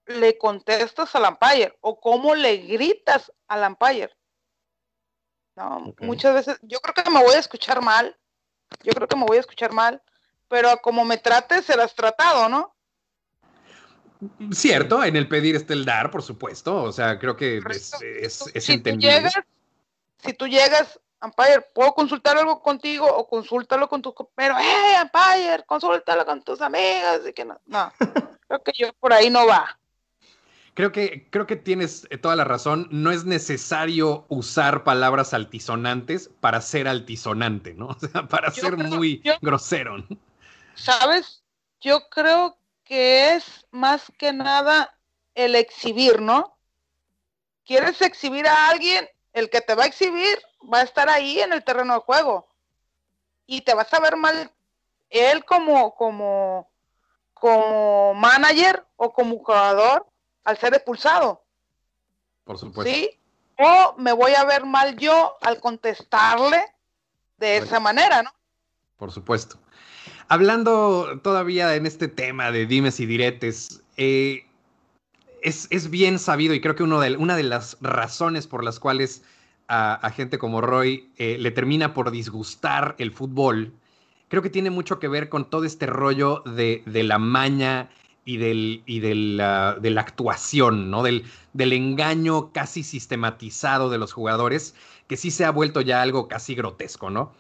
le 0.07 0.37
contestas 0.39 1.15
al 1.15 1.31
umpire 1.31 1.79
o 1.83 2.01
cómo 2.01 2.35
le 2.35 2.57
gritas 2.57 3.33
al 3.47 3.71
umpire. 3.71 4.11
No, 5.55 5.95
muchas 6.01 6.35
veces, 6.35 6.59
yo 6.63 6.81
creo 6.81 6.95
que 6.95 7.09
me 7.11 7.23
voy 7.23 7.35
a 7.37 7.41
escuchar 7.41 7.81
mal, 7.81 8.19
yo 8.83 8.93
creo 8.93 9.07
que 9.07 9.17
me 9.17 9.25
voy 9.25 9.37
a 9.37 9.41
escuchar 9.41 9.73
mal, 9.73 10.03
pero 10.49 10.77
como 10.79 11.05
me 11.05 11.17
trates, 11.17 11.67
serás 11.67 11.95
tratado, 11.95 12.49
¿no? 12.49 12.75
Cierto, 14.53 15.03
en 15.03 15.17
el 15.17 15.29
pedir 15.29 15.57
está 15.57 15.73
el 15.73 15.85
dar, 15.85 16.11
por 16.11 16.23
supuesto. 16.23 16.83
O 16.83 16.93
sea, 16.93 17.19
creo 17.19 17.37
que 17.37 17.59
es, 17.71 17.95
es, 18.03 18.51
si 18.65 18.73
entendible. 18.73 19.09
Tú 19.09 19.17
llegas, 19.17 19.35
si 20.19 20.33
tú 20.35 20.47
llegas, 20.47 21.01
Empire, 21.23 21.67
¿puedo 21.75 21.93
consultar 21.93 22.39
algo 22.39 22.63
contigo 22.63 23.07
o 23.07 23.29
consúltalo 23.29 23.89
con 23.89 24.01
tus 24.01 24.15
pero 24.35 24.55
hey, 24.59 24.97
Empire, 25.03 25.65
consúltalo 25.67 26.25
con 26.25 26.43
tus 26.43 26.61
amigas 26.61 27.21
y 27.29 27.33
que 27.33 27.45
no, 27.45 27.61
no, 27.67 27.93
creo 28.49 28.63
que 28.63 28.73
yo 28.77 28.93
por 28.95 29.13
ahí 29.13 29.29
no 29.29 29.47
va. 29.47 29.79
Creo 30.75 30.93
que, 30.93 31.29
creo 31.31 31.47
que 31.47 31.57
tienes 31.57 32.07
eh, 32.11 32.17
toda 32.17 32.37
la 32.37 32.45
razón. 32.45 32.89
No 32.91 33.11
es 33.11 33.25
necesario 33.25 34.25
usar 34.29 34.85
palabras 34.85 35.35
altisonantes 35.35 36.31
para 36.41 36.61
ser 36.61 36.89
altisonante, 36.89 37.75
¿no? 37.75 37.89
O 37.97 37.99
sea, 37.99 38.27
para 38.29 38.51
ser 38.51 38.77
muy 38.77 39.23
grosero. 39.43 39.97
¿Sabes? 40.75 41.43
Yo 41.81 42.09
creo 42.09 42.57
que 42.91 43.35
es 43.35 43.65
más 43.71 44.11
que 44.19 44.33
nada 44.33 44.99
el 45.37 45.55
exhibir, 45.55 46.21
¿no? 46.21 46.59
¿Quieres 47.65 48.03
exhibir 48.03 48.49
a 48.49 48.69
alguien? 48.69 49.09
El 49.33 49.49
que 49.49 49.61
te 49.61 49.77
va 49.77 49.85
a 49.85 49.87
exhibir 49.87 50.37
va 50.61 50.79
a 50.79 50.83
estar 50.83 51.09
ahí 51.09 51.41
en 51.41 51.53
el 51.53 51.63
terreno 51.63 51.95
de 51.95 52.01
juego. 52.01 52.49
Y 53.47 53.61
te 53.61 53.75
vas 53.75 53.95
a 53.95 54.01
ver 54.01 54.17
mal 54.17 54.51
él 55.09 55.45
como, 55.45 55.95
como, 55.95 56.69
como 57.33 58.13
manager 58.15 58.85
o 58.97 59.13
como 59.13 59.39
jugador 59.39 60.05
al 60.43 60.59
ser 60.59 60.75
expulsado. 60.75 61.45
Por 62.43 62.59
supuesto. 62.59 62.93
¿Sí? 62.93 63.09
O 63.57 63.95
me 63.99 64.13
voy 64.13 64.35
a 64.35 64.43
ver 64.43 64.67
mal 64.67 64.97
yo 64.97 65.37
al 65.43 65.61
contestarle 65.61 66.75
de 67.37 67.59
esa 67.59 67.79
manera, 67.79 68.25
¿no? 68.25 68.35
Por 68.97 69.13
supuesto. 69.13 69.61
Hablando 70.33 71.19
todavía 71.25 71.75
en 71.75 71.87
este 71.87 72.07
tema 72.07 72.53
de 72.53 72.65
dimes 72.65 73.01
y 73.01 73.07
diretes, 73.07 73.83
eh, 73.97 74.45
es, 75.43 75.91
bien 75.91 76.21
sabido 76.21 76.55
y 76.55 76.61
creo 76.61 76.77
que 76.77 76.85
uno 76.85 77.01
de, 77.01 77.17
una 77.17 77.35
de 77.35 77.43
las 77.43 77.77
razones 77.81 78.47
por 78.47 78.63
las 78.63 78.79
cuales 78.79 79.25
a, 79.67 80.09
gente 80.15 80.39
como 80.39 80.61
Roy 80.61 81.11
eh, 81.17 81.37
le 81.37 81.51
termina 81.51 81.95
por 81.95 82.13
disgustar 82.13 82.95
el 82.99 83.11
fútbol, 83.11 83.73
creo 84.29 84.41
que 84.41 84.51
tiene 84.51 84.71
mucho 84.71 85.01
que 85.01 85.09
ver 85.09 85.31
con 85.31 85.51
todo 85.51 85.65
este 85.65 85.87
rollo 85.87 86.45
de, 86.47 86.85
la 86.87 87.19
maña 87.19 87.91
y, 88.25 88.37
del, 88.37 88.85
y 88.87 89.01
de 89.01 89.15
la 89.17 90.01
actuación, 90.01 90.93
¿no? 90.93 91.03
Del, 91.03 91.25
del 91.55 91.73
engaño 91.73 92.53
casi 92.53 92.85
sistematizado 92.85 93.91
de 93.91 93.99
los 93.99 94.13
jugadores, 94.13 94.77
que 95.09 95.17
sí 95.17 95.33
se 95.33 95.45
ha 95.45 95.51
vuelto 95.51 95.81
ya 95.81 96.03
algo 96.03 96.29
casi 96.29 96.55
grotesco, 96.55 97.11
¿no? 97.11 97.33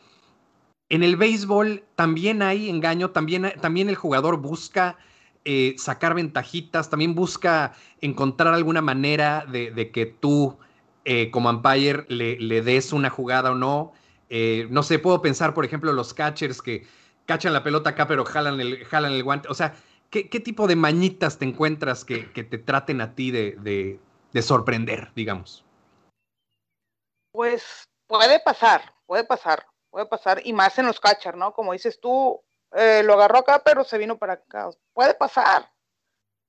En 0.90 1.04
el 1.04 1.16
béisbol 1.16 1.84
también 1.94 2.42
hay 2.42 2.68
engaño, 2.68 3.10
también, 3.10 3.52
también 3.60 3.88
el 3.88 3.94
jugador 3.94 4.38
busca 4.38 4.98
eh, 5.44 5.76
sacar 5.78 6.14
ventajitas, 6.14 6.90
también 6.90 7.14
busca 7.14 7.74
encontrar 8.00 8.52
alguna 8.52 8.82
manera 8.82 9.46
de, 9.46 9.90
que 9.92 10.06
tú, 10.06 10.58
eh, 11.04 11.30
como 11.30 11.48
umpire, 11.48 12.06
le, 12.08 12.62
des 12.62 12.92
una 12.92 13.08
jugada 13.08 13.52
o 13.52 13.54
no. 13.54 13.92
Eh, 14.30 14.66
no 14.70 14.82
sé, 14.82 14.98
puedo 14.98 15.22
pensar, 15.22 15.54
por 15.54 15.64
ejemplo, 15.64 15.92
los 15.92 16.12
catchers 16.12 16.60
que 16.60 16.84
cachan 17.24 17.52
la 17.52 17.62
pelota 17.62 17.90
acá, 17.90 18.08
pero 18.08 18.24
jalan 18.24 18.60
el, 18.60 18.84
jalan 18.84 19.12
el 19.12 19.22
guante. 19.22 19.48
O 19.48 19.54
sea, 19.54 19.76
¿qué, 20.10 20.24
tipo 20.24 20.66
de 20.66 20.74
mañitas 20.74 21.38
te 21.38 21.44
encuentras 21.44 22.04
que, 22.04 22.18
te 22.18 22.58
traten 22.58 23.00
a 23.00 23.14
ti 23.14 23.30
de, 23.30 24.00
de 24.32 24.42
sorprender, 24.42 25.12
digamos? 25.14 25.64
Pues 27.32 27.84
puede 28.08 28.40
pasar, 28.40 28.92
puede 29.06 29.22
pasar, 29.22 29.69
puede 29.90 30.06
pasar, 30.06 30.40
y 30.44 30.52
más 30.52 30.78
en 30.78 30.86
los 30.86 31.00
catchers, 31.00 31.36
¿no? 31.36 31.52
Como 31.52 31.72
dices 31.72 32.00
tú, 32.00 32.42
eh, 32.72 33.02
lo 33.02 33.14
agarró 33.14 33.38
acá, 33.38 33.62
pero 33.64 33.84
se 33.84 33.98
vino 33.98 34.18
para 34.18 34.34
acá. 34.34 34.70
Puede 34.92 35.14
pasar. 35.14 35.70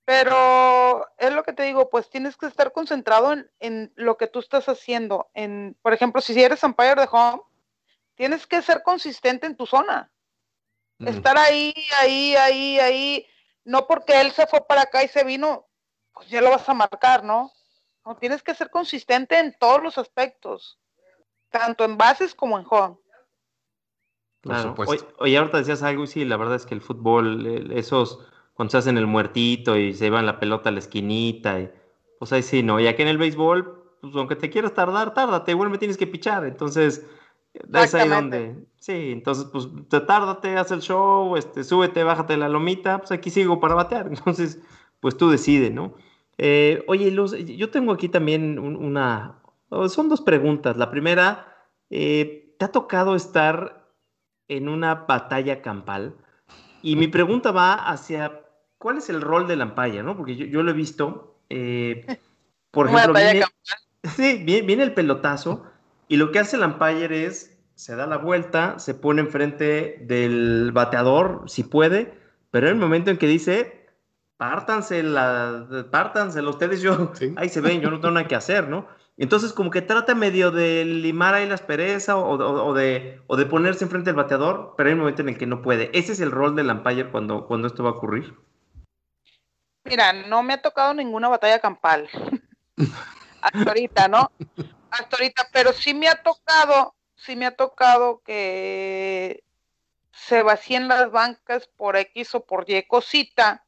Pero 0.05 1.07
es 1.17 1.31
lo 1.31 1.43
que 1.43 1.53
te 1.53 1.63
digo, 1.63 1.89
pues 1.89 2.09
tienes 2.09 2.35
que 2.37 2.47
estar 2.47 2.71
concentrado 2.71 3.33
en, 3.59 3.93
lo 3.95 4.17
que 4.17 4.27
tú 4.27 4.39
estás 4.39 4.67
haciendo. 4.67 5.29
En, 5.33 5.77
por 5.81 5.93
ejemplo, 5.93 6.21
si 6.21 6.41
eres 6.41 6.63
umpire 6.63 6.95
de 6.95 7.07
home, 7.11 7.41
tienes 8.15 8.45
que 8.47 8.61
ser 8.61 8.83
consistente 8.83 9.47
en 9.47 9.55
tu 9.55 9.65
zona. 9.65 10.11
Mm. 10.97 11.07
Estar 11.07 11.37
ahí, 11.37 11.73
ahí, 11.99 12.35
ahí, 12.35 12.79
ahí. 12.79 13.27
No 13.63 13.87
porque 13.87 14.19
él 14.19 14.31
se 14.31 14.47
fue 14.47 14.65
para 14.65 14.81
acá 14.81 15.03
y 15.03 15.07
se 15.07 15.23
vino, 15.23 15.67
pues 16.13 16.29
ya 16.29 16.41
lo 16.41 16.49
vas 16.49 16.67
a 16.67 16.73
marcar, 16.73 17.23
¿no? 17.23 17.51
No, 18.03 18.17
tienes 18.17 18.41
que 18.41 18.55
ser 18.55 18.71
consistente 18.71 19.37
en 19.37 19.55
todos 19.59 19.81
los 19.83 19.99
aspectos, 19.99 20.79
tanto 21.49 21.85
en 21.85 21.97
bases 21.97 22.33
como 22.33 22.57
en 22.57 22.65
home. 22.67 22.97
Claro. 24.41 24.75
Oye, 25.19 25.37
ahorita 25.37 25.57
decías 25.57 25.83
algo 25.83 26.03
y 26.03 26.07
sí, 26.07 26.25
la 26.25 26.37
verdad 26.37 26.55
es 26.55 26.65
que 26.65 26.73
el 26.73 26.81
fútbol, 26.81 27.71
esos, 27.71 28.19
cuando 28.53 28.71
se 28.71 28.77
hacen 28.77 28.97
el 28.97 29.07
muertito 29.07 29.77
y 29.77 29.93
se 29.93 30.05
llevan 30.05 30.25
la 30.25 30.39
pelota 30.39 30.69
a 30.69 30.71
la 30.71 30.79
esquinita, 30.79 31.59
y, 31.59 31.69
pues 32.19 32.33
ahí 32.33 32.41
sí, 32.41 32.63
¿no? 32.63 32.79
Y 32.79 32.87
aquí 32.87 33.03
en 33.03 33.07
el 33.07 33.17
béisbol, 33.17 33.97
pues 34.01 34.15
aunque 34.15 34.35
te 34.35 34.49
quieras 34.49 34.73
tardar, 34.73 35.13
tárdate, 35.13 35.51
igual 35.51 35.69
me 35.69 35.77
tienes 35.77 35.97
que 35.97 36.07
pichar, 36.07 36.45
entonces, 36.45 37.05
es 37.53 37.93
ahí 37.93 38.09
donde, 38.09 38.55
sí, 38.79 39.11
entonces, 39.11 39.45
pues 39.51 39.67
te 39.89 39.99
tárdate, 39.99 40.57
haz 40.57 40.71
el 40.71 40.81
show, 40.81 41.37
este, 41.37 41.63
súbete, 41.63 42.03
bájate 42.03 42.35
la 42.35 42.49
lomita, 42.49 42.97
pues 42.97 43.11
aquí 43.11 43.29
sigo 43.29 43.59
para 43.59 43.75
batear, 43.75 44.07
entonces, 44.09 44.59
pues 44.99 45.17
tú 45.17 45.29
decides, 45.29 45.71
¿no? 45.71 45.93
Eh, 46.43 46.83
oye, 46.87 47.11
Luz, 47.11 47.35
yo 47.37 47.69
tengo 47.69 47.91
aquí 47.91 48.09
también 48.09 48.57
una, 48.57 49.43
son 49.89 50.09
dos 50.09 50.21
preguntas. 50.21 50.75
La 50.75 50.89
primera, 50.89 51.67
eh, 51.91 52.55
¿te 52.57 52.65
ha 52.65 52.71
tocado 52.71 53.15
estar 53.15 53.80
en 54.51 54.67
una 54.67 54.95
batalla 54.95 55.61
campal. 55.61 56.13
Y 56.81 56.97
mi 56.97 57.07
pregunta 57.07 57.51
va 57.51 57.73
hacia 57.73 58.41
cuál 58.77 58.97
es 58.97 59.09
el 59.09 59.21
rol 59.21 59.47
del 59.47 59.61
ampaya, 59.61 60.03
¿no? 60.03 60.17
Porque 60.17 60.35
yo, 60.35 60.61
lo 60.61 60.71
he 60.71 60.73
visto. 60.73 61.37
Eh, 61.49 62.05
por 62.71 62.89
ejemplo, 62.89 63.13
viene, 63.13 63.45
sí, 64.15 64.43
viene, 64.43 64.83
el 64.83 64.93
pelotazo 64.93 65.65
y 66.09 66.17
lo 66.17 66.31
que 66.31 66.39
hace 66.39 66.57
el 66.57 66.63
umpire 66.63 67.25
es 67.25 67.57
se 67.75 67.95
da 67.95 68.05
la 68.05 68.17
vuelta, 68.17 68.77
se 68.77 68.93
pone 68.93 69.21
enfrente 69.21 69.97
del 70.01 70.71
bateador, 70.73 71.45
si 71.47 71.63
puede, 71.63 72.13
pero 72.51 72.67
en 72.67 72.73
el 72.73 72.79
momento 72.79 73.09
en 73.09 73.17
que 73.17 73.27
dice, 73.27 73.87
pártanse, 74.37 75.01
la, 75.01 75.87
pártanse 75.89 76.41
ustedes, 76.41 76.81
yo, 76.81 77.11
ahí 77.37 77.49
se 77.49 77.61
ven, 77.61 77.81
yo 77.81 77.89
no 77.89 77.99
tengo 77.99 78.13
nada 78.13 78.27
que 78.27 78.35
hacer, 78.35 78.67
¿no? 78.67 78.85
Entonces, 79.21 79.53
como 79.53 79.69
que 79.69 79.83
trata 79.83 80.15
medio 80.15 80.49
de 80.49 80.83
limar 80.83 81.35
ahí 81.35 81.47
las 81.47 81.61
perezas 81.61 82.15
o, 82.17 82.73
de, 82.73 83.21
o 83.27 83.37
de 83.37 83.45
ponerse 83.45 83.83
enfrente 83.83 84.09
del 84.09 84.15
bateador, 84.15 84.73
pero 84.75 84.89
hay 84.89 84.93
un 84.93 85.01
momento 85.01 85.21
en 85.21 85.29
el 85.29 85.37
que 85.37 85.45
no 85.45 85.61
puede. 85.61 85.91
¿Ese 85.93 86.13
es 86.13 86.21
el 86.21 86.31
rol 86.31 86.55
del 86.55 86.71
umpire 86.71 87.11
cuando, 87.11 87.45
cuando 87.45 87.67
esto 87.67 87.83
va 87.83 87.91
a 87.91 87.93
ocurrir? 87.93 88.35
Mira, 89.83 90.11
no 90.11 90.41
me 90.41 90.53
ha 90.53 90.61
tocado 90.63 90.95
ninguna 90.95 91.29
batalla 91.29 91.59
campal. 91.59 92.09
Hasta 93.43 93.69
ahorita, 93.69 94.07
¿no? 94.07 94.31
Hasta 94.89 95.17
ahorita, 95.17 95.49
pero 95.53 95.71
sí 95.71 95.93
me 95.93 96.07
ha 96.07 96.15
tocado, 96.23 96.95
sí 97.15 97.35
me 97.35 97.45
ha 97.45 97.55
tocado 97.55 98.23
que 98.25 99.43
se 100.13 100.41
vacíen 100.41 100.87
las 100.87 101.11
bancas 101.11 101.69
por 101.77 101.95
X 101.95 102.33
o 102.33 102.43
por 102.43 102.67
Y 102.67 102.81
cosita. 102.87 103.65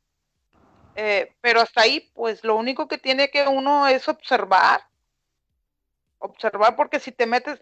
Eh, 0.96 1.32
pero 1.42 1.62
hasta 1.62 1.82
ahí, 1.82 2.10
pues 2.16 2.44
lo 2.44 2.56
único 2.56 2.88
que 2.88 2.98
tiene 2.98 3.30
que 3.30 3.48
uno 3.48 3.86
es 3.86 4.10
observar 4.10 4.82
observar, 6.24 6.76
porque 6.76 7.00
si 7.00 7.12
te 7.12 7.26
metes, 7.26 7.62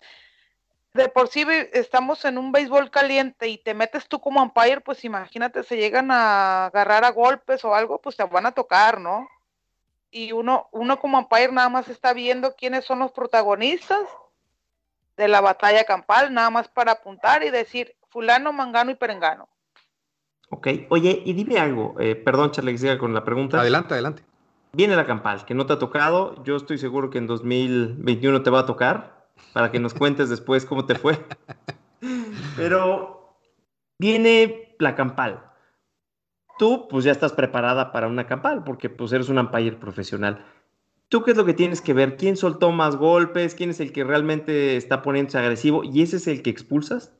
de 0.93 1.09
por 1.09 1.27
sí 1.27 1.45
estamos 1.73 2.23
en 2.25 2.37
un 2.37 2.51
béisbol 2.51 2.91
caliente 2.91 3.47
y 3.47 3.57
te 3.57 3.73
metes 3.73 4.07
tú 4.07 4.19
como 4.19 4.41
umpire, 4.41 4.81
pues 4.81 5.03
imagínate, 5.03 5.63
se 5.63 5.77
llegan 5.77 6.11
a 6.11 6.67
agarrar 6.67 7.03
a 7.03 7.11
golpes 7.11 7.63
o 7.65 7.73
algo, 7.73 7.99
pues 8.01 8.15
te 8.15 8.23
van 8.23 8.45
a 8.45 8.51
tocar, 8.51 8.99
¿no? 8.99 9.27
Y 10.11 10.33
uno, 10.33 10.67
uno 10.71 10.99
como 10.99 11.19
umpire 11.19 11.51
nada 11.51 11.69
más 11.69 11.87
está 11.87 12.13
viendo 12.13 12.55
quiénes 12.55 12.85
son 12.85 12.99
los 12.99 13.11
protagonistas 13.11 14.01
de 15.17 15.27
la 15.27 15.41
batalla 15.41 15.83
campal, 15.85 16.33
nada 16.33 16.49
más 16.49 16.67
para 16.67 16.93
apuntar 16.93 17.43
y 17.43 17.49
decir 17.49 17.95
fulano, 18.09 18.51
mangano 18.51 18.91
y 18.91 18.95
perengano. 18.95 19.47
Ok, 20.49 20.67
oye, 20.89 21.21
y 21.23 21.31
dime 21.31 21.59
algo, 21.59 21.95
eh, 21.99 22.15
perdón 22.15 22.51
Charlie, 22.51 22.77
siga 22.77 22.97
con 22.97 23.13
la 23.13 23.23
pregunta. 23.23 23.61
Adelante, 23.61 23.93
adelante. 23.93 24.23
Viene 24.73 24.95
la 24.95 25.05
campal, 25.05 25.45
que 25.45 25.53
no 25.53 25.65
te 25.65 25.73
ha 25.73 25.79
tocado. 25.79 26.41
Yo 26.43 26.55
estoy 26.55 26.77
seguro 26.77 27.09
que 27.09 27.17
en 27.17 27.27
2021 27.27 28.41
te 28.41 28.49
va 28.49 28.59
a 28.59 28.65
tocar, 28.65 29.27
para 29.53 29.69
que 29.69 29.79
nos 29.79 29.93
cuentes 29.93 30.29
después 30.29 30.65
cómo 30.65 30.85
te 30.85 30.95
fue. 30.95 31.19
Pero 32.55 33.35
viene 33.99 34.75
la 34.79 34.95
campal. 34.95 35.43
Tú, 36.57 36.87
pues 36.87 37.03
ya 37.03 37.11
estás 37.11 37.33
preparada 37.33 37.91
para 37.91 38.07
una 38.07 38.27
campal, 38.27 38.63
porque 38.63 38.89
pues 38.89 39.11
eres 39.11 39.29
un 39.29 39.39
umpire 39.39 39.75
profesional. 39.75 40.45
¿Tú 41.09 41.23
qué 41.23 41.31
es 41.31 41.37
lo 41.37 41.43
que 41.43 41.53
tienes 41.53 41.81
que 41.81 41.93
ver? 41.93 42.15
¿Quién 42.15 42.37
soltó 42.37 42.71
más 42.71 42.95
golpes? 42.95 43.55
¿Quién 43.55 43.71
es 43.71 43.81
el 43.81 43.91
que 43.91 44.05
realmente 44.05 44.77
está 44.77 45.01
poniéndose 45.01 45.37
agresivo? 45.37 45.83
¿Y 45.83 46.01
ese 46.01 46.15
es 46.15 46.27
el 46.27 46.41
que 46.41 46.49
expulsas? 46.49 47.13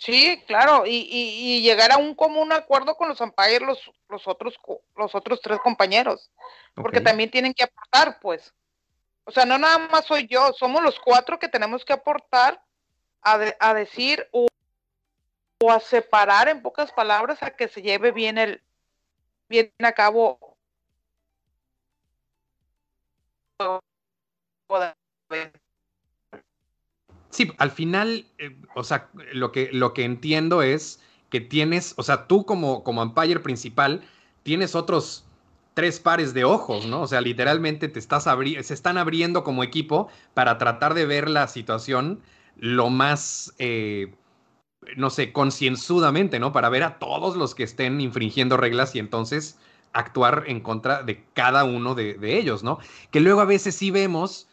Sí, 0.00 0.42
claro, 0.46 0.84
y, 0.86 1.60
llegar 1.60 1.92
a 1.92 1.98
un 1.98 2.14
común 2.14 2.52
acuerdo 2.52 2.96
con 2.96 3.10
los 3.10 3.20
umpires, 3.20 3.60
los, 3.60 3.78
los, 4.08 4.26
otros, 4.26 4.54
los 4.96 5.14
otros 5.14 5.42
tres 5.42 5.58
compañeros, 5.58 6.30
porque 6.74 7.02
también 7.02 7.30
tienen 7.30 7.52
que 7.52 7.64
aportar, 7.64 8.18
pues. 8.18 8.54
O 9.24 9.30
sea, 9.30 9.44
no 9.44 9.58
nada 9.58 9.76
más 9.76 10.06
soy 10.06 10.26
yo, 10.26 10.54
somos 10.54 10.82
los 10.82 10.98
cuatro 10.98 11.38
que 11.38 11.48
tenemos 11.48 11.84
que 11.84 11.92
aportar 11.92 12.64
a, 13.20 13.74
decir 13.74 14.26
o, 14.32 14.48
a 15.70 15.80
separar, 15.80 16.48
en 16.48 16.62
pocas 16.62 16.90
palabras, 16.92 17.42
a 17.42 17.50
que 17.50 17.68
se 17.68 17.82
lleve 17.82 18.10
bien 18.10 18.38
el, 18.38 18.62
bien 19.50 19.70
a 19.80 19.92
cabo 19.92 20.56
Sí, 27.30 27.52
al 27.58 27.70
final, 27.70 28.26
eh, 28.38 28.56
o 28.74 28.82
sea, 28.84 29.10
lo 29.32 29.52
que, 29.52 29.70
lo 29.72 29.94
que 29.94 30.04
entiendo 30.04 30.62
es 30.62 31.00
que 31.28 31.40
tienes, 31.40 31.94
o 31.96 32.02
sea, 32.02 32.26
tú 32.26 32.44
como, 32.44 32.82
como 32.82 33.02
umpire 33.02 33.38
principal, 33.40 34.02
tienes 34.42 34.74
otros 34.74 35.24
tres 35.74 36.00
pares 36.00 36.34
de 36.34 36.44
ojos, 36.44 36.86
¿no? 36.86 37.02
O 37.02 37.06
sea, 37.06 37.20
literalmente 37.20 37.88
te 37.88 37.98
estás 38.00 38.24
se 38.24 38.74
están 38.74 38.98
abriendo 38.98 39.44
como 39.44 39.62
equipo 39.62 40.08
para 40.34 40.58
tratar 40.58 40.94
de 40.94 41.06
ver 41.06 41.30
la 41.30 41.46
situación 41.46 42.20
lo 42.56 42.90
más, 42.90 43.54
eh, 43.58 44.12
no 44.96 45.10
sé, 45.10 45.32
concienzudamente, 45.32 46.40
¿no? 46.40 46.52
Para 46.52 46.68
ver 46.68 46.82
a 46.82 46.98
todos 46.98 47.36
los 47.36 47.54
que 47.54 47.64
estén 47.64 48.00
infringiendo 48.00 48.56
reglas 48.56 48.94
y 48.94 48.98
entonces 48.98 49.58
actuar 49.92 50.44
en 50.46 50.60
contra 50.60 51.02
de 51.02 51.24
cada 51.34 51.64
uno 51.64 51.94
de, 51.94 52.14
de 52.14 52.38
ellos, 52.38 52.62
¿no? 52.62 52.78
Que 53.10 53.20
luego 53.20 53.40
a 53.40 53.44
veces 53.44 53.76
sí 53.76 53.90
vemos 53.90 54.48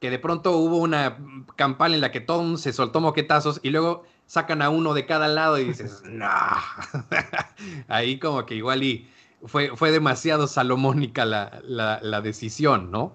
que 0.00 0.10
de 0.10 0.18
pronto 0.18 0.56
hubo 0.56 0.78
una 0.78 1.18
campal 1.56 1.94
en 1.94 2.00
la 2.00 2.12
que 2.12 2.20
todo 2.20 2.56
se 2.56 2.72
soltó 2.72 3.00
moquetazos 3.00 3.60
y 3.62 3.70
luego 3.70 4.04
sacan 4.26 4.62
a 4.62 4.70
uno 4.70 4.94
de 4.94 5.06
cada 5.06 5.26
lado 5.28 5.58
y 5.58 5.64
dices, 5.64 6.02
no. 6.08 6.28
Ahí 7.88 8.18
como 8.18 8.46
que 8.46 8.54
igual 8.54 8.82
y 8.82 9.08
fue, 9.44 9.76
fue 9.76 9.90
demasiado 9.90 10.46
salomónica 10.46 11.24
la, 11.24 12.20
decisión, 12.22 12.90
¿no? 12.90 13.14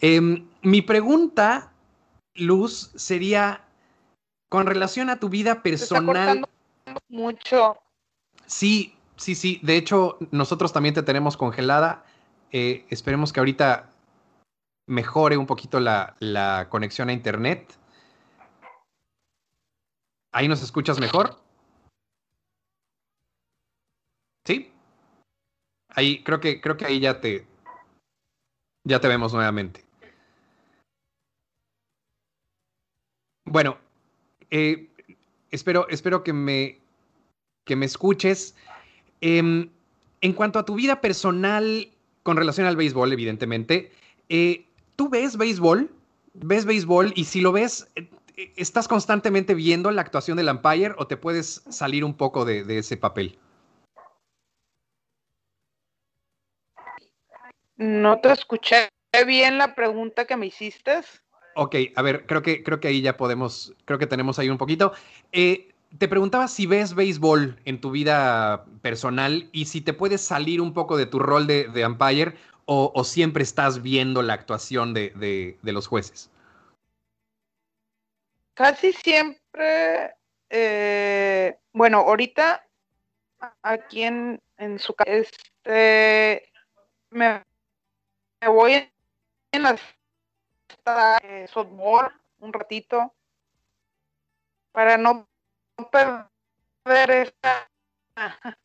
Em, 0.00 0.46
mi 0.62 0.82
pregunta, 0.82 1.72
Luz, 2.34 2.90
sería 2.96 3.62
con 4.48 4.66
relación 4.66 5.10
a 5.10 5.18
tu 5.18 5.28
vida 5.28 5.62
personal. 5.62 6.46
mucho. 7.08 7.76
Sí, 8.46 8.94
sí, 9.16 9.34
sí. 9.34 9.60
De 9.62 9.76
hecho, 9.76 10.18
nosotros 10.30 10.72
también 10.72 10.94
te 10.94 11.02
tenemos 11.02 11.36
congelada. 11.36 12.04
Eh, 12.52 12.84
esperemos 12.90 13.32
que 13.32 13.40
ahorita 13.40 13.90
mejore 14.86 15.36
un 15.36 15.46
poquito 15.46 15.80
la, 15.80 16.66
conexión 16.70 17.08
a 17.08 17.12
internet. 17.12 17.78
¿Ahí 20.32 20.48
nos 20.48 20.62
escuchas 20.62 21.00
mejor? 21.00 21.40
¿Sí? 24.44 24.70
Ahí, 25.90 26.22
creo 26.22 26.40
que, 26.40 26.60
creo 26.60 26.76
que 26.76 26.84
ahí 26.84 27.00
ya 27.00 27.20
te, 27.20 27.46
ya 28.84 29.00
te 29.00 29.08
vemos 29.08 29.32
nuevamente. 29.32 29.84
Bueno, 33.44 33.78
eh, 34.50 34.88
espero, 35.50 35.88
espero 35.88 36.22
que 36.22 36.32
me, 36.32 36.78
que 37.64 37.76
me 37.76 37.86
escuches. 37.86 38.54
Em, 39.20 39.70
en 40.20 40.32
cuanto 40.32 40.58
a 40.58 40.64
tu 40.64 40.74
vida 40.74 41.00
personal 41.00 41.90
con 42.22 42.36
relación 42.36 42.66
al 42.66 42.76
béisbol, 42.76 43.12
evidentemente, 43.12 43.92
eh, 44.28 44.65
¿tú 44.96 45.08
ves 45.08 45.36
béisbol? 45.36 45.90
¿Ves 46.34 46.64
béisbol? 46.64 47.12
Y 47.14 47.24
si 47.24 47.40
lo 47.40 47.52
ves, 47.52 47.88
eh, 47.94 48.10
¿estás 48.56 48.88
constantemente 48.88 49.54
viendo 49.54 49.90
la 49.90 50.02
actuación 50.02 50.36
del 50.36 50.48
umpire 50.48 50.94
o 50.98 51.06
te 51.06 51.16
puedes 51.16 51.62
salir 51.68 52.04
un 52.04 52.14
poco 52.14 52.44
de, 52.44 52.64
ese 52.78 52.96
papel? 52.96 53.38
No 57.76 58.20
te 58.20 58.32
escuché 58.32 58.88
bien 59.26 59.58
la 59.58 59.74
pregunta 59.74 60.24
que 60.24 60.36
me 60.36 60.46
hiciste. 60.46 61.00
Ok, 61.54 61.76
a 61.94 62.02
ver, 62.02 62.26
creo 62.26 62.42
que, 62.42 62.62
creo 62.62 62.80
que 62.80 62.88
ahí 62.88 63.00
ya 63.00 63.16
podemos, 63.16 63.74
creo 63.84 63.98
que 63.98 64.06
tenemos 64.06 64.38
ahí 64.38 64.50
un 64.50 64.58
poquito. 64.58 64.92
Eh, 65.32 65.72
te 65.96 66.08
preguntaba 66.08 66.48
si 66.48 66.66
ves 66.66 66.94
béisbol 66.94 67.58
en 67.64 67.80
tu 67.80 67.90
vida 67.90 68.66
personal 68.82 69.48
y 69.52 69.66
si 69.66 69.80
te 69.80 69.94
puedes 69.94 70.20
salir 70.20 70.60
un 70.60 70.74
poco 70.74 70.98
de 70.98 71.06
tu 71.06 71.18
rol 71.18 71.46
de, 71.46 71.68
de 71.68 71.86
umpire 71.86 72.36
o, 72.66 73.04
siempre 73.04 73.42
estás 73.42 73.82
viendo 73.82 74.22
la 74.22 74.34
actuación 74.34 74.92
de, 74.92 75.58
los 75.62 75.86
jueces. 75.86 76.30
Casi 78.54 78.92
siempre, 78.92 80.14
eh, 80.50 81.58
bueno, 81.72 81.98
ahorita 81.98 82.66
aquí 83.62 84.02
en, 84.02 84.40
en 84.58 84.78
su 84.78 84.94
casa, 84.94 85.10
este, 85.10 86.50
me, 87.10 87.42
voy 88.46 88.90
en 89.52 89.62
la 89.62 89.76
de 91.22 91.48
softball 91.48 92.12
un 92.38 92.52
ratito 92.52 93.12
para 94.72 94.96
no 94.96 95.26
perder 95.90 97.10
esta 97.10 97.68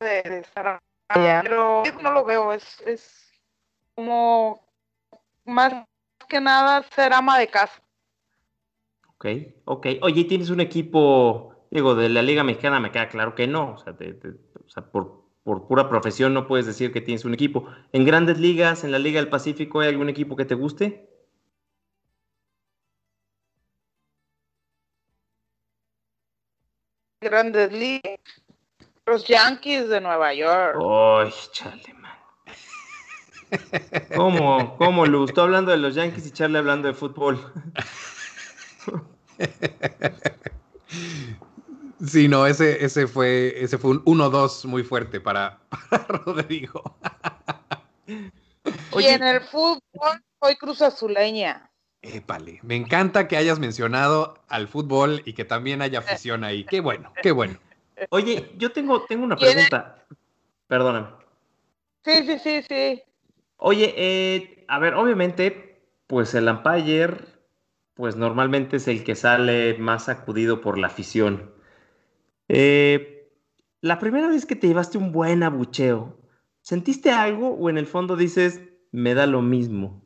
de, 0.00 0.38
estar 0.38 0.80
pero 1.12 1.82
no 2.02 2.12
lo 2.12 2.24
veo, 2.24 2.52
es, 2.52 2.80
es 2.86 3.32
como 3.94 4.60
más 5.44 5.74
que 6.28 6.40
nada 6.40 6.82
ser 6.94 7.12
ama 7.12 7.38
de 7.38 7.48
casa. 7.48 7.82
Ok, 9.16 9.26
ok. 9.64 9.86
Oye, 10.02 10.24
¿tienes 10.24 10.50
un 10.50 10.60
equipo, 10.60 11.66
digo, 11.70 11.94
de 11.94 12.08
la 12.08 12.22
Liga 12.22 12.44
Mexicana? 12.44 12.80
Me 12.80 12.90
queda 12.90 13.08
claro 13.08 13.34
que 13.34 13.46
no, 13.46 13.72
o 13.72 13.78
sea, 13.78 13.92
o 13.92 14.68
sea 14.68 14.90
por, 14.90 15.24
por 15.42 15.66
pura 15.66 15.88
profesión 15.88 16.32
no 16.32 16.46
puedes 16.46 16.66
decir 16.66 16.92
que 16.92 17.00
tienes 17.00 17.24
un 17.24 17.34
equipo. 17.34 17.66
¿En 17.92 18.04
grandes 18.04 18.38
ligas, 18.38 18.84
en 18.84 18.92
la 18.92 18.98
Liga 18.98 19.20
del 19.20 19.28
Pacífico, 19.28 19.80
hay 19.80 19.88
algún 19.88 20.08
equipo 20.08 20.36
que 20.36 20.44
te 20.44 20.54
guste? 20.54 21.10
Grandes 27.20 27.70
ligas. 27.72 28.20
Los 29.10 29.24
Yankees 29.26 29.88
de 29.88 30.00
Nueva 30.00 30.32
York. 30.32 30.76
Ay, 30.80 31.34
chale, 31.50 31.94
man. 31.94 32.12
¿Cómo, 34.14 34.76
¿Cómo, 34.76 35.04
Luz? 35.04 35.34
Tú 35.34 35.40
hablando 35.40 35.72
de 35.72 35.78
los 35.78 35.96
Yankees 35.96 36.28
y 36.28 36.30
Charlie 36.30 36.58
hablando 36.58 36.86
de 36.86 36.94
fútbol. 36.94 37.52
Sí, 42.06 42.28
no, 42.28 42.46
ese, 42.46 42.82
ese 42.82 43.06
fue, 43.06 43.62
ese 43.62 43.76
fue 43.76 43.90
un 43.90 44.04
1-2 44.04 44.64
muy 44.64 44.82
fuerte 44.82 45.20
para, 45.20 45.60
Rodrigo. 46.08 46.96
Y 48.06 49.04
en 49.04 49.22
el 49.22 49.42
fútbol 49.42 50.22
soy 50.42 50.56
Cruz 50.56 50.80
Azuleña. 50.80 51.70
Épale, 52.00 52.58
me 52.62 52.74
encanta 52.76 53.28
que 53.28 53.36
hayas 53.36 53.58
mencionado 53.58 54.42
al 54.48 54.66
fútbol 54.66 55.20
y 55.26 55.34
que 55.34 55.44
también 55.44 55.82
haya 55.82 55.98
afición 55.98 56.42
ahí. 56.42 56.64
Qué 56.64 56.80
bueno, 56.80 57.12
qué 57.22 57.32
bueno. 57.32 57.58
Oye, 58.08 58.52
yo 58.56 58.72
tengo, 58.72 59.02
tengo 59.02 59.24
una 59.24 59.36
pregunta. 59.36 60.06
Perdóname. 60.66 61.08
Sí, 62.04 62.12
sí, 62.26 62.38
sí, 62.38 62.62
sí. 62.62 63.02
Oye, 63.56 63.94
eh, 63.96 64.64
a 64.68 64.78
ver, 64.78 64.94
obviamente, 64.94 65.84
pues 66.06 66.34
el 66.34 66.48
umpire, 66.48 67.18
pues 67.94 68.16
normalmente 68.16 68.78
es 68.78 68.88
el 68.88 69.04
que 69.04 69.14
sale 69.14 69.76
más 69.78 70.06
sacudido 70.06 70.60
por 70.62 70.78
la 70.78 70.86
afición. 70.86 71.52
Eh, 72.48 73.30
la 73.82 73.98
primera 73.98 74.28
vez 74.28 74.46
que 74.46 74.56
te 74.56 74.66
llevaste 74.66 74.98
un 74.98 75.12
buen 75.12 75.42
abucheo, 75.42 76.18
¿sentiste 76.62 77.10
algo 77.10 77.50
o 77.50 77.68
en 77.68 77.78
el 77.78 77.86
fondo 77.86 78.16
dices, 78.16 78.62
me 78.92 79.14
da 79.14 79.26
lo 79.26 79.42
mismo? 79.42 80.02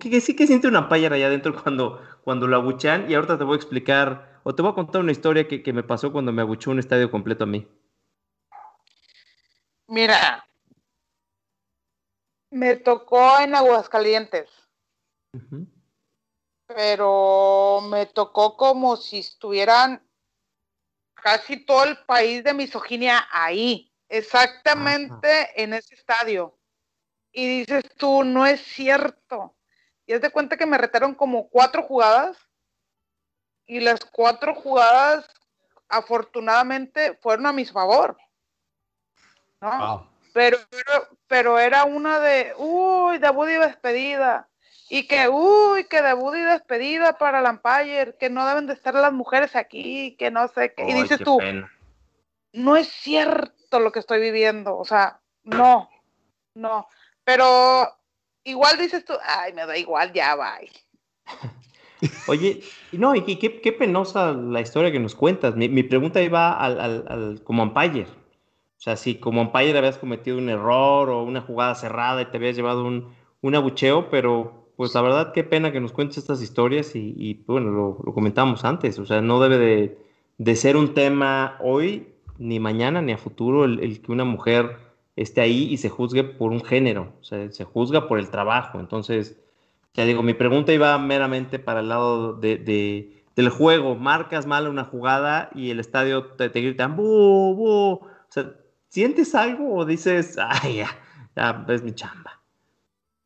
¿Qué, 0.00 0.20
sí 0.20 0.36
que 0.36 0.46
siente 0.46 0.68
un 0.68 0.76
umpire 0.76 1.14
allá 1.14 1.26
adentro 1.26 1.60
cuando, 1.60 2.00
cuando 2.22 2.46
lo 2.46 2.56
abuchean? 2.56 3.10
Y 3.10 3.14
ahorita 3.14 3.36
te 3.36 3.44
voy 3.44 3.54
a 3.54 3.56
explicar 3.56 4.31
o 4.44 4.54
te 4.54 4.62
voy 4.62 4.72
a 4.72 4.74
contar 4.74 5.00
una 5.00 5.12
historia 5.12 5.46
que, 5.46 5.72
me 5.72 5.82
pasó 5.82 6.12
cuando 6.12 6.32
me 6.32 6.42
abuchó 6.42 6.70
un 6.70 6.78
estadio 6.78 7.10
completo 7.10 7.44
a 7.44 7.46
mí. 7.46 7.66
Mira, 9.86 10.46
me 12.50 12.76
tocó 12.76 13.40
en 13.40 13.54
Aguascalientes. 13.54 14.50
Pero 16.66 17.80
me 17.82 18.06
tocó 18.06 18.56
como 18.56 18.96
si 18.96 19.18
estuvieran 19.18 20.02
casi 21.14 21.64
todo 21.64 21.84
el 21.84 21.98
país 22.04 22.42
de 22.42 22.54
misoginia 22.54 23.28
ahí, 23.30 23.92
exactamente 24.08 25.62
en 25.62 25.74
ese 25.74 25.94
estadio. 25.94 26.58
Y 27.32 27.60
dices 27.60 27.84
tú, 27.96 28.24
no 28.24 28.46
es 28.46 28.60
cierto. 28.60 29.56
Y 30.06 30.14
es 30.14 30.20
de 30.20 30.30
cuenta 30.30 30.56
que 30.56 30.66
me 30.66 30.78
retaron 30.78 31.14
como 31.14 31.48
cuatro 31.48 31.82
jugadas 31.82 32.36
y 33.66 33.80
las 33.80 34.04
cuatro 34.04 34.54
jugadas 34.54 35.26
afortunadamente 35.88 37.18
fueron 37.20 37.46
a 37.46 37.52
mi 37.52 37.64
favor. 37.64 38.16
¿no? 39.60 40.10
Pero, 40.32 40.58
pero, 41.28 41.58
era 41.58 41.84
una 41.84 42.18
de, 42.18 42.54
uy, 42.56 43.18
debut 43.18 43.48
y 43.48 43.58
despedida. 43.58 44.48
Y 44.88 45.06
que, 45.06 45.28
uy, 45.28 45.84
que 45.84 46.02
debut 46.02 46.34
y 46.34 46.40
despedida 46.40 47.16
para 47.16 47.48
Empire, 47.48 48.16
que 48.18 48.28
no 48.28 48.46
deben 48.46 48.66
de 48.66 48.74
estar 48.74 48.94
las 48.94 49.12
mujeres 49.12 49.54
aquí, 49.56 50.16
que 50.18 50.30
no 50.30 50.48
sé 50.48 50.74
qué. 50.74 50.88
y 50.88 50.94
dices 50.94 51.20
tú, 51.22 51.38
no 52.52 52.76
es 52.76 52.88
cierto 52.88 53.78
lo 53.78 53.92
que 53.92 54.00
estoy 54.00 54.20
viviendo, 54.20 54.76
o 54.76 54.84
sea, 54.84 55.20
no, 55.44 55.88
no. 56.54 56.88
Pero 57.24 57.88
igual 58.44 58.78
dices 58.78 59.04
tú, 59.04 59.14
ay, 59.22 59.52
me 59.52 59.64
da 59.64 59.76
igual, 59.76 60.12
ya, 60.12 60.34
bye. 60.34 60.70
Oye, 62.26 62.62
no, 62.92 63.14
y 63.14 63.22
qué, 63.22 63.60
qué, 63.60 63.72
penosa 63.72 64.32
la 64.32 64.60
historia 64.60 64.90
que 64.90 64.98
nos 64.98 65.14
cuentas. 65.14 65.54
Mi, 65.56 65.82
pregunta 65.82 66.22
iba 66.22 66.52
al, 66.52 66.80
al, 67.06 67.42
como 67.44 67.62
umpire. 67.62 68.02
O 68.02 68.80
sea, 68.84 68.96
si 68.96 69.16
como 69.16 69.42
umpire 69.42 69.78
habías 69.78 69.98
cometido 69.98 70.38
un 70.38 70.48
error 70.48 71.08
o 71.10 71.22
una 71.22 71.40
jugada 71.40 71.74
cerrada 71.74 72.22
y 72.22 72.26
te 72.26 72.38
habías 72.38 72.56
llevado 72.56 72.84
un, 72.84 73.14
un 73.40 73.54
abucheo, 73.54 74.10
pero 74.10 74.66
pues 74.76 74.94
la 74.94 75.02
verdad 75.02 75.32
qué 75.32 75.44
pena 75.44 75.70
que 75.70 75.80
nos 75.80 75.92
cuentes 75.92 76.18
estas 76.18 76.42
historias 76.42 76.96
y, 76.96 77.44
bueno, 77.46 77.70
lo, 77.70 77.98
lo, 78.04 78.14
comentamos 78.14 78.64
antes. 78.64 78.98
O 78.98 79.06
sea, 79.06 79.20
no 79.20 79.40
debe 79.40 79.58
de, 79.58 79.98
de, 80.38 80.56
ser 80.56 80.76
un 80.76 80.94
tema 80.94 81.56
hoy, 81.60 82.08
ni 82.38 82.58
mañana, 82.58 83.00
ni 83.02 83.12
a 83.12 83.18
futuro, 83.18 83.64
el, 83.64 83.78
el, 83.80 84.02
que 84.02 84.10
una 84.10 84.24
mujer 84.24 84.78
esté 85.14 85.40
ahí 85.42 85.68
y 85.70 85.76
se 85.76 85.88
juzgue 85.88 86.24
por 86.24 86.50
un 86.50 86.64
género. 86.64 87.12
O 87.20 87.24
sea, 87.24 87.48
se 87.52 87.64
juzga 87.64 88.08
por 88.08 88.18
el 88.18 88.30
trabajo. 88.30 88.80
Entonces 88.80 89.41
ya 89.94 90.04
digo, 90.04 90.22
mi 90.22 90.34
pregunta 90.34 90.72
iba 90.72 90.96
meramente 90.98 91.58
para 91.58 91.80
el 91.80 91.88
lado 91.88 92.34
de, 92.34 93.24
del 93.36 93.48
juego. 93.50 93.94
Marcas 93.94 94.46
mal 94.46 94.68
una 94.68 94.84
jugada 94.84 95.50
y 95.54 95.70
el 95.70 95.80
estadio 95.80 96.34
te, 96.34 96.48
te 96.48 96.60
gritan 96.60 96.96
¡bu, 96.96 97.54
bu! 97.54 97.92
O 97.94 98.10
sea, 98.28 98.54
¿sientes 98.88 99.34
algo 99.34 99.74
o 99.74 99.84
dices, 99.84 100.36
ay, 100.38 100.76
ya, 100.78 100.98
ya 101.36 101.64
es 101.68 101.82
mi 101.82 101.94
chamba? 101.94 102.42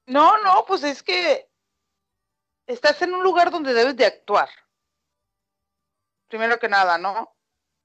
No, 0.07 0.43
no, 0.43 0.65
pues 0.67 0.85
es 0.85 1.03
que 1.03 1.49
estás 2.67 3.01
en 3.03 3.15
un 3.15 3.23
lugar 3.23 3.51
donde 3.51 3.75
debes 3.75 3.97
de 3.97 4.07
actuar. 4.07 4.49
primero 6.29 6.59
que 6.59 6.69
nada, 6.69 6.99
¿no? 6.99 7.35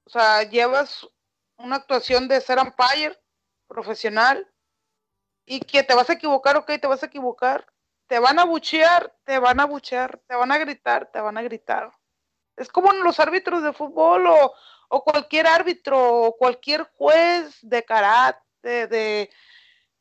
O 0.04 0.10
sea, 0.10 0.42
llevas 0.42 1.08
una 1.56 1.76
actuación 1.76 2.28
de 2.28 2.40
ser 2.40 2.58
umpire 2.58 3.18
profesional 3.68 4.52
y 5.46 5.60
que 5.60 5.82
te 5.82 5.94
vas 5.94 6.10
a 6.10 6.14
equivocar, 6.14 6.56
ok, 6.56 6.66
te 6.80 6.86
vas 6.86 7.02
a 7.02 7.06
equivocar. 7.06 7.66
Te 8.12 8.18
van 8.18 8.38
a 8.38 8.44
buchear, 8.44 9.10
te 9.24 9.38
van 9.38 9.58
a 9.58 9.64
buchear, 9.64 10.20
te 10.28 10.34
van 10.36 10.52
a 10.52 10.58
gritar, 10.58 11.10
te 11.10 11.18
van 11.18 11.38
a 11.38 11.42
gritar. 11.42 11.90
Es 12.56 12.68
como 12.68 12.92
los 12.92 13.18
árbitros 13.18 13.62
de 13.62 13.72
fútbol 13.72 14.26
o, 14.26 14.52
o 14.90 15.02
cualquier 15.02 15.46
árbitro 15.46 16.24
o 16.24 16.36
cualquier 16.36 16.82
juez 16.98 17.56
de 17.62 17.82
karate, 17.82 18.86
de, 18.86 19.30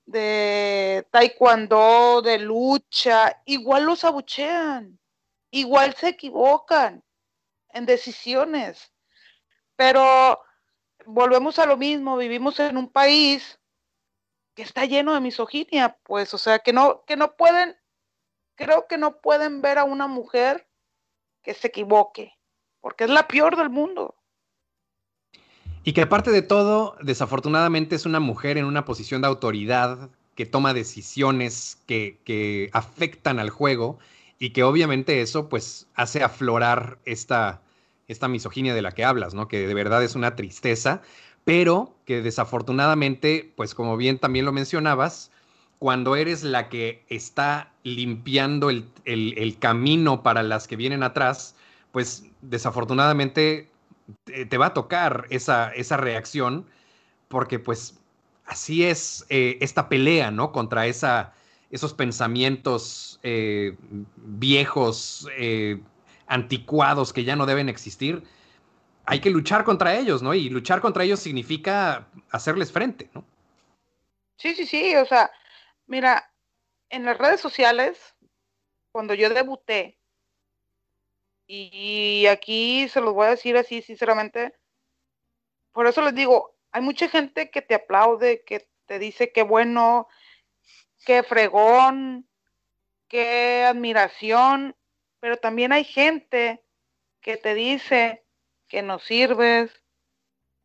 de 0.06 1.08
taekwondo, 1.10 2.22
de 2.22 2.40
lucha, 2.40 3.42
igual 3.46 3.86
los 3.86 4.04
abuchean, 4.04 5.00
igual 5.50 5.96
se 5.96 6.10
equivocan 6.10 7.02
en 7.70 7.86
decisiones. 7.86 8.92
Pero 9.78 10.38
volvemos 11.06 11.60
a 11.60 11.66
lo 11.66 11.78
mismo, 11.78 12.18
vivimos 12.18 12.60
en 12.60 12.76
un 12.76 12.92
país 12.92 13.58
que 14.54 14.64
está 14.64 14.84
lleno 14.84 15.14
de 15.14 15.22
misoginia, 15.22 15.98
pues, 16.04 16.34
o 16.34 16.38
sea, 16.38 16.60
que 16.60 16.74
no, 16.74 17.06
que 17.06 17.16
no 17.16 17.38
pueden, 17.38 17.78
creo 18.62 18.86
que 18.88 18.98
no 18.98 19.18
pueden 19.22 19.62
ver 19.62 19.80
a 19.80 19.84
una 19.84 20.08
mujer 20.08 20.68
que 21.44 21.54
se 21.54 21.68
equivoque, 21.68 22.34
porque 22.80 23.06
es 23.06 23.10
la 23.10 23.28
peor 23.28 23.58
del 23.58 23.70
mundo. 23.70 24.16
Y 25.84 25.94
que 25.94 26.04
aparte 26.04 26.30
de 26.30 26.44
todo, 26.44 26.96
desafortunadamente 27.02 27.96
es 27.96 28.06
una 28.06 28.20
mujer 28.20 28.58
en 28.58 28.66
una 28.66 28.86
posición 28.86 29.22
de 29.22 29.28
autoridad 29.28 30.12
que 30.36 30.46
toma 30.46 30.76
decisiones 30.76 31.82
que, 31.88 32.20
que 32.24 32.70
afectan 32.74 33.40
al 33.40 33.50
juego 33.50 33.98
y 34.38 34.52
que 34.52 34.64
obviamente 34.64 35.22
eso 35.22 35.50
pues 35.50 35.88
hace 35.96 36.24
aflorar 36.24 37.00
esta, 37.06 37.62
esta 38.08 38.28
misoginia 38.28 38.76
de 38.76 38.84
la 38.84 38.92
que 38.92 39.04
hablas, 39.04 39.34
¿no? 39.34 39.48
Que 39.48 39.68
de 39.68 39.74
verdad 39.74 40.04
es 40.04 40.14
una 40.14 40.36
tristeza, 40.36 41.02
pero 41.46 41.96
que 42.06 42.22
desafortunadamente, 42.22 43.52
pues 43.56 43.74
como 43.74 43.98
bien 43.98 44.20
también 44.20 44.46
lo 44.46 44.52
mencionabas, 44.52 45.32
cuando 45.82 46.16
eres 46.16 46.44
la 46.44 46.70
que 46.70 47.04
está 47.10 47.74
limpiando 47.82 48.70
el, 48.70 48.86
el 49.04 49.58
camino 49.58 50.22
para 50.22 50.44
las 50.44 50.68
que 50.68 50.76
vienen 50.76 51.02
atrás, 51.02 51.56
pues 51.92 52.24
desafortunadamente 52.42 53.68
te, 54.26 54.58
va 54.60 54.68
a 54.68 54.74
tocar 54.76 55.26
esa, 55.32 55.72
esa 55.72 55.98
reacción, 55.98 56.68
porque 57.30 57.58
pues 57.58 58.00
así 58.46 58.84
es 58.84 59.26
eh, 59.30 59.58
esta 59.60 59.90
pelea, 59.90 60.30
¿no? 60.30 60.52
Contra 60.52 60.86
esa, 60.86 61.34
esos 61.72 61.96
pensamientos 61.96 63.20
eh, 63.24 63.76
viejos, 64.18 65.28
eh, 65.36 65.82
anticuados 66.28 67.12
que 67.12 67.24
ya 67.24 67.36
no 67.36 67.48
deben 67.48 67.70
existir. 67.70 68.22
Hay 69.08 69.20
que 69.20 69.32
luchar 69.32 69.64
contra 69.64 69.98
ellos, 69.98 70.22
¿no? 70.22 70.36
Y 70.36 70.48
luchar 70.48 70.80
contra 70.80 71.06
ellos 71.06 71.22
significa 71.22 72.08
hacerles 72.30 72.72
frente, 72.72 73.10
¿no? 73.16 73.26
Sí, 74.38 74.54
sí, 74.54 74.68
sí. 74.68 74.96
O 74.96 75.08
sea, 75.08 75.32
mira, 75.86 76.34
en 76.90 77.06
las 77.06 77.18
redes 77.18 77.42
sociales, 77.42 78.16
cuando 78.92 79.14
yo 79.14 79.30
debuté, 79.30 80.02
y 81.54 82.28
aquí 82.28 82.88
se 82.88 83.02
los 83.02 83.14
voy 83.14 83.28
a 83.28 83.32
decir 83.32 83.58
así, 83.58 83.82
sinceramente. 83.82 84.54
Por 85.74 85.86
eso 85.86 86.02
les 86.02 86.16
digo, 86.16 86.56
hay 86.72 86.82
mucha 86.82 87.10
gente 87.10 87.52
que 87.52 87.62
te 87.62 87.76
aplaude, 87.76 88.46
que 88.46 88.70
te 88.86 89.00
dice 89.00 89.34
qué 89.34 89.44
bueno, 89.44 90.08
qué 91.06 91.24
fregón, 91.24 92.26
qué 93.10 93.66
admiración, 93.66 94.78
pero 95.20 95.36
también 95.36 95.74
hay 95.74 95.84
gente 95.84 96.64
que 97.20 97.36
te 97.36 97.54
dice 97.54 98.26
que 98.70 98.82
no 98.82 99.00
sirves, 99.00 99.84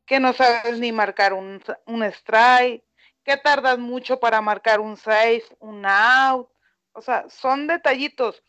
que 0.07 0.21
no 0.21 0.33
sabes 0.35 0.79
ni 0.79 0.93
marcar 0.93 1.33
un, 1.33 1.61
un 1.87 2.05
strike, 2.05 2.85
que 3.27 3.37
tardas 3.37 3.77
mucho 3.77 4.21
para 4.21 4.41
marcar 4.41 4.79
un 4.79 4.97
safe, 4.97 5.45
un 5.59 5.85
out. 5.85 6.49
O 6.93 7.03
sea, 7.03 7.29
son 7.29 7.67
detallitos, 7.67 8.41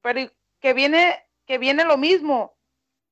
pero 0.00 0.32
que 0.58 0.72
viene 0.72 1.22
que 1.46 1.58
viene 1.58 1.84
lo 1.84 1.98
mismo. 1.98 2.56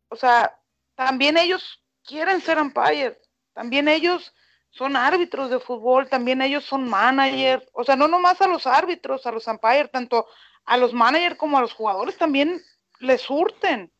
O 0.08 0.16
sea, 0.16 0.58
también 0.94 1.36
ellos 1.36 1.82
quieren 2.04 2.40
ser 2.40 2.58
umpires, 2.58 3.18
también 3.52 3.86
ellos 3.86 4.32
son 4.70 4.96
árbitros 4.96 5.50
de 5.50 5.60
fútbol, 5.60 6.08
también 6.08 6.40
ellos 6.40 6.64
son 6.64 6.88
managers, 6.88 7.66
o 7.72 7.84
sea, 7.84 7.96
no 7.96 8.08
nomás 8.08 8.40
a 8.40 8.48
los 8.48 8.66
árbitros, 8.66 9.26
a 9.26 9.32
los 9.32 9.46
umpires, 9.46 9.90
tanto 9.90 10.26
a 10.64 10.78
los 10.78 10.94
managers 10.94 11.36
como 11.36 11.58
a 11.58 11.60
los 11.60 11.74
jugadores 11.74 12.16
también 12.16 12.62
les 12.98 13.20
surten. 13.20 13.92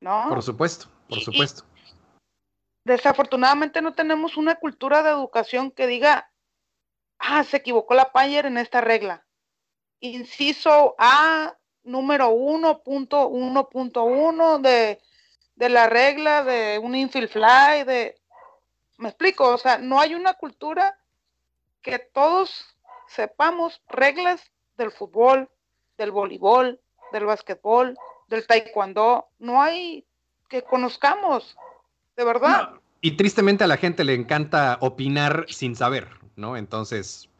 ¿No? 0.00 0.28
Por 0.30 0.42
supuesto, 0.42 0.88
por 1.08 1.20
supuesto. 1.20 1.67
Desafortunadamente 2.88 3.80
no 3.82 3.94
tenemos 3.94 4.36
una 4.36 4.56
cultura 4.56 5.04
de 5.04 5.10
educación 5.10 5.70
que 5.70 5.86
diga, 5.86 6.32
ah, 7.18 7.44
se 7.44 7.58
equivocó 7.58 7.94
la 7.94 8.10
umpire 8.12 8.48
en 8.48 8.56
esta 8.56 8.80
regla. 8.80 9.24
Inciso 10.00 10.96
A, 10.98 11.56
número 11.84 12.30
1.1.1 12.30 14.60
de, 14.60 15.00
de 15.54 15.68
la 15.68 15.88
regla 15.88 16.42
de 16.42 16.78
un 16.78 16.96
infield 16.96 17.30
fly, 17.30 17.84
de... 17.84 18.16
Me 18.96 19.10
explico, 19.10 19.54
o 19.54 19.58
sea, 19.58 19.76
no 19.78 20.00
hay 20.00 20.14
una 20.14 20.32
cultura 20.34 20.98
que 21.82 21.98
todos 21.98 22.74
sepamos 23.06 23.82
reglas 23.88 24.50
del 24.76 24.92
fútbol, 24.92 25.50
del 25.98 26.10
voleibol, 26.10 26.80
del 27.12 27.26
básquetbol, 27.26 27.98
del 28.28 28.46
taekwondo, 28.46 29.28
no 29.38 29.60
hay 29.62 30.06
que 30.48 30.62
conozcamos, 30.62 31.56
de 32.18 32.24
verdad. 32.24 32.70
y 33.00 33.12
tristemente 33.12 33.64
a 33.64 33.68
la 33.68 33.76
gente 33.76 34.04
le 34.04 34.12
encanta 34.12 34.76
opinar 34.80 35.46
sin 35.48 35.76
saber, 35.76 36.08
¿no? 36.34 36.56
Entonces, 36.56 37.30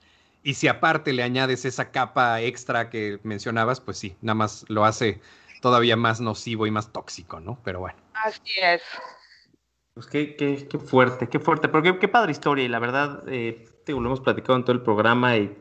y 0.45 0.55
si 0.55 0.69
aparte 0.69 1.13
le 1.13 1.25
añades 1.25 1.65
esa 1.65 1.91
capa 1.91 2.41
extra 2.41 2.89
que 2.89 3.19
mencionabas, 3.25 3.81
pues 3.81 3.99
sí, 3.99 4.17
nada 4.23 4.37
más 4.37 4.65
lo 4.69 4.85
hace 4.85 5.21
todavía 5.61 5.97
más 5.97 6.21
nocivo 6.21 6.67
y 6.67 6.71
más 6.71 6.93
tóxico, 6.93 7.41
¿no? 7.41 7.59
Pero 7.65 7.81
bueno. 7.81 7.99
Así 8.15 8.53
es. 8.63 8.81
Pues 9.95 10.07
qué, 10.07 10.37
qué, 10.37 10.69
qué 10.69 10.79
fuerte, 10.79 11.29
qué 11.29 11.41
fuerte, 11.41 11.69
pero 11.69 11.99
qué, 11.99 12.07
padre 12.07 12.31
historia 12.31 12.65
y 12.65 12.69
la 12.69 12.79
verdad, 12.79 13.25
eh, 13.27 13.69
lo 13.89 13.97
hemos 13.97 14.21
platicado 14.21 14.57
en 14.57 14.65
todo 14.65 14.77
el 14.77 14.83
programa 14.83 15.37
y, 15.37 15.59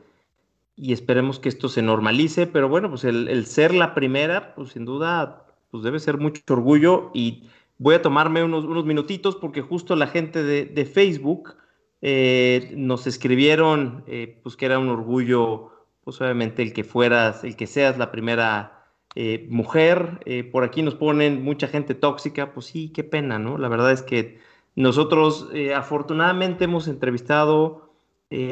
y, 0.75 0.93
esperemos 0.93 1.39
que 1.39 1.49
esto 1.49 1.69
se 1.69 1.81
normalice, 1.81 2.45
pero 2.45 2.69
bueno, 2.69 2.87
pues 2.87 3.03
el, 3.03 3.29
el, 3.29 3.47
ser 3.47 3.73
la 3.73 3.95
primera, 3.95 4.53
pues 4.53 4.73
sin 4.73 4.85
duda, 4.85 5.47
pues 5.71 5.81
debe 5.81 5.99
ser 5.99 6.19
mucho 6.19 6.41
orgullo 6.53 7.09
y 7.15 7.49
voy 7.77 7.95
a 7.95 8.01
tomarme 8.01 8.43
unos, 8.43 8.65
unos 8.65 8.85
minutitos 8.85 9.35
porque 9.35 9.61
justo 9.61 9.95
la 9.95 10.07
gente 10.07 10.43
de, 10.43 10.65
de 10.65 10.85
Facebook 10.85 11.55
eh, 12.01 12.73
nos 12.75 13.07
escribieron 13.07 14.03
eh, 14.07 14.39
pues 14.43 14.55
que 14.55 14.65
era 14.67 14.77
un 14.79 14.89
orgullo, 14.89 15.71
pues 16.03 16.21
obviamente 16.21 16.61
el 16.61 16.73
que 16.73 16.83
fueras, 16.83 17.43
el 17.43 17.55
que 17.55 17.67
seas 17.67 17.97
la 17.97 18.11
primera 18.11 18.85
eh, 19.15 19.47
mujer. 19.49 20.19
por 20.51 20.63
aquí 20.63 20.83
nos 20.83 20.95
ponen 20.95 21.43
mucha 21.43 21.67
gente 21.67 21.95
tóxica, 21.95 22.53
pues 22.53 22.67
sí, 22.67 22.89
qué 22.89 23.03
pena, 23.03 23.39
¿no? 23.39 23.57
La 23.57 23.67
verdad 23.67 23.91
es 23.91 24.03
que 24.03 24.39
nosotros 24.75 25.49
afortunadamente 25.75 26.65
hemos 26.65 26.87
entrevistado 26.87 27.95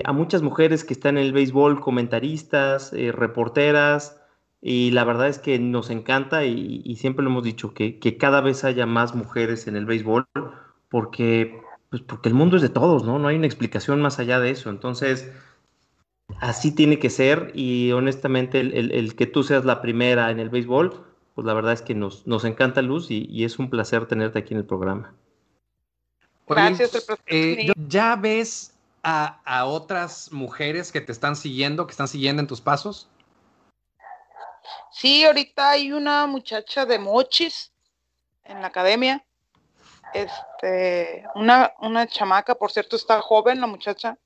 a 0.03 0.11
muchas 0.11 0.41
mujeres 0.41 0.83
que 0.83 0.93
están 0.93 1.17
en 1.19 1.25
el 1.25 1.33
béisbol, 1.33 1.79
comentaristas, 1.81 2.91
reporteras, 2.93 4.19
y 4.67 4.89
la 4.89 5.03
verdad 5.03 5.27
es 5.27 5.37
que 5.37 5.59
nos 5.59 5.91
encanta 5.91 6.43
y, 6.43 6.95
siempre 6.95 7.23
lo 7.23 7.29
hemos 7.29 7.43
dicho, 7.43 7.75
que, 7.75 7.99
que 7.99 8.17
cada 8.17 8.41
vez 8.41 8.63
haya 8.63 8.87
más 8.87 9.13
mujeres 9.13 9.67
en 9.67 9.75
el 9.75 9.85
béisbol, 9.85 10.25
porque 10.89 11.61
pues 11.91 12.01
porque 12.01 12.29
el 12.29 12.35
mundo 12.35 12.55
es 12.55 12.63
de 12.63 12.69
todos, 12.69 13.03
¿no? 13.03 13.19
No 13.19 13.27
hay 13.27 13.35
una 13.35 13.45
explicación 13.45 14.01
más 14.01 14.17
allá 14.17 14.39
de 14.39 14.49
eso. 14.49 14.71
Entonces, 14.71 15.31
así 16.39 16.73
tiene 16.73 16.97
que 16.97 17.11
ser 17.11 17.51
y 17.53 17.91
honestamente 17.91 18.59
el, 18.59 19.15
que 19.15 19.27
tú 19.27 19.43
seas 19.43 19.65
la 19.65 19.83
primera 19.83 20.31
en 20.31 20.39
el 20.39 20.49
béisbol, 20.49 21.05
pues 21.35 21.45
la 21.45 21.53
verdad 21.53 21.73
es 21.73 21.83
que 21.83 21.93
nos, 21.93 22.25
nos 22.25 22.43
encanta 22.43 22.81
Luz 22.81 23.11
y, 23.11 23.43
es 23.43 23.59
un 23.59 23.69
placer 23.69 24.07
tenerte 24.07 24.39
aquí 24.39 24.55
en 24.55 24.61
el 24.61 24.65
programa. 24.65 25.13
Gracias, 26.47 27.05
eh, 27.27 27.71
¿Ya 27.87 28.15
ves 28.15 28.73
a, 29.03 29.41
a, 29.45 29.65
otras 29.65 30.31
mujeres 30.31 30.91
que 30.91 31.01
te 31.01 31.11
están 31.11 31.35
siguiendo, 31.35 31.85
que 31.85 31.91
están 31.91 32.07
siguiendo 32.07 32.41
en 32.41 32.47
tus 32.47 32.61
pasos? 32.61 33.09
Sí, 34.95 35.25
ahorita 35.25 35.71
hay 35.71 35.91
una 35.91 36.25
muchacha 36.25 36.85
de 36.85 36.99
Mochis 36.99 37.71
en 38.45 38.61
la 38.61 38.67
academia 38.67 39.25
este, 40.15 41.27
una, 41.35 41.73
una 41.79 42.07
chamaca, 42.07 42.55
por 42.55 42.71
cierto, 42.71 42.95
está 42.95 43.21
joven 43.21 43.59
la 43.59 43.67
muchacha, 43.67 44.17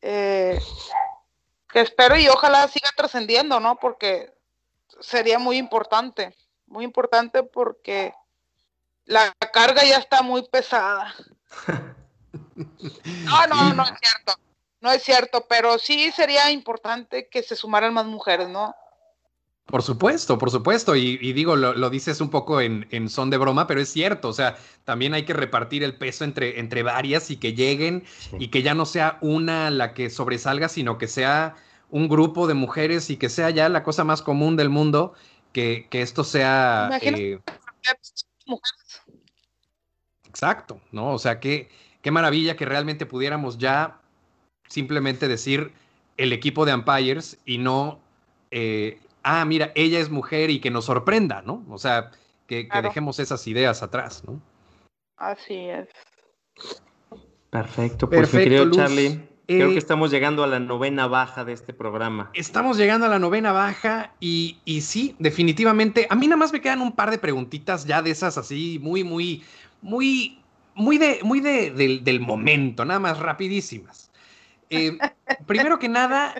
eh, 0.00 0.58
que 1.68 1.80
espero 1.80 2.16
y 2.16 2.28
ojalá 2.28 2.66
siga 2.68 2.88
trascendiendo, 2.96 3.60
¿no? 3.60 3.76
Porque 3.76 4.32
sería 5.00 5.38
muy 5.38 5.58
importante, 5.58 6.34
muy 6.66 6.84
importante 6.84 7.42
porque 7.42 8.14
la 9.04 9.30
carga 9.52 9.84
ya 9.84 9.98
está 9.98 10.22
muy 10.22 10.48
pesada. 10.48 11.14
No, 13.24 13.46
no, 13.46 13.74
no 13.74 13.82
es 13.82 13.92
cierto, 14.00 14.34
no 14.80 14.90
es 14.90 15.02
cierto, 15.02 15.46
pero 15.46 15.78
sí 15.78 16.10
sería 16.12 16.50
importante 16.50 17.28
que 17.28 17.42
se 17.42 17.56
sumaran 17.56 17.92
más 17.92 18.06
mujeres, 18.06 18.48
¿no? 18.48 18.74
Por 19.66 19.82
supuesto, 19.82 20.38
por 20.38 20.50
supuesto. 20.50 20.96
Y, 20.96 21.32
digo, 21.32 21.56
lo, 21.56 21.90
dices 21.90 22.20
un 22.20 22.30
poco 22.30 22.60
en, 22.60 23.08
son 23.08 23.30
de 23.30 23.38
broma, 23.38 23.66
pero 23.66 23.80
es 23.80 23.88
cierto. 23.88 24.28
O 24.28 24.32
sea, 24.32 24.56
también 24.84 25.14
hay 25.14 25.24
que 25.24 25.32
repartir 25.32 25.82
el 25.82 25.96
peso 25.96 26.24
entre, 26.24 26.58
entre 26.60 26.82
varias 26.82 27.30
y 27.30 27.36
que 27.36 27.54
lleguen 27.54 28.04
y 28.38 28.48
que 28.48 28.62
ya 28.62 28.74
no 28.74 28.86
sea 28.86 29.18
una 29.20 29.70
la 29.70 29.94
que 29.94 30.10
sobresalga, 30.10 30.68
sino 30.68 30.98
que 30.98 31.08
sea 31.08 31.54
un 31.90 32.08
grupo 32.08 32.46
de 32.46 32.54
mujeres 32.54 33.08
y 33.10 33.16
que 33.16 33.28
sea 33.28 33.50
ya 33.50 33.68
la 33.68 33.82
cosa 33.82 34.04
más 34.04 34.22
común 34.22 34.56
del 34.56 34.68
mundo 34.68 35.14
que, 35.52 35.88
esto 35.92 36.24
sea... 36.24 36.90
Eh, 37.02 37.38
exacto, 40.28 40.80
¿no? 40.90 41.12
O 41.12 41.18
sea, 41.18 41.38
qué, 41.38 41.68
qué 42.00 42.10
maravilla 42.10 42.56
que 42.56 42.64
realmente 42.64 43.06
pudiéramos 43.06 43.58
ya 43.58 44.00
simplemente 44.68 45.28
decir 45.28 45.72
el 46.16 46.32
equipo 46.32 46.64
de 46.64 46.74
umpires 46.74 47.38
y 47.44 47.58
no, 47.58 48.00
eh, 48.50 48.98
ah, 49.22 49.44
mira, 49.44 49.72
ella 49.74 49.98
es 49.98 50.10
mujer 50.10 50.50
y 50.50 50.60
que 50.60 50.70
nos 50.70 50.86
sorprenda, 50.86 51.42
¿no? 51.42 51.64
O 51.68 51.78
sea, 51.78 52.10
que, 52.46 52.68
dejemos 52.82 53.18
esas 53.18 53.46
ideas 53.46 53.82
atrás, 53.82 54.22
¿no? 54.26 54.40
Así 55.16 55.54
es. 55.54 55.88
Perfecto, 57.50 58.08
pues 58.08 58.30
Perfecto, 58.30 58.70
Charlie. 58.70 59.32
Creo 59.46 59.68
que 59.68 59.74
eh, 59.74 59.78
estamos 59.78 60.10
llegando 60.10 60.44
a 60.44 60.46
la 60.46 60.60
novena 60.60 61.06
baja 61.06 61.44
de 61.44 61.52
este 61.52 61.72
programa. 61.72 62.30
Estamos 62.32 62.76
llegando 62.76 63.06
a 63.06 63.08
la 63.08 63.18
novena 63.18 63.52
baja 63.52 64.14
y, 64.20 64.56
sí, 64.80 65.16
definitivamente. 65.18 66.06
A 66.10 66.14
mí 66.14 66.26
nada 66.26 66.38
más 66.38 66.52
me 66.52 66.60
quedan 66.60 66.80
un 66.80 66.92
par 66.92 67.10
de 67.10 67.18
preguntitas 67.18 67.84
ya 67.84 68.02
de 68.02 68.10
esas 68.10 68.38
así, 68.38 68.78
muy, 68.80 69.04
muy, 69.04 69.42
muy, 69.80 70.38
muy 70.74 70.96
de, 70.96 71.20
muy 71.22 71.40
de, 71.40 72.00
del, 72.02 72.20
momento, 72.20 72.84
nada 72.84 73.00
más 73.00 73.18
rapidísimas. 73.18 74.10
Eh, 74.70 74.96
primero 75.46 75.78
que 75.78 75.88
nada, 75.88 76.34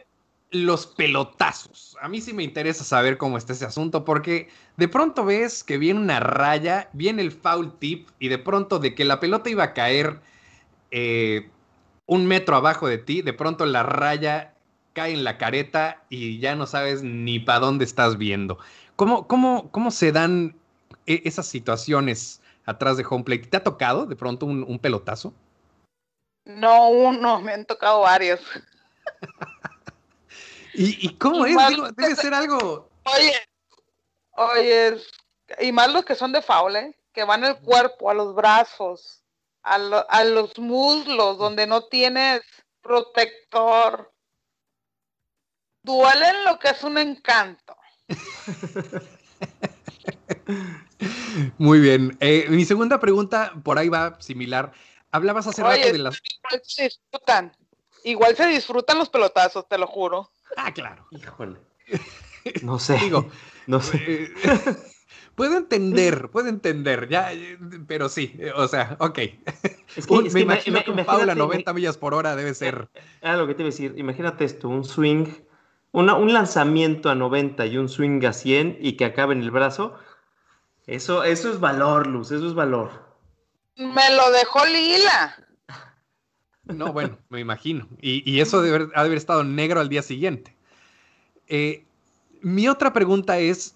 los 0.53 0.86
pelotazos. 0.86 1.96
A 2.00 2.09
mí 2.09 2.20
sí 2.20 2.32
me 2.32 2.42
interesa 2.42 2.84
saber 2.84 3.16
cómo 3.16 3.38
está 3.38 3.55
ese 3.55 3.64
asunto 3.64 4.05
porque 4.05 4.48
de 4.76 4.86
pronto 4.86 5.24
ves 5.24 5.64
que 5.64 5.78
viene 5.78 5.98
una 5.98 6.20
raya, 6.20 6.90
viene 6.92 7.22
el 7.22 7.32
foul 7.32 7.78
tip 7.78 8.09
y 8.18 8.28
de 8.28 8.38
pronto 8.38 8.78
de 8.78 8.94
que 8.94 9.05
la 9.05 9.18
pelota 9.18 9.50
iba 9.50 9.64
a 9.64 9.72
caer 9.72 10.20
eh, 10.90 11.48
un 12.07 12.26
metro 12.26 12.55
abajo 12.55 12.86
de 12.86 12.98
ti, 12.98 13.22
de 13.22 13.32
pronto 13.32 13.64
la 13.64 13.82
raya 13.82 14.55
cae 14.92 15.12
en 15.12 15.24
la 15.24 15.38
careta 15.38 16.03
y 16.11 16.38
ya 16.38 16.55
no 16.55 16.66
sabes 16.66 17.03
ni 17.03 17.40
para 17.40 17.61
dónde 17.61 17.84
estás 17.84 18.18
viendo. 18.18 18.59
¿Cómo, 18.96 19.26
cómo, 19.26 19.70
cómo 19.70 19.90
se 19.90 20.12
dan 20.12 20.55
e, 21.07 21.22
esas 21.24 21.46
situaciones 21.46 22.42
atrás 22.66 22.98
de 22.98 23.07
home 23.09 23.24
plate? 23.24 23.46
¿Te 23.46 23.57
ha 23.57 23.64
tocado 23.64 24.05
de 24.05 24.16
pronto 24.16 24.44
un, 24.44 24.78
pelotazo? 24.78 25.32
No, 26.44 26.90
uno, 26.90 27.40
me 27.40 27.53
han 27.53 27.64
tocado 27.64 28.00
varios. 28.00 28.40
¿Y, 30.74 31.16
cómo 31.16 31.46
es? 31.46 31.56
debe 31.96 32.16
ser 32.16 32.34
algo. 32.34 32.90
Oye, 33.04 33.34
oye, 34.32 34.96
y 35.60 35.72
más 35.72 35.92
los 35.92 36.04
que 36.04 36.14
son 36.14 36.32
de 36.32 36.42
faule, 36.42 36.78
¿eh? 36.78 36.98
que 37.12 37.24
van 37.24 37.44
el 37.44 37.56
cuerpo, 37.58 38.10
a 38.10 38.14
los 38.14 38.34
brazos 38.34 39.22
a, 39.62 40.24
los 40.24 40.58
muslos 40.58 41.38
donde 41.38 41.66
no 41.66 41.84
tienes 41.84 42.42
protector. 42.80 44.12
Duelen 45.82 46.44
lo 46.44 46.58
que 46.58 46.68
es 46.68 46.82
un 46.84 46.98
encanto. 46.98 47.76
Muy 51.58 51.80
bien. 51.80 52.16
Eh, 52.20 52.46
mi 52.48 52.64
segunda 52.64 53.00
pregunta 53.00 53.52
por 53.64 53.78
ahí 53.78 53.88
va 53.88 54.20
similar. 54.20 54.72
Hablabas 55.10 55.46
hace 55.46 55.62
rato 55.62 55.92
de 55.92 55.98
las. 55.98 56.20
Igual 56.22 56.62
se 56.64 56.84
disfrutan. 56.84 57.56
Igual 58.04 58.36
se 58.36 58.46
disfrutan 58.46 58.98
los 58.98 59.08
pelotazos, 59.08 59.68
te 59.68 59.78
lo 59.78 59.86
juro. 59.86 60.32
Ah, 60.57 60.72
claro. 60.72 61.07
Híjole. 61.11 61.59
No 62.62 62.78
sé. 62.78 62.98
Digo, 62.98 63.30
no 63.66 63.80
sé. 63.80 64.00
Eh, 64.07 64.34
Puedo 65.34 65.57
entender, 65.57 66.28
puedo 66.30 66.48
entender, 66.48 67.09
ya, 67.09 67.30
pero 67.86 68.11
sí, 68.11 68.38
o 68.55 68.68
sea, 68.68 68.96
ok. 69.00 69.18
me 70.32 70.40
imagino 70.40 70.84
que 70.84 70.90
un 70.90 71.05
foul 71.05 71.30
a 71.30 71.34
90 71.34 71.72
millas 71.72 71.96
por 71.96 72.12
hora 72.12 72.36
debe 72.36 72.53
ser. 72.53 72.88
Ah, 73.22 73.36
lo 73.36 73.46
que 73.46 73.55
te 73.55 73.62
iba 73.62 73.68
a 73.68 73.70
decir, 73.70 73.94
imagínate 73.96 74.44
esto, 74.44 74.68
un 74.68 74.84
swing, 74.84 75.26
un 75.92 76.32
lanzamiento 76.32 77.09
a 77.09 77.14
90 77.14 77.64
y 77.64 77.78
un 77.78 77.88
swing 77.88 78.22
a 78.26 78.34
100 78.34 78.78
y 78.80 78.92
que 78.98 79.07
acabe 79.07 79.32
en 79.32 79.42
el 79.42 79.50
brazo. 79.50 79.94
Eso, 80.86 81.24
eso 81.24 81.50
es 81.50 81.61
valor, 81.61 82.09
Luz, 82.09 82.30
eso 82.30 82.46
es 82.46 82.55
valor. 82.55 82.90
Me 83.76 84.14
lo 84.14 84.30
dejó 84.32 84.66
lila. 84.66 85.41
No, 86.72 86.92
bueno, 86.92 87.18
me 87.30 87.40
imagino. 87.40 87.86
Y, 88.00 88.40
eso 88.40 88.62
debe 88.62 88.84
ha 88.94 89.02
de 89.02 89.06
haber 89.06 89.18
estado 89.18 89.44
negro 89.44 89.80
al 89.80 89.88
día 89.88 90.02
siguiente. 90.02 90.54
Eh, 91.48 91.84
mi 92.40 92.68
otra 92.68 92.92
pregunta 92.92 93.38
es, 93.38 93.74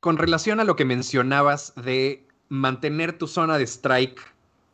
con 0.00 0.16
relación 0.16 0.60
a 0.60 0.64
lo 0.64 0.76
que 0.76 0.84
mencionabas 0.84 1.72
de 1.76 2.24
mantener 2.48 3.18
tu 3.18 3.26
zona 3.26 3.58
de 3.58 3.64
strike 3.64 4.20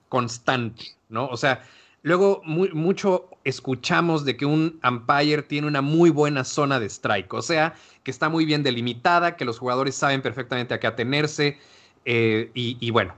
constante, 0.09 0.85
¿no? 1.09 1.27
O 1.27 1.37
sea, 1.37 1.63
luego 2.03 2.43
mucho 2.45 3.29
escuchamos 3.45 4.25
de 4.25 4.37
que 4.37 4.47
un 4.47 4.81
umpire 4.89 5.43
tiene 5.43 5.67
una 5.67 5.81
muy 5.81 6.11
buena 6.11 6.45
zona 6.45 6.79
de 6.79 6.87
strike, 6.87 7.33
o 7.33 7.43
sea, 7.43 7.75
que 8.03 8.11
está 8.11 8.29
muy 8.29 8.45
bien 8.45 8.63
delimitada, 8.63 9.37
que 9.37 9.45
los 9.45 9.59
jugadores 9.59 9.95
saben 9.95 10.23
perfectamente 10.23 10.75
a 10.75 10.81
qué 10.81 10.87
atenerse, 10.87 11.59
eh, 12.05 12.51
y, 12.55 12.91
bueno, 12.91 13.15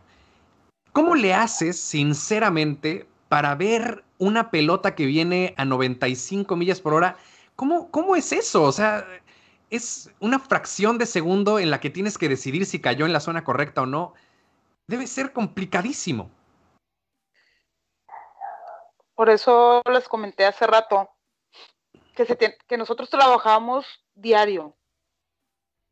¿cómo 0.92 1.16
le 1.16 1.34
haces, 1.34 1.78
sinceramente, 1.78 3.06
para 3.28 3.54
ver 3.54 4.04
una 4.18 4.50
pelota 4.50 4.94
que 4.94 5.06
viene 5.06 5.54
a 5.56 5.64
95 5.64 6.56
millas 6.56 6.80
por 6.80 6.94
hora? 6.94 7.16
¿Cómo, 7.54 7.90
cómo 7.90 8.16
es 8.16 8.32
eso? 8.32 8.62
O 8.62 8.72
sea, 8.72 9.06
es 9.70 10.10
una 10.20 10.38
fracción 10.38 10.98
de 10.98 11.06
segundo 11.06 11.58
en 11.58 11.70
la 11.70 11.80
que 11.80 11.90
tienes 11.90 12.18
que 12.18 12.28
decidir 12.28 12.66
si 12.66 12.80
cayó 12.80 13.06
en 13.06 13.12
la 13.12 13.20
zona 13.20 13.44
correcta 13.44 13.82
o 13.82 13.86
no. 13.86 14.14
Debe 14.86 15.06
ser 15.06 15.32
complicadísimo. 15.32 16.30
Por 19.14 19.30
eso 19.30 19.82
les 19.90 20.08
comenté 20.08 20.44
hace 20.44 20.66
rato 20.66 21.08
que, 22.14 22.58
que 22.66 22.76
nosotros 22.76 23.08
trabajamos 23.10 23.86
diario. 24.14 24.76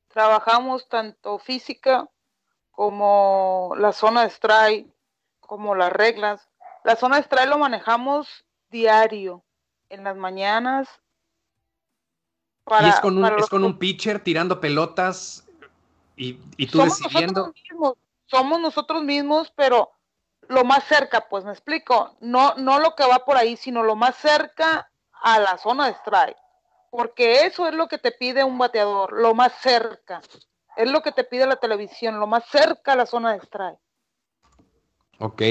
Trabajamos 0.08 0.88
tanto 0.88 1.38
física 1.38 2.08
como 2.70 3.74
la 3.78 3.92
zona 3.92 4.22
de 4.22 4.30
strike, 4.30 4.94
como 5.40 5.74
las 5.74 5.92
reglas. 5.92 6.48
La 6.84 6.96
zona 6.96 7.16
de 7.16 7.22
strike 7.22 7.56
manejamos 7.56 8.44
diario, 8.70 9.42
en 9.88 10.04
las 10.04 10.16
mañanas, 10.16 10.88
y 12.66 12.88
es 12.88 13.00
con 13.00 13.18
un, 13.18 13.24
es 13.38 13.46
con 13.46 13.64
un 13.64 13.78
pitcher 13.78 14.20
tirando 14.20 14.60
pelotas 14.60 15.44
y, 16.16 16.34
tú 16.66 16.78
decidiendo. 16.78 17.52
somos 18.26 18.60
nosotros 18.60 19.02
mismos, 19.02 19.52
pero 19.54 19.90
lo 20.48 20.64
más 20.64 20.84
cerca, 20.84 21.28
pues 21.28 21.44
me 21.44 21.52
explico. 21.52 22.16
No, 22.20 22.54
no 22.56 22.78
lo 22.78 22.94
que 22.94 23.06
va 23.06 23.24
por 23.24 23.36
ahí, 23.36 23.56
sino 23.56 23.82
lo 23.82 23.96
más 23.96 24.16
cerca 24.16 24.90
a 25.22 25.38
la 25.40 25.58
zona 25.58 25.86
de 25.86 25.92
strike. 25.92 26.36
Porque 26.90 27.44
eso 27.44 27.66
es 27.68 27.74
lo 27.74 27.88
que 27.88 27.98
te 27.98 28.12
pide 28.12 28.44
un 28.44 28.56
bateador, 28.56 29.12
lo 29.12 29.34
más 29.34 29.52
cerca. 29.60 30.22
Es 30.76 30.90
lo 30.90 31.02
que 31.02 31.12
te 31.12 31.24
pide 31.24 31.46
la 31.46 31.56
televisión, 31.56 32.18
lo 32.18 32.26
más 32.26 32.44
cerca 32.46 32.92
a 32.92 32.96
la 32.96 33.06
zona 33.06 33.32
de 33.32 33.38
strike. 33.38 33.78
Ok, 35.18 35.42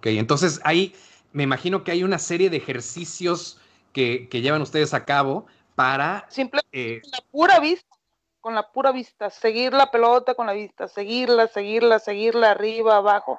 ok. 0.00 0.06
Entonces 0.06 0.60
ahí 0.64 0.94
me 1.32 1.42
imagino 1.42 1.84
que 1.84 1.92
hay 1.92 2.02
una 2.02 2.18
serie 2.18 2.50
de 2.50 2.56
ejercicios 2.56 3.58
que, 3.92 4.28
que 4.28 4.40
llevan 4.40 4.62
ustedes 4.62 4.94
a 4.94 5.04
cabo 5.04 5.46
para... 5.74 6.26
Simplemente 6.30 6.96
eh, 6.96 7.00
con 7.02 7.10
la 7.12 7.24
pura 7.30 7.60
vista, 7.60 7.96
con 8.40 8.54
la 8.54 8.72
pura 8.72 8.92
vista, 8.92 9.30
seguir 9.30 9.72
la 9.72 9.90
pelota 9.90 10.34
con 10.34 10.46
la 10.46 10.54
vista, 10.54 10.88
seguirla, 10.88 11.46
seguirla, 11.48 11.98
seguirla 11.98 12.52
arriba, 12.52 12.96
abajo, 12.96 13.38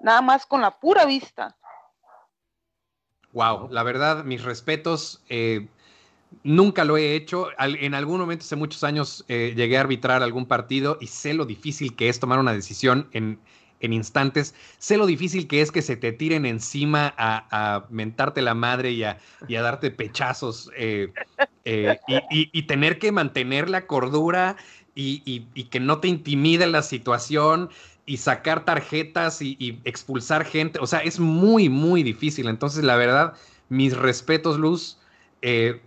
nada 0.00 0.20
más 0.20 0.46
con 0.46 0.60
la 0.60 0.78
pura 0.78 1.04
vista. 1.04 1.56
Wow, 3.32 3.68
la 3.70 3.84
verdad, 3.84 4.24
mis 4.24 4.42
respetos. 4.42 5.22
Eh, 5.28 5.68
nunca 6.42 6.84
lo 6.84 6.96
he 6.96 7.14
hecho. 7.14 7.48
en 7.58 7.94
algún 7.94 8.20
momento, 8.20 8.44
hace 8.44 8.56
muchos 8.56 8.82
años, 8.82 9.24
eh, 9.28 9.54
llegué 9.56 9.78
a 9.78 9.82
arbitrar 9.82 10.24
algún 10.24 10.46
partido 10.46 10.98
y 11.00 11.06
sé 11.06 11.32
lo 11.34 11.44
difícil 11.44 11.94
que 11.94 12.08
es 12.08 12.18
tomar 12.18 12.40
una 12.40 12.52
decisión 12.52 13.08
en, 13.12 13.38
en 13.80 13.92
instantes. 13.92 14.54
Sé 14.78 14.96
lo 14.96 15.06
difícil 15.06 15.48
que 15.48 15.60
es 15.60 15.72
que 15.72 15.82
se 15.82 15.96
te 15.96 16.12
tiren 16.12 16.46
encima 16.46 17.14
a, 17.16 17.86
mentarte 17.90 18.42
la 18.42 18.54
madre 18.54 18.92
y 18.92 19.04
a, 19.04 19.18
darte 19.48 19.90
pechazos 19.90 20.70
eh, 20.76 21.12
eh, 21.64 21.98
y, 22.30 22.62
tener 22.62 22.98
que 22.98 23.12
mantener 23.12 23.68
la 23.68 23.86
cordura 23.86 24.56
y, 24.94 25.40
que 25.70 25.80
no 25.80 25.98
te 25.98 26.08
intimide 26.08 26.66
la 26.66 26.82
situación 26.82 27.70
y 28.06 28.18
sacar 28.18 28.64
tarjetas 28.64 29.40
y, 29.42 29.80
expulsar 29.84 30.44
gente. 30.44 30.78
O 30.80 30.86
sea, 30.86 31.00
es 31.00 31.18
muy, 31.18 31.68
muy 31.68 32.02
difícil. 32.02 32.48
Entonces, 32.48 32.84
la 32.84 32.96
verdad, 32.96 33.34
mis 33.68 33.96
respetos, 33.96 34.58
Luz. 34.58 34.98
Eh, 35.42 35.80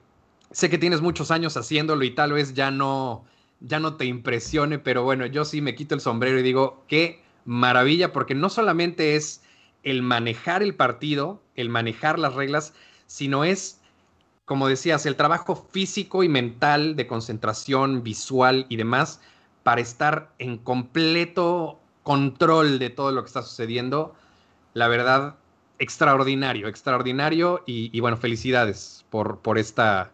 sé 0.52 0.70
que 0.70 0.78
tienes 0.78 1.02
muchos 1.02 1.32
años 1.32 1.58
haciéndolo 1.58 2.04
y 2.04 2.12
tal 2.12 2.34
vez 2.34 2.54
ya 2.54 2.72
no, 2.72 3.26
ya 3.60 3.80
no 3.80 3.96
te 3.96 4.06
impresione, 4.06 4.80
pero 4.80 5.04
bueno, 5.04 5.26
yo 5.26 5.46
sí 5.46 5.62
me 5.62 5.76
quito 5.76 5.96
el 5.96 6.02
sombrero 6.02 6.40
y 6.40 6.44
digo, 6.44 6.84
que 6.88 7.23
maravilla 7.46 8.14
porque 8.14 8.36
no 8.36 8.50
solamente 8.50 9.16
es 9.16 9.42
el 9.84 10.02
manejar 10.02 10.64
el 10.64 10.76
partido, 10.76 11.42
el 11.56 11.70
manejar 11.70 12.20
las 12.20 12.34
reglas, 12.36 12.74
sino 13.06 13.44
es 13.44 13.82
como 14.46 14.68
decías, 14.68 15.06
el 15.06 15.16
trabajo 15.16 15.56
físico 15.56 16.24
y 16.24 16.30
mental 16.30 16.96
de 16.96 17.08
concentración 17.08 18.04
visual 18.04 18.66
y 18.70 18.76
demás 18.76 19.22
para 19.64 19.82
estar 19.82 20.32
en 20.38 20.58
completo 20.58 21.80
control 22.04 22.80
de 22.80 22.90
todo 22.90 23.12
lo 23.12 23.24
que 23.24 23.28
está 23.28 23.42
sucediendo, 23.42 24.14
la 24.74 24.90
verdad, 24.90 25.38
extraordinario, 25.80 26.68
extraordinario 26.68 27.64
y, 27.66 27.98
bueno, 28.02 28.18
felicidades 28.18 29.06
por, 29.10 29.40
por, 29.40 29.58
esta, 29.58 30.12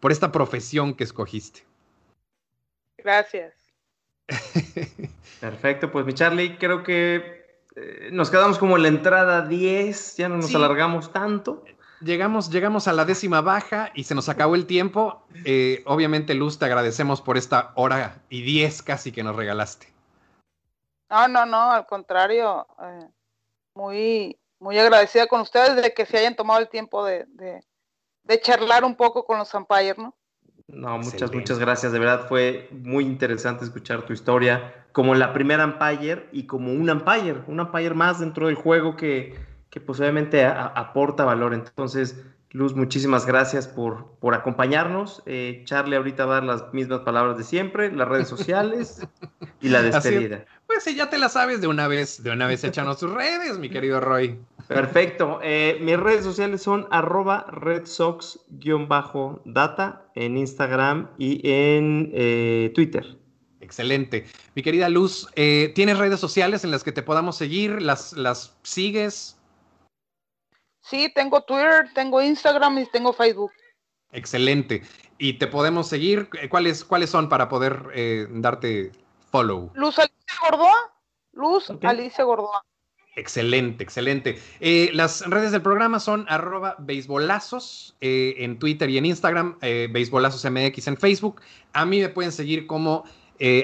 por 0.00 0.12
esta 0.12 0.32
profesión 0.32 0.94
que 0.94 1.04
escogiste. 1.04 1.64
Gracias. 2.96 3.54
Perfecto, 5.40 5.90
pues 5.90 6.06
mi 6.06 6.14
Charlie, 6.14 6.56
creo 6.58 6.82
que 6.82 7.60
eh, 7.76 8.08
nos 8.12 8.30
quedamos 8.30 8.58
como 8.58 8.76
en 8.76 8.82
la 8.82 8.88
entrada 8.88 9.46
10, 9.46 10.16
ya 10.16 10.28
no 10.28 10.36
nos 10.36 10.54
alargamos 10.54 11.12
tanto. 11.12 11.64
Llegamos, 12.00 12.50
llegamos 12.50 12.88
a 12.88 12.92
la 12.92 13.04
décima 13.04 13.40
baja 13.40 13.90
y 13.94 14.04
se 14.04 14.14
nos 14.14 14.28
acabó 14.28 14.54
el 14.54 14.66
tiempo. 14.66 15.26
Eh, 15.44 15.82
obviamente, 15.86 16.34
Luz, 16.34 16.58
te 16.58 16.66
agradecemos 16.66 17.22
por 17.22 17.36
esta 17.36 17.72
hora 17.74 18.22
y 18.28 18.42
diez 18.42 18.82
casi 18.82 19.12
que 19.12 19.22
nos 19.22 19.36
regalaste. 19.36 19.88
No, 21.08 21.28
no, 21.28 21.46
no, 21.46 21.70
al 21.72 21.86
contrario, 21.86 22.66
eh, 22.82 23.08
muy, 23.74 24.38
muy 24.58 24.78
agradecida 24.78 25.26
con 25.26 25.40
ustedes 25.40 25.76
de 25.76 25.94
que 25.94 26.04
se 26.04 26.18
hayan 26.18 26.36
tomado 26.36 26.60
el 26.60 26.68
tiempo 26.68 27.04
de, 27.04 27.24
de, 27.28 28.40
charlar 28.40 28.84
un 28.84 28.96
poco 28.96 29.24
con 29.24 29.38
los 29.38 29.52
umpires, 29.54 29.96
¿no? 29.96 30.14
No, 30.68 30.98
muchas, 30.98 31.32
muchas 31.32 31.58
gracias. 31.58 31.92
De 31.92 31.98
verdad 31.98 32.26
fue 32.28 32.68
muy 32.72 33.04
interesante 33.04 33.64
escuchar 33.64 34.02
tu 34.02 34.12
historia 34.12 34.86
como 34.92 35.14
la 35.14 35.32
primera 35.32 35.64
umpire 35.64 36.28
y 36.32 36.46
como 36.46 36.72
un 36.72 36.88
umpire, 36.88 37.42
un 37.46 37.60
umpire 37.60 37.94
más 37.94 38.18
dentro 38.18 38.46
del 38.46 38.56
juego 38.56 38.96
que, 38.96 39.34
que 39.70 39.80
pues 39.80 40.00
obviamente 40.00 40.44
aporta 40.44 41.24
valor. 41.24 41.54
Entonces, 41.54 42.24
Luz, 42.50 42.74
muchísimas 42.74 43.26
gracias 43.26 43.68
por, 43.68 44.06
por 44.18 44.34
acompañarnos. 44.34 45.22
Eh, 45.26 45.62
Charlie 45.66 45.96
ahorita 45.96 46.24
va 46.24 46.38
a 46.38 46.40
dar 46.40 46.44
las 46.44 46.72
mismas 46.72 47.00
palabras 47.00 47.36
de 47.36 47.44
siempre, 47.44 47.92
las 47.92 48.08
redes 48.08 48.28
sociales 48.28 49.06
y 49.60 49.68
la 49.68 49.82
despedida. 49.82 50.46
Pues 50.76 50.84
sí, 50.84 50.94
ya 50.94 51.08
te 51.08 51.16
la 51.16 51.30
sabes 51.30 51.62
de 51.62 51.68
una 51.68 51.88
vez, 51.88 52.22
de 52.22 52.30
una 52.30 52.46
vez 52.46 52.62
échanos 52.62 52.98
tus 52.98 53.10
redes, 53.10 53.56
mi 53.56 53.70
querido 53.70 53.98
Roy. 53.98 54.38
Perfecto. 54.68 55.40
Eh, 55.42 55.78
mis 55.80 55.98
redes 55.98 56.22
sociales 56.22 56.60
son 56.60 56.86
arroba 56.90 57.46
redsox-data 57.48 58.42
en 60.14 60.36
Instagram 60.36 61.08
y 61.16 61.40
en 61.50 62.10
eh, 62.12 62.72
Twitter. 62.74 63.16
Excelente. 63.60 64.26
Mi 64.54 64.62
querida 64.62 64.90
Luz, 64.90 65.26
¿tienes 65.34 65.96
redes 65.96 66.20
sociales 66.20 66.62
en 66.62 66.72
las 66.72 66.84
que 66.84 66.92
te 66.92 67.02
podamos 67.02 67.38
seguir? 67.38 67.80
¿Las, 67.80 68.12
las 68.12 68.54
sigues? 68.62 69.38
Sí, 70.82 71.10
tengo 71.14 71.40
Twitter, 71.40 71.86
tengo 71.94 72.20
Instagram 72.20 72.80
y 72.80 72.86
tengo 72.90 73.14
Facebook. 73.14 73.52
Excelente. 74.12 74.82
¿Y 75.16 75.38
te 75.38 75.46
podemos 75.46 75.88
seguir? 75.88 76.28
¿Cuáles, 76.50 76.84
cuáles 76.84 77.08
son 77.08 77.30
para 77.30 77.48
poder 77.48 77.82
eh, 77.94 78.26
darte 78.28 78.92
follow? 79.30 79.70
Luz 79.74 79.98
Alicia 79.98 80.36
Gordoa. 80.42 80.74
Luz 81.32 81.70
Alicia 81.82 82.24
Gordoa. 82.24 82.64
Excelente, 83.16 83.82
excelente. 83.82 84.38
Eh, 84.60 84.90
las 84.92 85.26
redes 85.26 85.52
del 85.52 85.62
programa 85.62 86.00
son 86.00 86.26
arroba 86.28 86.76
beisbolazos 86.78 87.96
eh, 88.00 88.34
en 88.38 88.58
Twitter 88.58 88.90
y 88.90 88.98
en 88.98 89.06
Instagram, 89.06 89.58
beisbolazos 89.90 90.44
MX 90.50 90.88
en 90.88 90.96
Facebook. 90.98 91.40
A 91.72 91.86
mí 91.86 92.00
me 92.00 92.10
pueden 92.10 92.32
seguir 92.32 92.66
como 92.66 93.04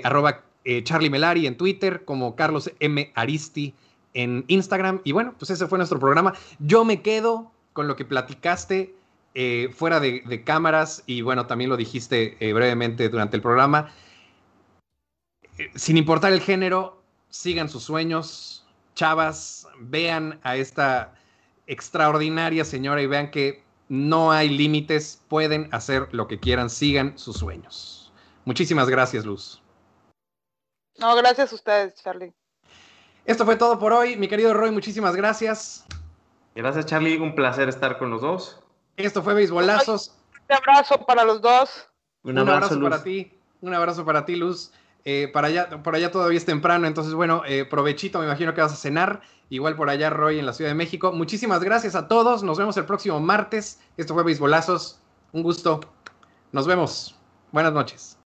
arroba 0.04 0.42
Charlie 0.84 1.10
Melari 1.10 1.46
en 1.46 1.56
Twitter, 1.56 2.04
como 2.04 2.34
Carlos 2.34 2.70
M. 2.80 3.12
Aristi 3.14 3.74
en 4.14 4.44
Instagram. 4.48 5.00
Y 5.04 5.12
bueno, 5.12 5.34
pues 5.38 5.50
ese 5.50 5.66
fue 5.66 5.78
nuestro 5.78 5.98
programa. 5.98 6.34
Yo 6.58 6.84
me 6.84 7.02
quedo 7.02 7.50
con 7.72 7.88
lo 7.88 7.96
que 7.96 8.04
platicaste 8.04 8.94
eh, 9.34 9.70
fuera 9.74 9.98
de, 10.00 10.42
cámaras 10.44 11.04
y 11.06 11.22
bueno, 11.22 11.46
también 11.46 11.70
lo 11.70 11.76
dijiste 11.76 12.36
eh, 12.40 12.52
brevemente 12.52 13.08
durante 13.08 13.36
el 13.36 13.42
programa. 13.42 13.92
Sin 15.74 15.96
importar 15.96 16.32
el 16.32 16.40
género, 16.40 17.02
sigan 17.28 17.68
sus 17.68 17.84
sueños, 17.84 18.64
chavas, 18.94 19.68
vean 19.78 20.40
a 20.42 20.56
esta 20.56 21.14
extraordinaria 21.66 22.64
señora 22.64 23.02
y 23.02 23.06
vean 23.06 23.30
que 23.30 23.62
no 23.88 24.32
hay 24.32 24.48
límites, 24.48 25.22
pueden 25.28 25.68
hacer 25.72 26.08
lo 26.12 26.26
que 26.26 26.40
quieran, 26.40 26.70
sigan 26.70 27.18
sus 27.18 27.36
sueños. 27.36 28.12
Muchísimas 28.44 28.88
gracias, 28.88 29.24
Luz. 29.24 29.62
No, 30.98 31.14
gracias 31.16 31.52
a 31.52 31.54
ustedes, 31.54 31.94
Charlie. 32.02 32.32
Esto 33.24 33.44
fue 33.44 33.56
todo 33.56 33.78
por 33.78 33.92
hoy. 33.92 34.16
Mi 34.16 34.28
querido 34.28 34.52
Roy, 34.52 34.70
muchísimas 34.70 35.14
gracias. 35.14 35.84
Gracias, 36.54 36.86
Charlie. 36.86 37.18
Un 37.18 37.34
placer 37.34 37.68
estar 37.68 37.98
con 37.98 38.10
los 38.10 38.20
dos. 38.20 38.60
Esto 38.96 39.22
fue 39.22 39.34
Beisbolazos. 39.34 40.16
Un 40.48 40.56
abrazo 40.56 41.06
para 41.06 41.24
los 41.24 41.40
dos. 41.40 41.88
Un 42.24 42.38
abrazo, 42.38 42.80
para 42.80 43.02
ti. 43.02 43.32
Un 43.60 43.74
abrazo 43.74 44.04
para 44.04 44.24
ti, 44.24 44.36
Luz. 44.36 44.72
Eh, 45.04 45.28
para 45.32 45.48
allá, 45.48 45.82
por 45.82 45.94
allá 45.94 46.10
todavía 46.10 46.38
es 46.38 46.44
temprano, 46.44 46.86
entonces 46.86 47.14
bueno, 47.14 47.42
eh, 47.46 47.64
provechito, 47.64 48.20
me 48.20 48.26
imagino 48.26 48.54
que 48.54 48.60
vas 48.60 48.72
a 48.72 48.76
cenar. 48.76 49.22
Igual 49.50 49.76
por 49.76 49.90
allá, 49.90 50.08
Roy, 50.08 50.38
en 50.38 50.46
la 50.46 50.54
Ciudad 50.54 50.70
de 50.70 50.74
México. 50.74 51.12
Muchísimas 51.12 51.62
gracias 51.62 51.94
a 51.94 52.08
todos. 52.08 52.42
Nos 52.42 52.56
vemos 52.56 52.76
el 52.78 52.86
próximo 52.86 53.20
martes. 53.20 53.80
Esto 53.98 54.14
fue 54.14 54.22
Beisbolazos. 54.22 54.98
Un 55.32 55.42
gusto. 55.42 55.80
Nos 56.52 56.66
vemos. 56.66 57.16
Buenas 57.52 57.74
noches. 57.74 58.16